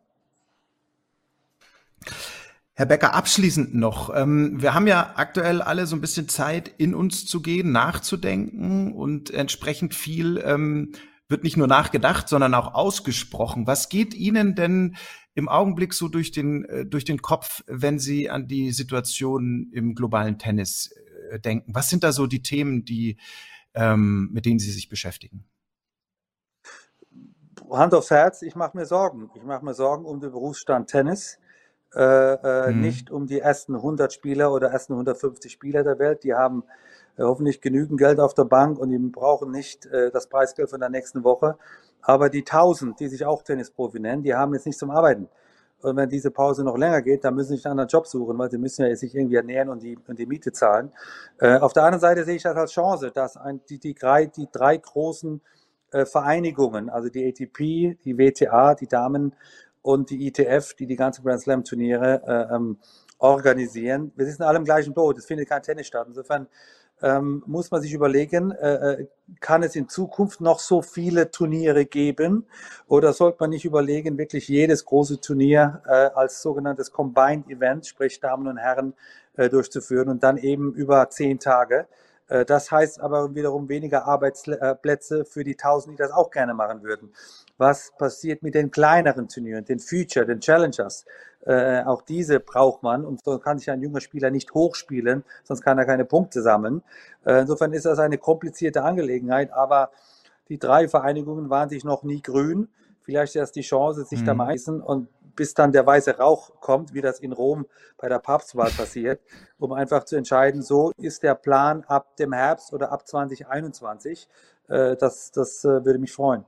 Herr 2.79 2.85
Becker, 2.85 3.13
abschließend 3.13 3.75
noch. 3.75 4.09
Ähm, 4.15 4.61
wir 4.61 4.73
haben 4.73 4.87
ja 4.87 5.11
aktuell 5.17 5.61
alle 5.61 5.85
so 5.85 5.97
ein 5.97 5.99
bisschen 5.99 6.29
Zeit, 6.29 6.69
in 6.77 6.95
uns 6.95 7.25
zu 7.25 7.41
gehen, 7.41 7.73
nachzudenken 7.73 8.93
und 8.93 9.31
entsprechend 9.31 9.93
viel 9.93 10.41
ähm, 10.45 10.93
wird 11.27 11.43
nicht 11.43 11.57
nur 11.57 11.67
nachgedacht, 11.67 12.29
sondern 12.29 12.53
auch 12.53 12.73
ausgesprochen. 12.73 13.67
Was 13.67 13.89
geht 13.89 14.13
Ihnen 14.13 14.55
denn 14.55 14.95
im 15.35 15.49
Augenblick 15.49 15.93
so 15.93 16.07
durch 16.07 16.31
den, 16.31 16.63
äh, 16.69 16.85
durch 16.85 17.03
den 17.03 17.21
Kopf, 17.21 17.65
wenn 17.67 17.99
Sie 17.99 18.29
an 18.29 18.47
die 18.47 18.71
Situation 18.71 19.69
im 19.73 19.93
globalen 19.93 20.39
Tennis 20.39 20.89
äh, 21.31 21.37
denken? 21.37 21.75
Was 21.75 21.89
sind 21.89 22.05
da 22.05 22.13
so 22.13 22.27
die 22.27 22.43
Themen, 22.43 22.85
die, 22.85 23.17
ähm, 23.73 24.29
mit 24.31 24.45
denen 24.45 24.59
Sie 24.59 24.71
sich 24.71 24.87
beschäftigen? 24.87 25.43
Hand 27.69 27.93
aufs 27.93 28.09
Herz, 28.09 28.41
ich 28.41 28.55
mache 28.55 28.77
mir 28.77 28.85
Sorgen. 28.85 29.29
Ich 29.35 29.43
mache 29.43 29.65
mir 29.65 29.73
Sorgen 29.73 30.05
um 30.05 30.21
den 30.21 30.31
Berufsstand 30.31 30.89
Tennis 30.89 31.39
äh, 31.95 32.33
äh, 32.33 32.71
mhm. 32.71 32.81
nicht 32.81 33.11
um 33.11 33.25
die 33.25 33.39
ersten 33.39 33.75
100 33.75 34.13
Spieler 34.13 34.51
oder 34.53 34.69
ersten 34.69 34.93
150 34.93 35.51
Spieler 35.51 35.83
der 35.83 35.97
Welt. 35.99 36.23
Die 36.23 36.33
haben 36.33 36.63
äh, 37.17 37.23
hoffentlich 37.23 37.61
genügend 37.61 37.99
Geld 37.99 38.19
auf 38.19 38.33
der 38.33 38.45
Bank 38.45 38.77
und 38.77 38.89
die 38.89 38.97
brauchen 38.97 39.51
nicht 39.51 39.85
äh, 39.87 40.11
das 40.11 40.27
Preisgeld 40.27 40.69
von 40.69 40.79
der 40.79 40.89
nächsten 40.89 41.23
Woche. 41.23 41.57
Aber 42.01 42.29
die 42.29 42.45
1000, 42.45 42.99
die 42.99 43.07
sich 43.07 43.25
auch 43.25 43.43
Tennisprofi 43.43 43.99
nennen, 43.99 44.23
die 44.23 44.35
haben 44.35 44.53
jetzt 44.53 44.65
nicht 44.65 44.77
zum 44.77 44.91
Arbeiten. 44.91 45.27
Und 45.81 45.95
wenn 45.95 46.09
diese 46.09 46.29
Pause 46.29 46.63
noch 46.63 46.77
länger 46.77 47.01
geht, 47.01 47.23
dann 47.23 47.35
müssen 47.35 47.49
sie 47.49 47.55
sich 47.55 47.65
einen 47.65 47.71
anderen 47.71 47.89
Job 47.89 48.05
suchen, 48.05 48.37
weil 48.37 48.51
sie 48.51 48.57
müssen 48.57 48.85
ja 48.85 48.95
sich 48.95 49.15
irgendwie 49.15 49.35
ernähren 49.35 49.69
und 49.69 49.81
die, 49.81 49.97
und 50.07 50.19
die 50.19 50.25
Miete 50.25 50.51
zahlen. 50.51 50.91
Äh, 51.39 51.57
auf 51.57 51.73
der 51.73 51.83
anderen 51.83 52.01
Seite 52.01 52.25
sehe 52.25 52.35
ich 52.35 52.43
das 52.43 52.55
als 52.55 52.71
Chance, 52.71 53.11
dass 53.11 53.37
ein, 53.37 53.61
die, 53.69 53.79
die, 53.79 53.93
drei, 53.93 54.25
die 54.25 54.47
drei 54.51 54.77
großen 54.77 55.41
äh, 55.91 56.05
Vereinigungen, 56.05 56.89
also 56.89 57.09
die 57.09 57.25
ATP, 57.27 57.97
die 58.03 58.17
WTA, 58.17 58.75
die 58.75 58.87
Damen 58.87 59.33
und 59.89 60.11
die 60.11 60.27
ITF, 60.27 60.75
die 60.75 60.85
die 60.85 60.95
ganzen 60.95 61.23
Grand 61.23 61.41
Slam 61.41 61.63
Turniere 61.63 62.21
äh, 62.25 62.55
ähm, 62.55 62.77
organisieren. 63.17 64.11
Wir 64.15 64.25
sitzen 64.27 64.43
alle 64.43 64.59
im 64.59 64.65
gleichen 64.65 64.93
Boot. 64.93 65.17
Es 65.17 65.25
findet 65.25 65.49
kein 65.49 65.63
Tennis 65.63 65.87
statt. 65.87 66.05
Insofern 66.07 66.47
ähm, 67.01 67.41
muss 67.47 67.71
man 67.71 67.81
sich 67.81 67.93
überlegen, 67.93 68.51
äh, 68.51 68.73
äh, 69.01 69.07
kann 69.39 69.63
es 69.63 69.75
in 69.75 69.89
Zukunft 69.89 70.41
noch 70.41 70.59
so 70.59 70.83
viele 70.83 71.31
Turniere 71.31 71.85
geben 71.85 72.45
oder 72.87 73.13
sollte 73.13 73.37
man 73.39 73.49
nicht 73.49 73.65
überlegen, 73.65 74.19
wirklich 74.19 74.47
jedes 74.47 74.85
große 74.85 75.21
Turnier 75.21 75.81
äh, 75.87 76.09
als 76.13 76.41
sogenanntes 76.43 76.91
Combined 76.91 77.49
Event, 77.49 77.87
sprich 77.87 78.19
Damen 78.19 78.47
und 78.47 78.57
Herren, 78.57 78.93
äh, 79.37 79.49
durchzuführen 79.49 80.09
und 80.09 80.23
dann 80.23 80.37
eben 80.37 80.73
über 80.73 81.09
zehn 81.09 81.39
Tage. 81.39 81.87
Äh, 82.29 82.45
das 82.45 82.71
heißt 82.71 83.01
aber 83.01 83.35
wiederum 83.35 83.67
weniger 83.67 84.05
Arbeitsplätze 84.05 85.25
für 85.25 85.43
die 85.43 85.55
Tausend, 85.55 85.93
die 85.93 86.01
das 86.01 86.11
auch 86.11 86.31
gerne 86.31 86.53
machen 86.53 86.83
würden 86.83 87.11
was 87.59 87.91
passiert 87.97 88.41
mit 88.41 88.55
den 88.55 88.71
kleineren 88.71 89.27
Turnieren, 89.27 89.65
den 89.65 89.79
Future, 89.79 90.25
den 90.25 90.39
Challengers. 90.39 91.05
Äh, 91.45 91.83
auch 91.83 92.01
diese 92.01 92.39
braucht 92.39 92.83
man 92.83 93.05
und 93.05 93.23
so 93.23 93.37
kann 93.37 93.59
sich 93.59 93.69
ein 93.69 93.81
junger 93.81 94.01
Spieler 94.01 94.31
nicht 94.31 94.53
hochspielen, 94.53 95.23
sonst 95.43 95.61
kann 95.61 95.77
er 95.77 95.85
keine 95.85 96.05
Punkte 96.05 96.41
sammeln. 96.41 96.81
Äh, 97.25 97.41
insofern 97.41 97.73
ist 97.73 97.85
das 97.85 97.99
eine 97.99 98.17
komplizierte 98.17 98.83
Angelegenheit, 98.83 99.51
aber 99.51 99.91
die 100.47 100.57
drei 100.57 100.87
Vereinigungen 100.87 101.49
waren 101.49 101.69
sich 101.69 101.83
noch 101.83 102.03
nie 102.03 102.21
grün. 102.21 102.69
Vielleicht 103.01 103.35
ist 103.35 103.41
das 103.41 103.51
die 103.51 103.61
Chance, 103.61 104.05
sich 104.05 104.21
mhm. 104.21 104.25
da 104.25 104.33
meißen 104.35 104.81
und 104.81 105.09
bis 105.39 105.53
dann 105.53 105.71
der 105.71 105.85
weiße 105.85 106.17
Rauch 106.17 106.59
kommt, 106.59 106.93
wie 106.93 106.99
das 106.99 107.21
in 107.21 107.31
Rom 107.31 107.65
bei 107.97 108.09
der 108.09 108.19
Papstwahl 108.19 108.71
passiert, 108.71 109.21
um 109.57 109.71
einfach 109.71 110.03
zu 110.03 110.17
entscheiden, 110.17 110.61
so 110.61 110.91
ist 110.97 111.23
der 111.23 111.33
Plan 111.33 111.85
ab 111.85 112.17
dem 112.17 112.33
Herbst 112.33 112.73
oder 112.73 112.91
ab 112.91 113.07
2021. 113.07 114.27
Äh, 114.67 114.97
das, 114.97 115.31
das 115.31 115.63
äh, 115.63 115.85
würde 115.85 115.97
mich 115.97 116.11
freuen. 116.11 116.43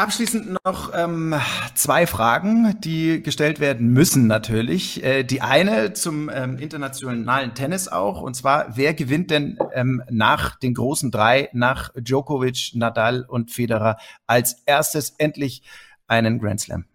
Abschließend 0.00 0.64
noch 0.64 0.92
ähm, 0.94 1.34
zwei 1.74 2.06
Fragen, 2.06 2.80
die 2.80 3.22
gestellt 3.22 3.60
werden 3.60 3.88
müssen 3.88 4.26
natürlich. 4.26 5.04
Äh, 5.04 5.24
die 5.24 5.42
eine 5.42 5.92
zum 5.92 6.30
ähm, 6.32 6.56
internationalen 6.56 7.54
Tennis 7.54 7.86
auch, 7.86 8.22
und 8.22 8.32
zwar, 8.32 8.78
wer 8.78 8.94
gewinnt 8.94 9.30
denn 9.30 9.58
ähm, 9.74 10.02
nach 10.08 10.58
den 10.58 10.72
großen 10.72 11.10
drei, 11.10 11.50
nach 11.52 11.92
Djokovic, 11.94 12.70
Nadal 12.76 13.26
und 13.28 13.50
Federer, 13.50 13.98
als 14.26 14.62
erstes 14.64 15.10
endlich 15.18 15.64
einen 16.06 16.38
Grand 16.38 16.62
Slam? 16.62 16.86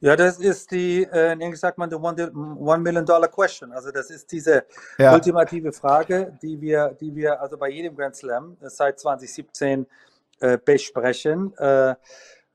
Ja, 0.00 0.14
das 0.16 0.38
ist 0.38 0.70
die, 0.70 1.04
äh, 1.04 1.32
in 1.32 1.40
Englisch 1.40 1.60
sagt 1.60 1.78
man, 1.78 1.88
the 1.88 1.96
one, 1.96 2.30
one 2.34 2.82
Million 2.82 3.06
Dollar 3.06 3.28
Question. 3.28 3.72
Also 3.72 3.90
das 3.90 4.10
ist 4.10 4.30
diese 4.32 4.66
ja. 4.98 5.14
ultimative 5.14 5.72
Frage, 5.72 6.38
die 6.42 6.60
wir, 6.60 6.94
die 7.00 7.14
wir 7.14 7.40
also 7.40 7.56
bei 7.56 7.70
jedem 7.70 7.96
Grand 7.96 8.16
Slam 8.16 8.58
seit 8.60 9.00
2017 9.00 9.86
äh, 10.42 10.58
besprechen. 10.58 11.56
Äh, 11.56 11.94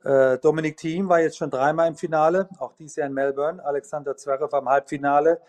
äh, 0.03 0.38
Dominik 0.39 0.75
Thiem 0.75 1.07
war 1.07 1.21
jetzt 1.21 1.38
schon 1.38 1.49
dreimal 1.49 1.88
im 1.88 1.95
Finale, 1.95 2.49
auch 2.59 2.73
dieses 2.73 2.97
Jahr 2.97 3.07
in 3.07 3.13
Melbourne. 3.13 3.63
Alexander 3.63 4.17
Zverev 4.17 4.53
im 4.57 4.67
Halbfinale. 4.67 5.39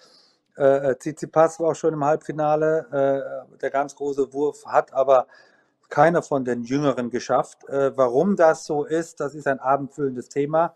Äh, 0.57 0.95
Tsitsipas 0.95 1.59
war 1.59 1.71
auch 1.71 1.75
schon 1.75 1.95
im 1.95 2.05
Halbfinale. 2.05 3.43
Der 3.61 3.71
ganz 3.71 3.97
große 3.97 4.33
Wurf 4.33 4.65
hat 4.67 4.93
aber 4.93 5.27
keiner 5.89 6.23
von 6.23 6.45
den 6.45 6.63
Jüngeren 6.63 7.11
geschafft. 7.11 7.59
Warum 7.69 8.37
das 8.37 8.65
so 8.65 8.85
ist, 8.85 9.19
das 9.19 9.35
ist 9.35 9.49
ein 9.49 9.59
abendfüllendes 9.59 10.29
Thema. 10.29 10.75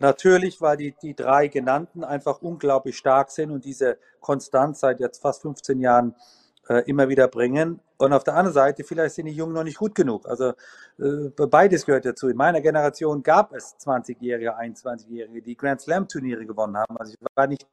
Natürlich, 0.00 0.60
weil 0.60 0.76
die, 0.76 0.94
die 1.00 1.14
drei 1.14 1.48
genannten 1.48 2.02
einfach 2.02 2.42
unglaublich 2.42 2.96
stark 2.96 3.30
sind 3.30 3.52
und 3.52 3.64
diese 3.64 3.98
Konstanz 4.20 4.80
seit 4.80 4.98
jetzt 4.98 5.22
fast 5.22 5.42
15 5.42 5.80
Jahren 5.80 6.10
äh, 6.10 6.45
immer 6.86 7.08
wieder 7.08 7.28
bringen. 7.28 7.80
Und 7.98 8.12
auf 8.12 8.24
der 8.24 8.34
anderen 8.34 8.54
Seite, 8.54 8.84
vielleicht 8.84 9.14
sind 9.14 9.26
die 9.26 9.32
Jungen 9.32 9.54
noch 9.54 9.64
nicht 9.64 9.78
gut 9.78 9.94
genug. 9.94 10.28
Also 10.28 10.52
äh, 10.98 11.46
beides 11.48 11.86
gehört 11.86 12.04
dazu. 12.04 12.28
In 12.28 12.36
meiner 12.36 12.60
Generation 12.60 13.22
gab 13.22 13.54
es 13.54 13.76
20-Jährige, 13.78 14.58
21-Jährige, 14.58 15.42
die 15.42 15.56
Grand 15.56 15.80
Slam-Turniere 15.80 16.44
gewonnen 16.44 16.76
haben. 16.76 16.96
Also 16.98 17.14
ich 17.14 17.18
war 17.34 17.46
nicht 17.46 17.66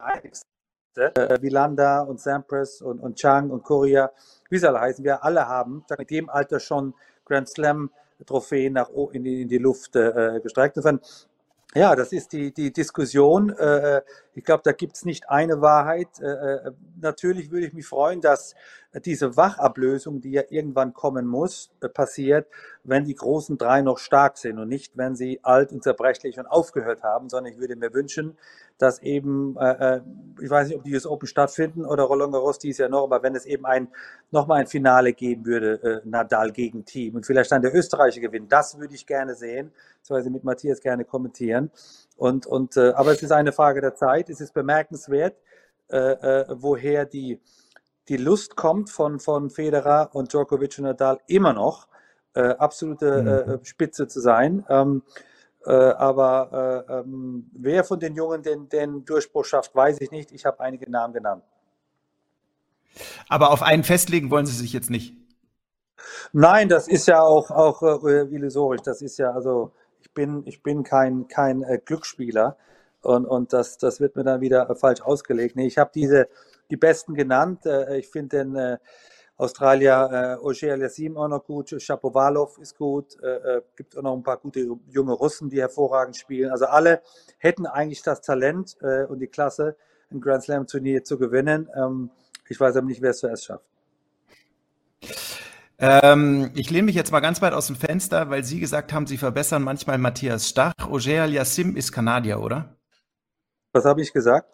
der. 0.96 1.18
Äh, 1.18 1.42
Vilanda 1.42 2.02
und 2.02 2.20
Sampras 2.20 2.82
und, 2.82 3.00
und 3.00 3.16
Chang 3.16 3.50
und 3.50 3.64
Korea, 3.64 4.12
wie 4.50 4.60
sie 4.60 4.68
alle 4.68 4.80
heißen, 4.80 5.04
wir 5.04 5.24
alle 5.24 5.48
haben 5.48 5.84
mit 5.98 6.10
dem 6.12 6.30
Alter 6.30 6.60
schon 6.60 6.94
Grand 7.26 7.50
Slam-Trophäen 7.50 8.74
nach 8.74 8.90
in 9.12 9.24
die, 9.24 9.42
in 9.42 9.48
die 9.48 9.58
Luft 9.58 9.96
äh, 9.96 10.40
gestreckt. 10.42 10.78
Insofern 10.78 11.00
ja, 11.76 11.96
das 11.96 12.12
ist 12.12 12.34
die, 12.34 12.54
die 12.54 12.72
Diskussion. 12.72 13.50
Äh, 13.50 14.02
ich 14.36 14.44
glaube, 14.44 14.62
da 14.64 14.74
gibt 14.74 14.96
es 14.96 15.06
nicht 15.06 15.30
eine 15.30 15.62
Wahrheit. 15.62 16.20
Äh, 16.20 16.28
äh, 16.28 16.72
natürlich 17.02 17.52
würde 17.52 17.66
ich 17.66 17.74
mich 17.74 17.88
freuen, 17.88 18.22
dass 18.22 18.54
diese 19.00 19.38
Wachablösung, 19.38 20.22
die 20.22 20.32
ja 20.32 20.44
irgendwann 20.50 20.94
kommen 20.94 21.26
muss, 21.26 21.72
passiert, 21.94 22.48
wenn 22.84 23.06
die 23.06 23.16
großen 23.16 23.58
drei 23.58 23.82
noch 23.82 23.98
stark 23.98 24.38
sind 24.38 24.60
und 24.60 24.68
nicht, 24.68 24.98
wenn 24.98 25.16
sie 25.16 25.40
alt 25.44 25.72
und 25.72 25.84
zerbrechlich 25.84 26.38
und 26.38 26.46
aufgehört 26.46 27.04
haben, 27.04 27.30
sondern 27.30 27.54
ich 27.54 27.60
würde 27.60 27.76
mir 27.76 27.94
wünschen, 27.94 28.38
dass 28.78 29.00
eben, 29.02 29.56
ich 30.42 30.50
weiß 30.50 30.68
nicht, 30.68 30.78
ob 30.78 30.84
die 30.84 30.94
US 30.94 31.06
Open 31.06 31.28
stattfinden 31.28 31.86
oder 31.86 32.04
Roland 32.04 32.34
Garros 32.34 32.60
dies 32.60 32.80
Jahr 32.80 32.90
noch, 32.90 33.04
aber 33.04 33.24
wenn 33.24 33.36
es 33.36 33.46
eben 33.46 33.66
ein, 33.66 33.88
nochmal 34.32 34.62
ein 34.62 34.68
Finale 34.68 35.14
geben 35.14 35.46
würde, 35.46 36.02
Nadal 36.06 36.52
gegen 36.52 36.84
Team 36.84 37.16
und 37.16 37.26
vielleicht 37.26 37.52
dann 37.52 37.62
der 37.62 37.74
Österreicher 37.74 38.20
gewinnt, 38.20 38.52
das 38.52 38.78
würde 38.78 38.96
ich 38.96 39.06
gerne 39.06 39.36
sehen, 39.36 39.72
beziehungsweise 40.00 40.30
mit 40.30 40.44
Matthias 40.44 40.82
gerne 40.82 41.06
kommentieren. 41.06 41.72
Und, 42.18 42.46
und, 42.46 42.78
äh, 42.78 42.92
aber 42.96 43.12
es 43.12 43.24
ist 43.24 43.32
eine 43.32 43.52
Frage 43.52 43.82
der 43.82 43.96
Zeit. 43.96 44.30
Es 44.30 44.42
ist 44.42 44.54
bemerkenswert, 44.54 45.36
äh, 45.90 45.98
äh, 45.98 46.46
woher 46.50 47.06
die, 47.06 47.40
die 48.10 48.18
Lust 48.18 48.56
kommt 48.56 48.90
von, 48.90 49.20
von 49.20 49.50
Federer 49.50 50.10
und 50.14 50.34
Djokovic 50.34 50.78
und 50.78 50.86
Nadal 50.86 51.20
immer 51.28 51.54
noch 51.54 51.88
äh, 52.34 52.42
absolute 52.42 53.58
mhm. 53.60 53.66
Spitze 53.66 54.08
zu 54.08 54.20
sein. 54.20 54.66
Ähm, 54.70 55.04
äh, 55.66 55.72
aber 55.72 56.86
äh, 56.90 56.94
ähm, 56.94 57.50
wer 57.54 57.84
von 57.84 58.00
den 58.00 58.16
Jungen 58.16 58.44
den, 58.44 58.68
den 58.68 59.06
Durchbruch 59.06 59.46
schafft, 59.46 59.74
weiß 59.74 60.02
ich 60.02 60.12
nicht. 60.12 60.32
Ich 60.32 60.46
habe 60.46 60.60
einige 60.60 60.90
Namen 60.92 61.14
genannt. 61.14 61.44
Aber 63.30 63.52
auf 63.52 63.64
einen 63.64 63.84
festlegen 63.84 64.30
wollen 64.30 64.46
Sie 64.46 64.56
sich 64.56 64.74
jetzt 64.74 64.90
nicht. 64.90 65.16
Nein, 66.34 66.68
das 66.68 66.88
ist 66.88 67.08
ja 67.08 67.22
auch, 67.22 67.50
auch 67.50 68.06
äh, 68.06 68.24
illusorisch. 68.24 68.82
Das 68.82 69.02
ist 69.02 69.18
ja, 69.18 69.32
also 69.32 69.72
ich 70.02 70.12
bin, 70.14 70.44
ich 70.46 70.62
bin 70.62 70.84
kein, 70.84 71.28
kein 71.28 71.64
äh, 71.64 71.80
Glücksspieler 71.84 72.58
und, 73.02 73.26
und 73.26 73.54
das, 73.54 73.78
das 73.78 74.00
wird 74.00 74.16
mir 74.16 74.24
dann 74.24 74.42
wieder 74.42 74.70
äh, 74.70 74.76
falsch 74.76 75.02
ausgelegt. 75.02 75.56
Nee, 75.56 75.68
ich 75.68 75.78
habe 75.78 75.92
diese 75.94 76.28
die 76.70 76.78
besten 76.78 77.14
genannt. 77.14 77.66
Äh, 77.66 77.98
ich 78.00 78.10
finde 78.10 78.38
den 78.38 78.56
äh, 78.56 78.78
Australier 79.36 80.38
äh, 80.42 80.46
Ogier 80.46 80.74
Aliasim 80.74 81.18
auch 81.18 81.28
noch 81.28 81.44
gut, 81.44 81.76
Shapovalov 81.82 82.60
ist 82.60 82.78
gut, 82.78 83.18
äh, 83.22 83.58
äh, 83.58 83.62
gibt 83.76 83.98
auch 83.98 84.04
noch 84.04 84.16
ein 84.16 84.24
paar 84.24 84.38
gute 84.38 84.78
junge 84.90 85.14
Russen, 85.14 85.50
die 85.50 85.60
hervorragend 85.60 86.16
spielen. 86.16 86.52
Also 86.52 86.66
alle 86.66 87.02
hätten 87.40 87.66
eigentlich 87.66 88.04
das 88.04 88.22
Talent 88.22 88.78
äh, 88.82 89.06
und 89.06 89.20
die 89.20 89.28
Klasse, 89.28 89.76
ein 90.12 90.22
Grand 90.22 90.44
Slam 90.44 90.68
Turnier 90.68 91.04
zu 91.04 91.18
gewinnen. 91.18 91.68
Ähm, 91.76 92.12
ich 92.48 92.60
weiß 92.60 92.76
aber 92.76 92.86
nicht, 92.86 93.02
wer 93.02 93.12
es 93.12 93.20
zuerst 93.20 93.46
schafft. 93.46 93.66
Ähm, 95.80 96.52
ich 96.56 96.70
lehne 96.70 96.84
mich 96.84 96.96
jetzt 96.96 97.12
mal 97.12 97.20
ganz 97.20 97.42
weit 97.42 97.54
aus 97.54 97.68
dem 97.68 97.76
Fenster, 97.76 98.30
weil 98.30 98.44
Sie 98.44 98.60
gesagt 98.60 98.94
haben, 98.94 99.08
Sie 99.08 99.18
verbessern 99.18 99.64
manchmal 99.64 99.98
Matthias 99.98 100.48
Stach. 100.48 100.74
Oger 100.90 101.24
Aliasim 101.24 101.76
ist 101.76 101.92
Kanadier, 101.92 102.40
oder? 102.40 102.78
Was 103.74 103.84
habe 103.86 104.02
ich 104.02 104.14
gesagt? 104.14 104.48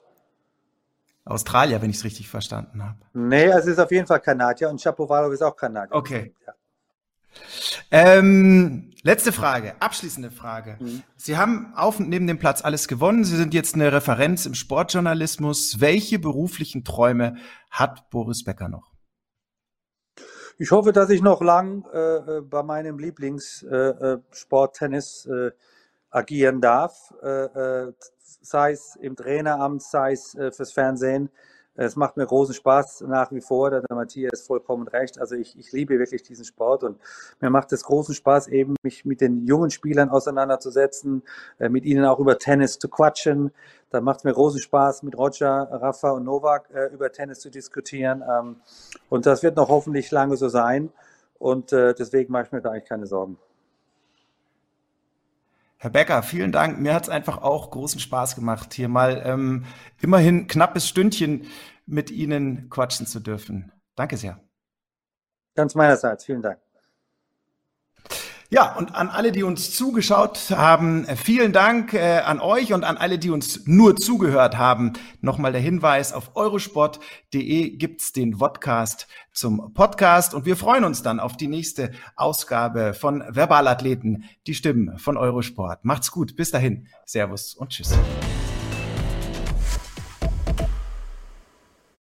Australier, 1.29 1.81
wenn 1.81 1.89
ich 1.89 1.97
es 1.97 2.03
richtig 2.03 2.27
verstanden 2.27 2.83
habe. 2.83 2.97
Nee, 3.13 3.45
es 3.45 3.65
ist 3.67 3.79
auf 3.79 3.91
jeden 3.91 4.07
Fall 4.07 4.19
Kanadier 4.19 4.69
und 4.69 4.81
Chapovalov 4.81 5.31
ist 5.31 5.43
auch 5.43 5.55
Kanadier. 5.55 5.95
Okay. 5.95 6.33
Ja. 6.45 6.53
Ähm, 7.91 8.91
letzte 9.03 9.31
Frage, 9.31 9.75
abschließende 9.79 10.31
Frage. 10.31 10.77
Mhm. 10.79 11.03
Sie 11.15 11.37
haben 11.37 11.73
auf 11.75 11.99
und 11.99 12.09
neben 12.09 12.25
dem 12.25 12.39
Platz 12.39 12.63
alles 12.63 12.87
gewonnen. 12.87 13.23
Sie 13.23 13.37
sind 13.37 13.53
jetzt 13.53 13.75
eine 13.75 13.91
Referenz 13.91 14.45
im 14.45 14.55
Sportjournalismus. 14.55 15.79
Welche 15.79 16.17
beruflichen 16.17 16.83
Träume 16.83 17.35
hat 17.69 18.09
Boris 18.09 18.43
Becker 18.43 18.67
noch? 18.67 18.91
Ich 20.57 20.71
hoffe, 20.71 20.91
dass 20.91 21.09
ich 21.09 21.21
noch 21.21 21.41
lang 21.41 21.85
äh, 21.93 22.37
äh 22.37 22.41
bei 22.41 22.63
meinem 22.63 22.99
Lieblingssport 22.99 23.71
äh, 23.71 24.75
äh 24.75 24.77
Tennis 24.77 25.25
äh, 25.27 25.51
agieren 26.09 26.59
darf. 26.59 27.13
Äh, 28.39 28.45
sei 28.45 28.71
es 28.71 28.95
im 28.95 29.15
Traineramt, 29.15 29.81
sei 29.81 30.13
es 30.13 30.35
äh, 30.35 30.51
fürs 30.51 30.71
Fernsehen. 30.71 31.29
Es 31.75 31.95
macht 31.95 32.17
mir 32.17 32.25
großen 32.25 32.53
Spaß 32.53 33.05
nach 33.07 33.31
wie 33.31 33.39
vor. 33.39 33.69
Der 33.71 33.83
Matthias 33.89 34.41
vollkommen 34.41 34.85
recht. 34.89 35.17
Also 35.17 35.35
ich, 35.35 35.57
ich 35.57 35.71
liebe 35.71 35.97
wirklich 35.97 36.23
diesen 36.23 36.43
Sport 36.43 36.83
und 36.83 36.99
mir 37.39 37.49
macht 37.49 37.71
es 37.71 37.83
großen 37.83 38.13
Spaß, 38.13 38.49
eben 38.49 38.75
mich 38.83 39.05
mit 39.05 39.21
den 39.21 39.45
jungen 39.45 39.69
Spielern 39.69 40.09
auseinanderzusetzen, 40.09 41.23
äh, 41.57 41.69
mit 41.69 41.85
ihnen 41.85 42.03
auch 42.03 42.19
über 42.19 42.37
Tennis 42.37 42.79
zu 42.79 42.89
quatschen. 42.89 43.51
Da 43.91 44.01
macht 44.01 44.17
es 44.19 44.23
mir 44.25 44.33
großen 44.33 44.59
Spaß, 44.59 45.03
mit 45.03 45.17
Roger, 45.17 45.69
Rafa 45.71 46.11
und 46.11 46.25
Novak 46.25 46.69
äh, 46.73 46.87
über 46.87 47.11
Tennis 47.11 47.39
zu 47.39 47.49
diskutieren. 47.49 48.23
Ähm, 48.29 48.57
und 49.07 49.25
das 49.25 49.41
wird 49.41 49.55
noch 49.55 49.69
hoffentlich 49.69 50.11
lange 50.11 50.35
so 50.35 50.49
sein. 50.49 50.91
Und 51.39 51.71
deswegen 51.71 52.33
mache 52.33 52.47
ich 52.47 52.51
mir 52.51 52.61
da 52.61 52.71
eigentlich 52.71 52.89
keine 52.89 53.07
Sorgen. 53.07 53.37
Herr 55.81 55.89
Becker, 55.89 56.23
vielen 56.23 56.51
Dank. 56.51 56.79
Mir 56.79 56.93
hat 56.93 57.03
es 57.03 57.09
einfach 57.09 57.41
auch 57.41 57.71
großen 57.71 58.01
Spaß 58.01 58.35
gemacht, 58.35 58.73
hier 58.73 58.89
mal 58.89 59.21
ähm, 59.25 59.65
immerhin 60.01 60.47
knappes 60.47 60.87
Stündchen 60.87 61.45
mit 61.85 62.11
Ihnen 62.11 62.69
quatschen 62.69 63.07
zu 63.07 63.21
dürfen. 63.21 63.71
Danke 63.95 64.17
sehr. 64.17 64.41
Ganz 65.55 65.75
meinerseits. 65.75 66.25
Vielen 66.25 66.41
Dank. 66.41 66.59
Ja, 68.51 68.75
und 68.75 68.95
an 68.95 69.09
alle, 69.09 69.31
die 69.31 69.43
uns 69.43 69.75
zugeschaut 69.75 70.49
haben, 70.49 71.05
äh, 71.05 71.15
vielen 71.15 71.53
Dank 71.53 71.93
äh, 71.93 72.17
an 72.17 72.39
euch 72.39 72.73
und 72.73 72.83
an 72.83 72.97
alle, 72.97 73.19
die 73.19 73.29
uns 73.29 73.67
nur 73.67 73.95
zugehört 73.95 74.57
haben. 74.57 74.93
Nochmal 75.21 75.51
der 75.51 75.61
Hinweis, 75.61 76.13
auf 76.13 76.35
eurosport.de 76.35 77.69
gibt's 77.77 78.11
den 78.11 78.37
Vodcast 78.37 79.07
zum 79.31 79.71
Podcast 79.75 80.33
und 80.33 80.47
wir 80.47 80.57
freuen 80.57 80.83
uns 80.83 81.03
dann 81.03 81.19
auf 81.19 81.37
die 81.37 81.47
nächste 81.47 81.91
Ausgabe 82.15 82.95
von 82.95 83.23
Verbalathleten, 83.29 84.23
die 84.47 84.55
Stimmen 84.55 84.97
von 84.97 85.15
Eurosport. 85.15 85.85
Macht's 85.85 86.09
gut, 86.09 86.35
bis 86.35 86.49
dahin, 86.49 86.87
Servus 87.05 87.53
und 87.53 87.69
Tschüss. 87.69 87.95